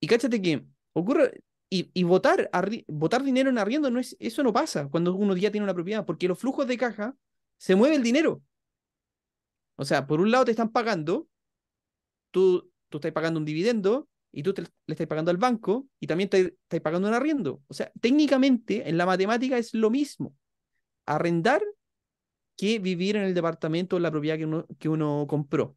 Y 0.01 0.07
cáchate 0.07 0.41
que 0.43 0.65
ocurre 0.93 1.43
y, 1.71 2.05
votar, 2.05 2.49
arri- 2.53 2.85
votar 2.87 3.25
dinero 3.25 3.51
en 3.51 3.59
arriendo 3.59 3.91
no 3.91 3.99
es, 3.99 4.17
eso 4.21 4.43
no 4.45 4.53
pasa 4.53 4.89
cuando 4.89 5.13
uno 5.15 5.37
ya 5.37 5.51
tiene 5.51 5.65
una 5.65 5.75
propiedad, 5.75 6.07
porque 6.07 6.29
los 6.29 6.39
flujos 6.39 6.69
de 6.69 6.79
caja 6.79 7.17
se 7.59 7.75
mueve 7.75 7.97
el 7.97 8.03
dinero. 8.05 8.43
O 9.77 9.85
sea, 9.85 10.07
por 10.07 10.21
un 10.21 10.31
lado 10.33 10.45
te 10.47 10.51
están 10.53 10.71
pagando, 10.73 11.29
tú, 12.31 12.71
tú 12.89 12.99
estás 12.99 13.13
pagando 13.13 13.39
un 13.41 13.45
dividendo 13.45 14.09
y 14.33 14.43
tú 14.43 14.53
te- 14.55 14.63
le 14.63 14.69
estás 14.95 15.07
pagando 15.07 15.31
al 15.31 15.37
banco 15.37 15.87
y 16.01 16.07
también 16.07 16.29
te 16.31 16.41
estás 16.63 16.81
pagando 16.81 17.09
un 17.09 17.15
arriendo. 17.15 17.63
O 17.69 17.75
sea, 17.75 17.91
técnicamente 18.01 18.89
en 18.89 18.97
la 18.99 19.07
matemática 19.07 19.59
es 19.59 19.75
lo 19.75 19.91
mismo. 19.91 20.35
Arrendar 21.07 21.63
que 22.57 22.79
vivir 22.79 23.17
en 23.17 23.25
el 23.25 23.35
departamento 23.35 23.97
o 23.97 23.99
la 23.99 24.11
propiedad 24.11 24.37
que 24.39 24.47
uno, 24.47 24.67
que 24.79 24.89
uno 24.89 25.27
compró. 25.29 25.77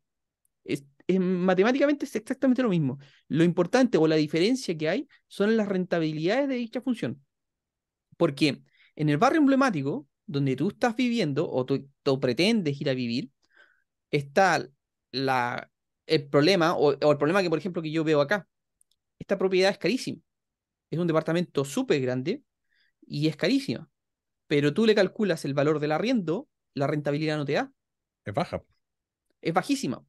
Es, 0.65 0.85
matemáticamente 1.07 2.05
es 2.05 2.15
exactamente 2.15 2.61
lo 2.63 2.69
mismo. 2.69 2.99
Lo 3.27 3.43
importante 3.43 3.97
o 3.97 4.07
la 4.07 4.15
diferencia 4.15 4.77
que 4.77 4.89
hay 4.89 5.07
son 5.27 5.55
las 5.55 5.67
rentabilidades 5.67 6.49
de 6.49 6.55
dicha 6.55 6.81
función. 6.81 7.23
Porque 8.17 8.61
en 8.95 9.09
el 9.09 9.17
barrio 9.17 9.39
emblemático, 9.39 10.07
donde 10.25 10.55
tú 10.55 10.69
estás 10.69 10.95
viviendo 10.95 11.49
o 11.49 11.65
tú, 11.65 11.89
tú 12.03 12.19
pretendes 12.19 12.79
ir 12.81 12.89
a 12.89 12.93
vivir, 12.93 13.31
está 14.11 14.67
la, 15.11 15.71
el 16.05 16.27
problema 16.27 16.75
o, 16.75 16.97
o 16.97 17.11
el 17.11 17.17
problema 17.17 17.41
que, 17.41 17.49
por 17.49 17.59
ejemplo, 17.59 17.81
que 17.81 17.91
yo 17.91 18.03
veo 18.03 18.21
acá. 18.21 18.47
Esta 19.19 19.37
propiedad 19.37 19.71
es 19.71 19.77
carísima. 19.77 20.19
Es 20.89 20.99
un 20.99 21.07
departamento 21.07 21.65
súper 21.65 22.01
grande 22.01 22.43
y 23.05 23.27
es 23.27 23.35
carísima. 23.35 23.89
Pero 24.47 24.73
tú 24.73 24.85
le 24.85 24.95
calculas 24.95 25.45
el 25.45 25.53
valor 25.53 25.79
del 25.79 25.91
arriendo, 25.91 26.47
la 26.73 26.87
rentabilidad 26.87 27.37
no 27.37 27.45
te 27.45 27.53
da. 27.53 27.71
Es 28.23 28.33
baja. 28.33 28.63
Es 29.41 29.53
bajísima. 29.53 30.05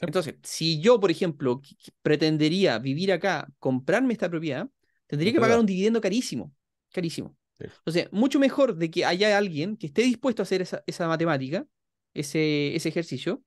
Entonces, 0.00 0.34
si 0.42 0.80
yo, 0.80 1.00
por 1.00 1.10
ejemplo, 1.10 1.62
pretendería 2.02 2.78
vivir 2.78 3.12
acá, 3.12 3.48
comprarme 3.58 4.12
esta 4.12 4.28
propiedad, 4.28 4.68
tendría 5.06 5.32
que 5.32 5.40
pagar 5.40 5.58
un 5.58 5.66
dividendo 5.66 6.00
carísimo. 6.00 6.52
Carísimo. 6.92 7.36
Sí. 7.58 7.64
Entonces, 7.78 8.08
mucho 8.10 8.38
mejor 8.38 8.76
de 8.76 8.90
que 8.90 9.04
haya 9.04 9.36
alguien 9.38 9.76
que 9.76 9.86
esté 9.86 10.02
dispuesto 10.02 10.42
a 10.42 10.44
hacer 10.44 10.62
esa, 10.62 10.82
esa 10.86 11.06
matemática, 11.06 11.64
ese, 12.12 12.74
ese 12.74 12.88
ejercicio, 12.88 13.42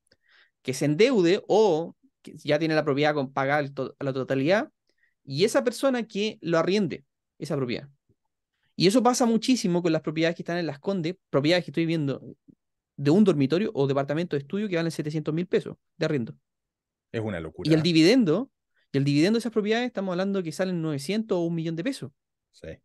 que 0.62 0.74
se 0.74 0.86
endeude 0.86 1.42
o 1.46 1.94
que 2.22 2.36
ya 2.36 2.58
tiene 2.58 2.74
la 2.74 2.84
propiedad 2.84 3.14
con 3.14 3.32
pagar 3.32 3.70
to- 3.70 3.94
la 4.00 4.12
totalidad, 4.12 4.70
y 5.24 5.44
esa 5.44 5.62
persona 5.62 6.04
que 6.04 6.38
lo 6.40 6.58
arriende, 6.58 7.04
esa 7.38 7.56
propiedad. 7.56 7.88
Y 8.74 8.86
eso 8.86 9.02
pasa 9.02 9.26
muchísimo 9.26 9.82
con 9.82 9.92
las 9.92 10.02
propiedades 10.02 10.36
que 10.36 10.42
están 10.42 10.56
en 10.56 10.66
Las 10.66 10.78
Condes, 10.78 11.16
propiedades 11.30 11.64
que 11.64 11.70
estoy 11.70 11.84
viendo 11.84 12.22
de 12.98 13.10
un 13.10 13.24
dormitorio 13.24 13.70
o 13.74 13.86
departamento 13.86 14.36
de 14.36 14.40
estudio 14.42 14.68
que 14.68 14.76
valen 14.76 14.92
700 14.92 15.32
mil 15.34 15.46
pesos 15.46 15.76
de 15.96 16.04
arriendo. 16.04 16.34
Es 17.12 17.22
una 17.22 17.40
locura. 17.40 17.70
Y 17.70 17.72
el 17.74 17.82
dividendo, 17.82 18.50
y 18.92 18.98
el 18.98 19.04
dividendo 19.04 19.36
de 19.36 19.40
esas 19.40 19.52
propiedades, 19.52 19.86
estamos 19.86 20.12
hablando 20.12 20.42
que 20.42 20.52
salen 20.52 20.82
900 20.82 21.38
o 21.38 21.42
un 21.42 21.54
millón 21.54 21.76
de 21.76 21.84
pesos. 21.84 22.12
Sí. 22.52 22.68
Es 22.68 22.80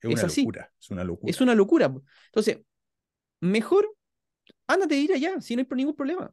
Es 0.00 0.10
una 0.10 0.22
así. 0.22 0.40
locura. 0.42 0.72
Es 0.80 0.90
una 0.90 1.04
locura. 1.04 1.30
Es 1.30 1.40
una 1.42 1.54
locura. 1.54 1.94
Entonces, 2.26 2.60
mejor 3.40 3.94
ándate 4.66 4.94
a 4.94 4.98
ir 4.98 5.12
allá, 5.12 5.40
si 5.40 5.56
no 5.56 5.62
hay 5.62 5.76
ningún 5.76 5.96
problema. 5.96 6.32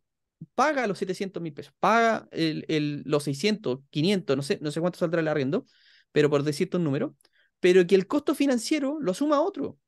Paga 0.53 0.85
los 0.87 0.99
700 0.99 1.41
mil 1.41 1.53
pesos, 1.53 1.73
paga 1.79 2.27
el, 2.31 2.65
el- 2.67 3.03
los 3.05 3.23
600, 3.23 3.79
500, 3.89 4.35
no 4.37 4.43
sé, 4.43 4.59
no 4.61 4.71
sé 4.71 4.81
cuánto 4.81 4.99
saldrá 4.99 5.21
el 5.21 5.27
arriendo, 5.27 5.65
pero 6.11 6.29
por 6.29 6.43
decirte 6.43 6.77
un 6.77 6.83
número, 6.83 7.15
pero 7.59 7.87
que 7.87 7.95
el 7.95 8.05
costo 8.07 8.35
financiero 8.35 8.97
lo 9.01 9.13
suma 9.13 9.41
otro. 9.41 9.79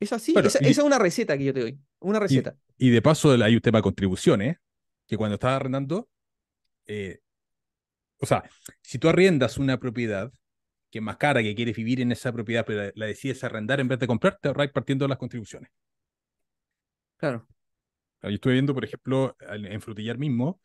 Es 0.00 0.12
así, 0.12 0.32
Bueno, 0.32 0.48
esa, 0.48 0.58
y- 0.62 0.70
esa 0.70 0.80
es 0.80 0.86
una 0.86 0.98
receta 0.98 1.36
que 1.36 1.44
yo 1.44 1.54
te 1.54 1.60
doy, 1.60 1.78
una 2.00 2.18
receta. 2.18 2.56
y 2.78 2.90
de 2.90 3.02
paso 3.02 3.32
hay 3.32 3.54
un 3.54 3.60
tema 3.60 3.78
de 3.78 3.82
contribuciones, 3.82 4.56
que 5.06 5.16
cuando 5.16 5.34
estás 5.34 5.52
arrendando, 5.52 6.08
eh, 6.86 7.20
o 8.18 8.26
sea, 8.26 8.44
si 8.82 8.98
tú 8.98 9.08
arriendas 9.08 9.58
una 9.58 9.78
propiedad 9.78 10.32
que 10.90 10.98
es 10.98 11.04
más 11.04 11.16
cara, 11.18 11.42
que 11.42 11.54
quieres 11.54 11.76
vivir 11.76 12.00
en 12.00 12.12
esa 12.12 12.32
propiedad, 12.32 12.64
pero 12.66 12.84
la, 12.84 12.92
la 12.94 13.06
decides 13.06 13.44
arrendar 13.44 13.80
en 13.80 13.88
vez 13.88 13.98
de 13.98 14.06
comprar, 14.08 14.38
te 14.40 14.48
ahorras 14.48 14.70
partiendo 14.72 15.04
de 15.04 15.10
las 15.10 15.18
contribuciones. 15.18 15.70
Claro, 17.16 17.46
Yo 18.22 18.28
estuve 18.30 18.54
viendo, 18.54 18.74
por 18.74 18.84
ejemplo, 18.84 19.36
en 19.40 19.80
Frutillar 19.80 20.18
mismo, 20.18 20.60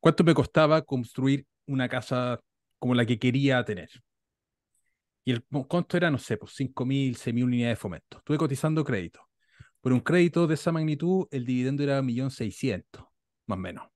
cuánto 0.00 0.24
me 0.24 0.34
costaba 0.34 0.82
construir 0.82 1.46
una 1.66 1.88
casa 1.88 2.40
como 2.78 2.94
la 2.94 3.06
que 3.06 3.18
quería 3.18 3.64
tener. 3.64 3.90
Y 5.26 5.32
el 5.32 5.44
costo 5.66 5.96
era, 5.96 6.08
no 6.08 6.18
sé, 6.18 6.36
pues 6.36 6.52
5.000, 6.52 7.16
6.000 7.16 7.42
unidades 7.42 7.76
de 7.76 7.80
fomento. 7.80 8.18
Estuve 8.18 8.38
cotizando 8.38 8.84
crédito. 8.84 9.28
Por 9.80 9.92
un 9.92 9.98
crédito 9.98 10.46
de 10.46 10.54
esa 10.54 10.70
magnitud, 10.70 11.26
el 11.32 11.44
dividendo 11.44 11.82
era 11.82 12.00
1.600.000, 12.00 13.08
más 13.46 13.58
o 13.58 13.60
menos. 13.60 13.88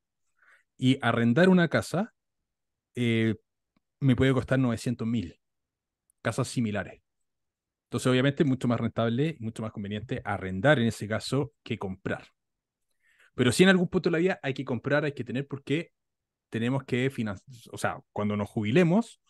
Y 0.77 0.99
arrendar 1.01 1.49
una 1.49 1.69
casa 1.69 2.13
eh, 2.97 3.37
me 4.01 4.17
puede 4.17 4.35
costar 4.35 4.59
900.000. 4.59 5.39
Casas 6.21 6.49
similares. 6.49 7.01
Entonces, 7.85 8.09
obviamente, 8.09 8.43
es 8.43 8.49
mucho 8.49 8.67
más 8.67 8.81
rentable 8.81 9.37
y 9.39 9.45
mucho 9.45 9.63
más 9.63 9.71
conveniente 9.71 10.23
arrendar 10.25 10.81
en 10.81 10.89
ese 10.89 11.07
caso 11.07 11.53
que 11.63 11.79
comprar. 11.79 12.27
Pero 13.37 13.53
si 13.53 13.63
en 13.63 13.69
algún 13.69 13.87
punto 13.87 14.11
de 14.11 14.13
la 14.13 14.19
vida 14.19 14.41
hay 14.43 14.53
que 14.53 14.65
comprar, 14.65 15.05
hay 15.05 15.13
que 15.13 15.23
tener 15.23 15.47
porque 15.47 15.93
tenemos 16.49 16.83
que 16.83 17.09
financiar, 17.09 17.47
o 17.71 17.79
sea, 17.79 18.01
cuando 18.13 18.37
nos 18.37 18.49
jubilemos 18.49 19.21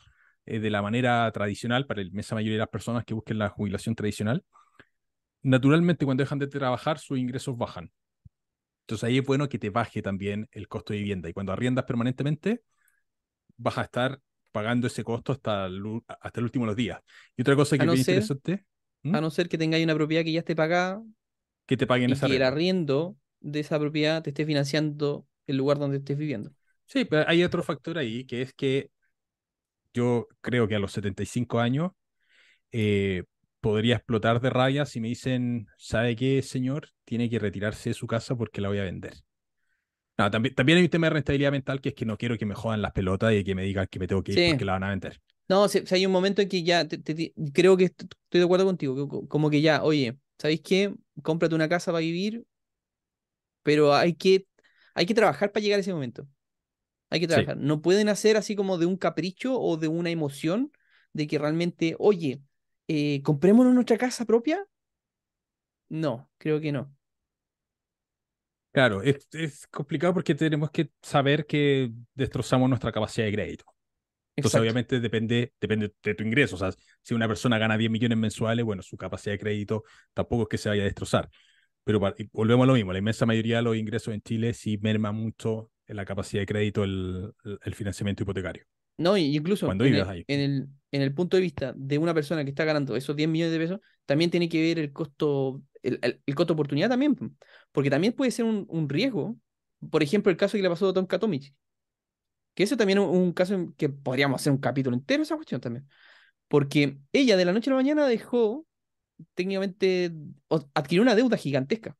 eh, 0.46 0.60
de 0.60 0.70
la 0.70 0.82
manera 0.82 1.30
tradicional, 1.32 1.86
para 1.86 2.02
la 2.02 2.08
inmensa 2.08 2.34
mayoría 2.34 2.54
de 2.56 2.60
las 2.60 2.68
personas 2.68 3.04
que 3.04 3.14
busquen 3.14 3.38
la 3.38 3.48
jubilación 3.50 3.94
tradicional, 3.94 4.44
naturalmente 5.42 6.04
cuando 6.04 6.22
dejan 6.22 6.38
de 6.38 6.48
trabajar 6.48 6.98
sus 6.98 7.18
ingresos 7.18 7.56
bajan. 7.56 7.92
Entonces 8.82 9.04
ahí 9.04 9.18
es 9.18 9.26
bueno 9.26 9.48
que 9.48 9.58
te 9.58 9.70
baje 9.70 10.02
también 10.02 10.48
el 10.52 10.68
costo 10.68 10.92
de 10.92 11.00
vivienda 11.00 11.28
y 11.28 11.32
cuando 11.32 11.52
arriendas 11.52 11.84
permanentemente 11.86 12.62
vas 13.56 13.78
a 13.78 13.82
estar 13.84 14.20
pagando 14.52 14.86
ese 14.88 15.04
costo 15.04 15.32
hasta 15.32 15.66
el, 15.66 15.82
hasta 16.20 16.40
el 16.40 16.44
último 16.44 16.64
de 16.64 16.68
los 16.68 16.76
días. 16.76 17.00
Y 17.36 17.42
otra 17.42 17.56
cosa 17.56 17.78
que 17.78 17.84
es 17.86 17.90
no 17.90 17.92
bien 17.92 18.00
ser- 18.02 18.02
interesante, 18.02 18.66
¿Mm? 19.02 19.16
a 19.16 19.20
no 19.22 19.30
ser 19.30 19.48
que 19.50 19.58
tengáis 19.58 19.84
una 19.84 19.94
propiedad 19.96 20.24
que 20.24 20.32
ya 20.32 20.40
esté 20.40 20.56
pagada 20.56 21.02
que 21.66 21.76
te 21.76 21.86
paguen 21.86 22.10
y 22.10 22.12
esa 22.12 22.28
que 22.28 22.36
el 22.36 22.42
arriendo 22.42 23.16
de 23.40 23.60
esa 23.60 23.78
propiedad 23.78 24.22
te 24.22 24.30
esté 24.30 24.44
financiando 24.46 25.26
el 25.46 25.56
lugar 25.56 25.78
donde 25.78 25.98
estés 25.98 26.18
viviendo. 26.18 26.52
Sí, 26.86 27.04
pero 27.04 27.28
hay 27.28 27.44
otro 27.44 27.62
factor 27.62 27.98
ahí, 27.98 28.24
que 28.26 28.42
es 28.42 28.52
que 28.54 28.90
yo 29.94 30.28
creo 30.40 30.68
que 30.68 30.74
a 30.76 30.78
los 30.78 30.92
75 30.92 31.60
años 31.60 31.92
eh, 32.72 33.24
podría 33.60 33.96
explotar 33.96 34.40
de 34.40 34.50
rabia 34.50 34.86
si 34.86 35.00
me 35.00 35.08
dicen, 35.08 35.66
¿sabe 35.76 36.16
qué, 36.16 36.42
señor? 36.42 36.88
Tiene 37.04 37.28
que 37.30 37.38
retirarse 37.38 37.90
de 37.90 37.94
su 37.94 38.06
casa 38.06 38.36
porque 38.36 38.60
la 38.60 38.68
voy 38.68 38.78
a 38.78 38.84
vender. 38.84 39.14
No, 40.18 40.30
también, 40.30 40.54
también 40.54 40.78
hay 40.78 40.84
un 40.84 40.90
tema 40.90 41.06
de 41.06 41.14
rentabilidad 41.14 41.50
mental 41.50 41.80
que 41.80 41.90
es 41.90 41.94
que 41.94 42.04
no 42.04 42.18
quiero 42.18 42.36
que 42.36 42.44
me 42.46 42.54
jodan 42.54 42.82
las 42.82 42.92
pelotas 42.92 43.32
y 43.32 43.42
que 43.42 43.54
me 43.54 43.62
digan 43.64 43.86
que 43.90 43.98
me 43.98 44.06
tengo 44.06 44.22
que 44.22 44.32
ir 44.32 44.38
Sí. 44.38 44.50
porque 44.50 44.64
la 44.66 44.72
van 44.72 44.84
a 44.84 44.90
vender. 44.90 45.20
No, 45.48 45.66
si, 45.68 45.84
si 45.86 45.94
hay 45.94 46.06
un 46.06 46.12
momento 46.12 46.42
en 46.42 46.48
que 46.48 46.62
ya 46.62 46.86
te- 46.86 46.98
te- 46.98 47.14
te- 47.14 47.34
creo 47.52 47.76
que 47.76 47.84
est- 47.84 48.02
estoy 48.02 48.40
de 48.40 48.44
acuerdo 48.44 48.66
contigo, 48.66 49.26
como 49.28 49.50
que 49.50 49.60
ya, 49.62 49.82
oye, 49.82 50.16
¿sabéis 50.38 50.60
qué? 50.62 50.94
Cómprate 51.22 51.54
una 51.54 51.68
casa 51.68 51.90
para 51.90 52.00
vivir, 52.00 52.44
pero 53.62 53.94
hay 53.94 54.14
que, 54.14 54.46
hay 54.94 55.06
que 55.06 55.14
trabajar 55.14 55.52
para 55.52 55.62
llegar 55.62 55.78
a 55.78 55.80
ese 55.80 55.92
momento. 55.92 56.26
Hay 57.10 57.20
que 57.20 57.28
Sí, 57.28 57.28
trabajar. 57.28 57.56
No 57.58 57.82
pueden 57.82 58.08
hacer 58.08 58.36
así 58.36 58.56
como 58.56 58.78
de 58.78 58.86
un 58.86 58.96
capricho 58.96 59.60
o 59.60 59.76
de 59.76 59.88
una 59.88 60.10
emoción 60.10 60.72
de 61.12 61.26
que 61.26 61.38
realmente, 61.38 61.96
oye, 61.98 62.42
eh, 62.88 63.22
comprémonos 63.22 63.74
nuestra 63.74 63.98
casa 63.98 64.24
propia. 64.26 64.66
No, 65.90 66.30
creo 66.38 66.60
que 66.60 66.72
no. 66.72 66.94
claro, 68.72 69.02
es, 69.02 69.26
es 69.32 69.66
complicado 69.68 70.14
porque 70.14 70.34
tenemos 70.34 70.70
que 70.70 70.90
saber 71.02 71.46
que 71.46 71.92
destrozamos 72.14 72.68
nuestra 72.68 72.92
capacidad 72.92 73.26
de 73.26 73.32
crédito. 73.32 73.64
Entonces, 74.36 74.60
Exacto. 74.60 74.60
obviamente, 74.60 75.00
depende, 75.00 75.54
depende 75.60 75.94
de 76.02 76.14
tu 76.14 76.24
ingreso. 76.24 76.56
O 76.56 76.58
sea, 76.58 76.72
si 77.02 77.14
una 77.14 77.28
persona 77.28 77.58
gana 77.58 77.78
10 77.78 77.90
millones 77.90 78.18
mensuales, 78.18 78.64
bueno, 78.64 78.82
su 78.82 78.96
capacidad 78.96 79.34
de 79.34 79.38
crédito 79.40 79.84
tampoco 80.14 80.44
es 80.44 80.48
que 80.50 80.58
se 80.58 80.68
vaya 80.70 80.82
a 80.82 80.86
destrozar. 80.86 81.30
Pero 81.84 82.00
volvemos 82.32 82.64
a 82.64 82.68
lo 82.68 82.74
mismo, 82.74 82.92
la 82.92 82.98
inmensa 83.00 83.26
mayoría 83.26 83.58
de 83.58 83.62
los 83.62 83.76
ingresos 83.76 84.14
en 84.14 84.22
Chile 84.22 84.54
sí 84.54 84.78
merma 84.82 85.12
mucho 85.12 85.70
la 85.94 86.04
capacidad 86.04 86.42
de 86.42 86.46
crédito 86.46 86.84
el, 86.84 87.32
financiamiento 87.74 88.22
hipotecario. 88.22 88.64
No, 88.98 89.16
y 89.16 89.36
incluso 89.36 89.66
Cuando 89.66 89.84
en 89.84 89.94
el, 89.94 90.08
ahí. 90.08 90.24
en 90.28 90.40
el, 90.40 90.68
en 90.92 91.02
el 91.02 91.14
punto 91.14 91.36
de 91.36 91.42
vista 91.42 91.72
de 91.76 91.98
una 91.98 92.12
persona 92.14 92.44
que 92.44 92.50
está 92.50 92.64
ganando 92.64 92.96
esos 92.96 93.16
10 93.16 93.28
millones 93.28 93.52
de 93.52 93.58
pesos, 93.58 93.80
también 94.04 94.30
tiene 94.30 94.48
que 94.48 94.60
ver 94.60 94.78
el 94.78 94.92
costo, 94.92 95.62
el, 95.82 95.98
el- 96.02 96.34
costo 96.34 96.52
de 96.52 96.54
oportunidad 96.54 96.88
también, 96.90 97.14
po. 97.14 97.30
porque 97.72 97.90
también 97.90 98.12
puede 98.12 98.30
ser 98.30 98.44
un, 98.44 98.66
un 98.68 98.88
riesgo. 98.88 99.36
Por 99.90 100.02
ejemplo, 100.02 100.30
el 100.30 100.36
caso 100.36 100.56
que 100.58 100.62
le 100.62 100.68
pasó 100.68 100.88
a 100.90 100.92
Tom 100.92 101.06
Katomich, 101.06 101.54
que 102.54 102.62
eso 102.64 102.76
también 102.76 102.98
es 102.98 103.04
un, 103.04 103.10
un 103.16 103.32
caso 103.32 103.54
en 103.54 103.72
que 103.74 103.88
podríamos 103.88 104.40
hacer 104.40 104.52
un 104.52 104.58
capítulo 104.58 104.96
entero 104.96 105.22
esa 105.22 105.36
cuestión 105.36 105.60
también, 105.60 105.88
porque 106.48 106.98
ella 107.12 107.36
de 107.36 107.44
la 107.46 107.52
noche 107.52 107.70
a 107.70 107.74
la 107.74 107.78
mañana 107.78 108.06
dejó 108.06 108.66
técnicamente, 109.34 110.12
adquirió 110.74 111.02
una 111.02 111.14
deuda 111.14 111.36
gigantesca, 111.36 111.96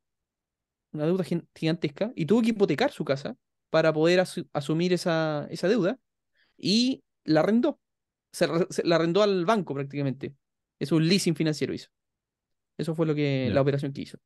una 0.93 1.05
deuda 1.05 1.23
gi- 1.23 1.43
gigantesca, 1.55 2.11
y 2.15 2.25
tuvo 2.25 2.41
que 2.41 2.49
hipotecar 2.49 2.91
su 2.91 3.05
casa 3.05 3.37
para 3.71 3.93
poder 3.93 4.21
asu- 4.21 4.49
asumir 4.53 4.93
esa, 4.93 5.47
esa 5.51 5.69
deuda 5.69 5.99
y 6.57 7.03
la 7.25 7.41
arrendó. 7.41 7.79
Se, 8.31 8.47
la 8.85 8.95
arrendó 8.97 9.23
al 9.23 9.45
banco 9.45 9.73
prácticamente. 9.75 10.35
Es 10.79 10.91
un 10.91 11.07
leasing 11.07 11.35
financiero 11.35 11.73
hizo. 11.73 11.89
Eso 12.77 12.95
fue 12.95 13.07
lo 13.07 13.15
que 13.15 13.49
la 13.51 13.61
operación 13.61 13.93
que 13.93 14.01
hizo. 14.03 14.19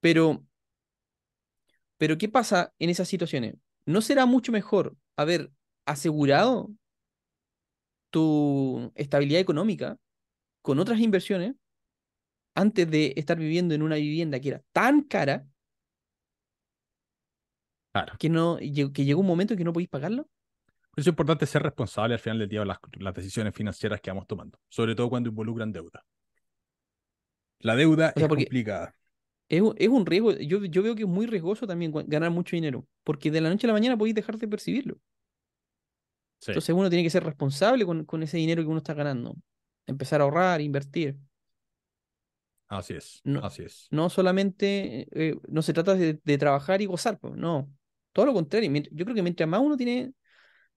Pero, 0.00 0.44
pero 1.96 2.18
¿qué 2.18 2.28
pasa 2.28 2.72
en 2.78 2.90
esas 2.90 3.08
situaciones? 3.08 3.54
¿No 3.86 4.00
será 4.00 4.26
mucho 4.26 4.52
mejor 4.52 4.96
haber 5.16 5.50
asegurado 5.86 6.70
tu 8.10 8.92
estabilidad 8.94 9.40
económica 9.40 9.98
con 10.62 10.78
otras 10.78 11.00
inversiones 11.00 11.54
antes 12.54 12.90
de 12.90 13.12
estar 13.16 13.38
viviendo 13.38 13.74
en 13.74 13.82
una 13.82 13.96
vivienda 13.96 14.40
que 14.40 14.48
era 14.48 14.62
tan 14.72 15.02
cara 15.02 15.46
Claro. 17.96 18.18
que 18.18 18.28
no 18.28 18.56
que 18.58 19.04
llegó 19.04 19.20
un 19.20 19.26
momento 19.26 19.54
en 19.54 19.58
que 19.58 19.64
no 19.64 19.72
podéis 19.72 19.88
pagarlo? 19.90 20.28
Por 20.90 21.00
eso 21.00 21.10
es 21.10 21.12
importante 21.12 21.46
ser 21.46 21.62
responsable 21.62 22.14
al 22.14 22.20
final 22.20 22.38
del 22.40 22.48
día 22.48 22.60
de 22.60 22.66
las, 22.66 22.78
las 22.98 23.14
decisiones 23.14 23.54
financieras 23.54 24.00
que 24.00 24.10
vamos 24.10 24.26
tomando, 24.26 24.58
sobre 24.68 24.94
todo 24.96 25.08
cuando 25.10 25.28
involucran 25.28 25.70
deuda. 25.72 26.04
La 27.60 27.76
deuda 27.76 28.14
O 28.14 28.18
sea, 28.20 28.28
es 28.28 28.28
complicada. 28.28 28.94
es, 29.48 29.60
un- 29.62 29.74
es 29.78 29.88
un 29.88 30.06
riesgo. 30.06 30.32
Yo, 30.32 30.64
yo 30.64 30.82
veo 30.82 30.94
que 30.96 31.02
es 31.02 31.08
muy 31.08 31.26
riesgoso 31.26 31.66
también 31.66 31.92
ganar 32.06 32.30
mucho 32.30 32.56
dinero, 32.56 32.86
porque 33.04 33.30
de 33.30 33.40
la 33.40 33.50
noche 33.50 33.66
a 33.66 33.68
la 33.68 33.74
mañana 33.74 33.96
podéis 33.96 34.14
dejar 34.16 34.38
de 34.38 34.48
percibirlo. 34.48 34.98
Sí, 36.40 36.52
Entonces 36.52 36.74
uno 36.74 36.88
tiene 36.90 37.02
que 37.04 37.10
ser 37.10 37.24
responsable 37.24 37.84
con, 37.86 38.04
con 38.04 38.22
ese 38.22 38.36
dinero 38.38 38.62
que 38.62 38.68
uno 38.68 38.78
está 38.78 38.94
ganando. 38.94 39.36
Empezar 39.86 40.20
a 40.20 40.24
ahorrar, 40.24 40.60
invertir. 40.60 41.16
así 42.68 42.94
es, 42.94 43.24
No, 43.24 43.40
así 43.40 43.62
es. 43.64 43.90
no 43.90 44.10
solamente, 44.10 45.08
eh, 45.12 45.36
no 45.48 45.62
se 45.62 45.72
trata 45.72 45.94
de, 45.94 46.20
de 46.22 46.38
trabajar 46.38 46.80
y 46.82 46.86
gozar, 46.86 47.18
no. 47.22 47.70
Todo 48.16 48.24
lo 48.24 48.32
contrario. 48.32 48.72
Yo 48.92 49.04
creo 49.04 49.14
que 49.14 49.22
mientras 49.22 49.46
más 49.46 49.60
uno 49.60 49.76
tiene, 49.76 50.10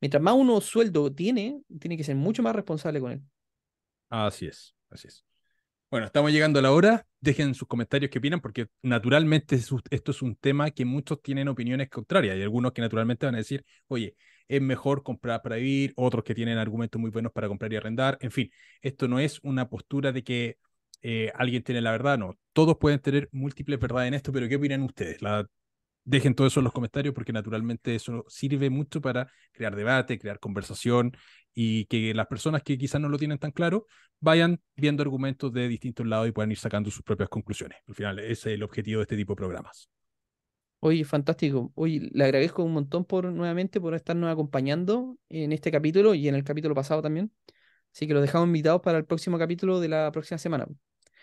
mientras 0.01 0.21
más 0.21 0.33
uno 0.33 0.59
sueldo 0.59 1.09
tiene, 1.09 1.61
tiene 1.79 1.95
que 1.95 2.03
ser 2.03 2.17
mucho 2.17 2.43
más 2.43 2.53
responsable 2.53 2.99
con 2.99 3.13
él. 3.13 3.21
Así 4.09 4.47
es, 4.47 4.75
así 4.89 5.07
es. 5.07 5.23
Bueno, 5.89 6.05
estamos 6.05 6.33
llegando 6.33 6.59
a 6.59 6.61
la 6.61 6.73
hora. 6.73 7.07
Dejen 7.21 7.55
sus 7.55 7.65
comentarios 7.65 8.11
qué 8.11 8.19
opinan, 8.19 8.41
porque 8.41 8.67
naturalmente 8.81 9.55
esto 9.55 10.11
es 10.11 10.21
un 10.21 10.35
tema 10.35 10.69
que 10.71 10.83
muchos 10.83 11.21
tienen 11.21 11.47
opiniones 11.47 11.87
contrarias. 11.87 12.35
Hay 12.35 12.41
algunos 12.41 12.73
que 12.73 12.81
naturalmente 12.81 13.25
van 13.25 13.35
a 13.35 13.37
decir, 13.37 13.63
oye, 13.87 14.17
es 14.49 14.61
mejor 14.61 15.01
comprar 15.01 15.41
para 15.41 15.55
vivir, 15.55 15.93
otros 15.95 16.25
que 16.25 16.35
tienen 16.35 16.57
argumentos 16.57 16.99
muy 16.99 17.09
buenos 17.09 17.31
para 17.31 17.47
comprar 17.47 17.71
y 17.71 17.77
arrendar. 17.77 18.17
En 18.19 18.31
fin, 18.31 18.51
esto 18.81 19.07
no 19.07 19.17
es 19.17 19.39
una 19.43 19.69
postura 19.69 20.11
de 20.11 20.25
que 20.25 20.57
eh, 21.01 21.31
alguien 21.35 21.63
tiene 21.63 21.79
la 21.79 21.91
verdad, 21.91 22.17
no. 22.17 22.37
Todos 22.51 22.75
pueden 22.77 22.99
tener 22.99 23.29
múltiples 23.31 23.79
verdades 23.79 24.09
en 24.09 24.15
esto, 24.15 24.33
pero 24.33 24.49
¿qué 24.49 24.57
opinan 24.57 24.81
ustedes? 24.81 25.21
La, 25.21 25.47
Dejen 26.10 26.34
todo 26.34 26.47
eso 26.47 26.60
en 26.60 26.64
los 26.64 26.74
comentarios 26.74 27.14
porque 27.14 27.32
naturalmente 27.32 27.93
eso 27.93 28.26
sirve 28.28 28.72
mucho 28.72 28.99
para 28.99 29.32
crear 29.51 29.76
debate, 29.76 30.18
crear 30.18 30.39
conversación 30.39 31.16
y 31.53 31.86
que 31.86 32.16
las 32.16 32.26
personas 32.26 32.64
que 32.64 32.80
quizás 32.80 32.99
no 32.99 33.10
lo 33.10 33.20
tienen 33.20 33.38
tan 33.38 33.51
claro 33.51 33.86
vayan 34.20 34.60
viendo 34.76 35.03
argumentos 35.03 35.53
de 35.53 35.68
distintos 35.68 36.07
lados 36.07 36.28
y 36.28 36.32
puedan 36.32 36.49
ir 36.51 36.57
sacando 36.57 36.89
sus 36.89 37.03
propias 37.03 37.30
conclusiones. 37.30 37.78
Al 37.88 37.93
final, 37.93 38.18
ese 38.18 38.32
es 38.32 38.45
el 38.55 38.64
objetivo 38.64 39.01
de 39.01 39.03
este 39.03 39.18
tipo 39.18 39.34
de 39.34 39.38
programas. 39.38 39.88
Oye, 40.80 41.05
fantástico. 41.05 41.72
Oye, 41.76 42.10
le 42.12 42.24
agradezco 42.24 42.64
un 42.64 42.74
montón 42.74 43.05
por 43.05 43.26
nuevamente 43.32 43.80
por 43.80 43.93
estarnos 43.93 44.32
acompañando 44.32 45.16
en 45.30 45.51
este 45.51 45.70
capítulo 45.72 46.16
y 46.16 46.28
en 46.28 46.34
el 46.34 46.43
capítulo 46.43 46.74
pasado 46.74 47.03
también. 47.03 47.32
Así 47.93 48.07
que 48.07 48.16
los 48.16 48.24
dejamos 48.24 48.47
invitados 48.47 48.82
para 48.82 48.97
el 48.97 49.05
próximo 49.05 49.38
capítulo 49.38 49.80
de 49.80 49.89
la 49.89 50.12
próxima 50.12 50.39
semana. 50.39 50.66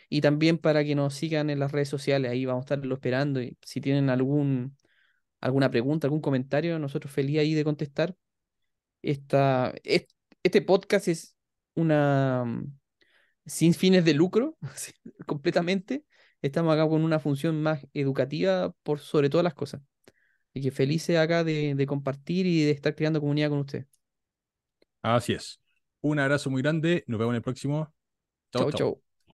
Y 0.09 0.21
también 0.21 0.59
para 0.59 0.85
que 0.85 0.95
nos 0.95 1.15
sigan 1.15 1.51
en 1.51 1.59
las 1.61 1.73
redes 1.73 1.89
sociales, 1.89 2.31
ahí 2.31 2.45
vamos 2.47 2.63
a 2.63 2.67
estarlo 2.75 2.95
esperando. 2.95 3.43
Y 3.43 3.59
si 3.63 3.81
tienen 3.81 4.11
algún, 4.11 4.77
alguna 5.41 5.71
pregunta, 5.71 6.07
algún 6.07 6.21
comentario, 6.23 6.79
nosotros 6.79 7.13
feliz 7.13 7.39
ahí 7.41 7.55
de 7.55 7.65
contestar. 7.65 8.17
Esta, 9.03 9.75
es- 9.85 10.07
este 10.43 10.63
podcast 10.63 11.09
es 11.09 11.37
una 11.75 12.45
mm, 12.47 12.79
sin 13.47 13.75
fines 13.75 14.05
de 14.05 14.15
lucro, 14.15 14.59
completamente. 15.27 16.05
Estamos 16.43 16.75
acá 16.75 16.89
con 16.89 17.03
una 17.05 17.21
función 17.21 17.63
más 17.63 17.87
educativa 17.95 18.73
por 18.83 19.01
sobre 19.01 19.31
todas 19.31 19.45
las 19.45 19.55
cosas. 19.55 19.83
Y 20.55 20.63
que 20.63 20.71
felices 20.73 21.19
acá 21.19 21.45
de, 21.45 21.75
de 21.77 21.87
compartir 21.87 22.47
y 22.47 22.65
de 22.65 22.73
estar 22.73 22.95
creando 22.95 23.21
comunidad 23.21 23.51
con 23.51 23.61
ustedes. 23.61 23.87
Así 25.03 25.33
es. 25.33 25.61
Un 26.01 26.19
abrazo 26.19 26.51
muy 26.51 26.63
grande. 26.63 27.05
Nos 27.07 27.19
vemos 27.19 27.33
en 27.33 27.37
el 27.37 27.43
próximo. 27.43 27.93
Chau, 28.53 28.73
chau. 28.73 28.97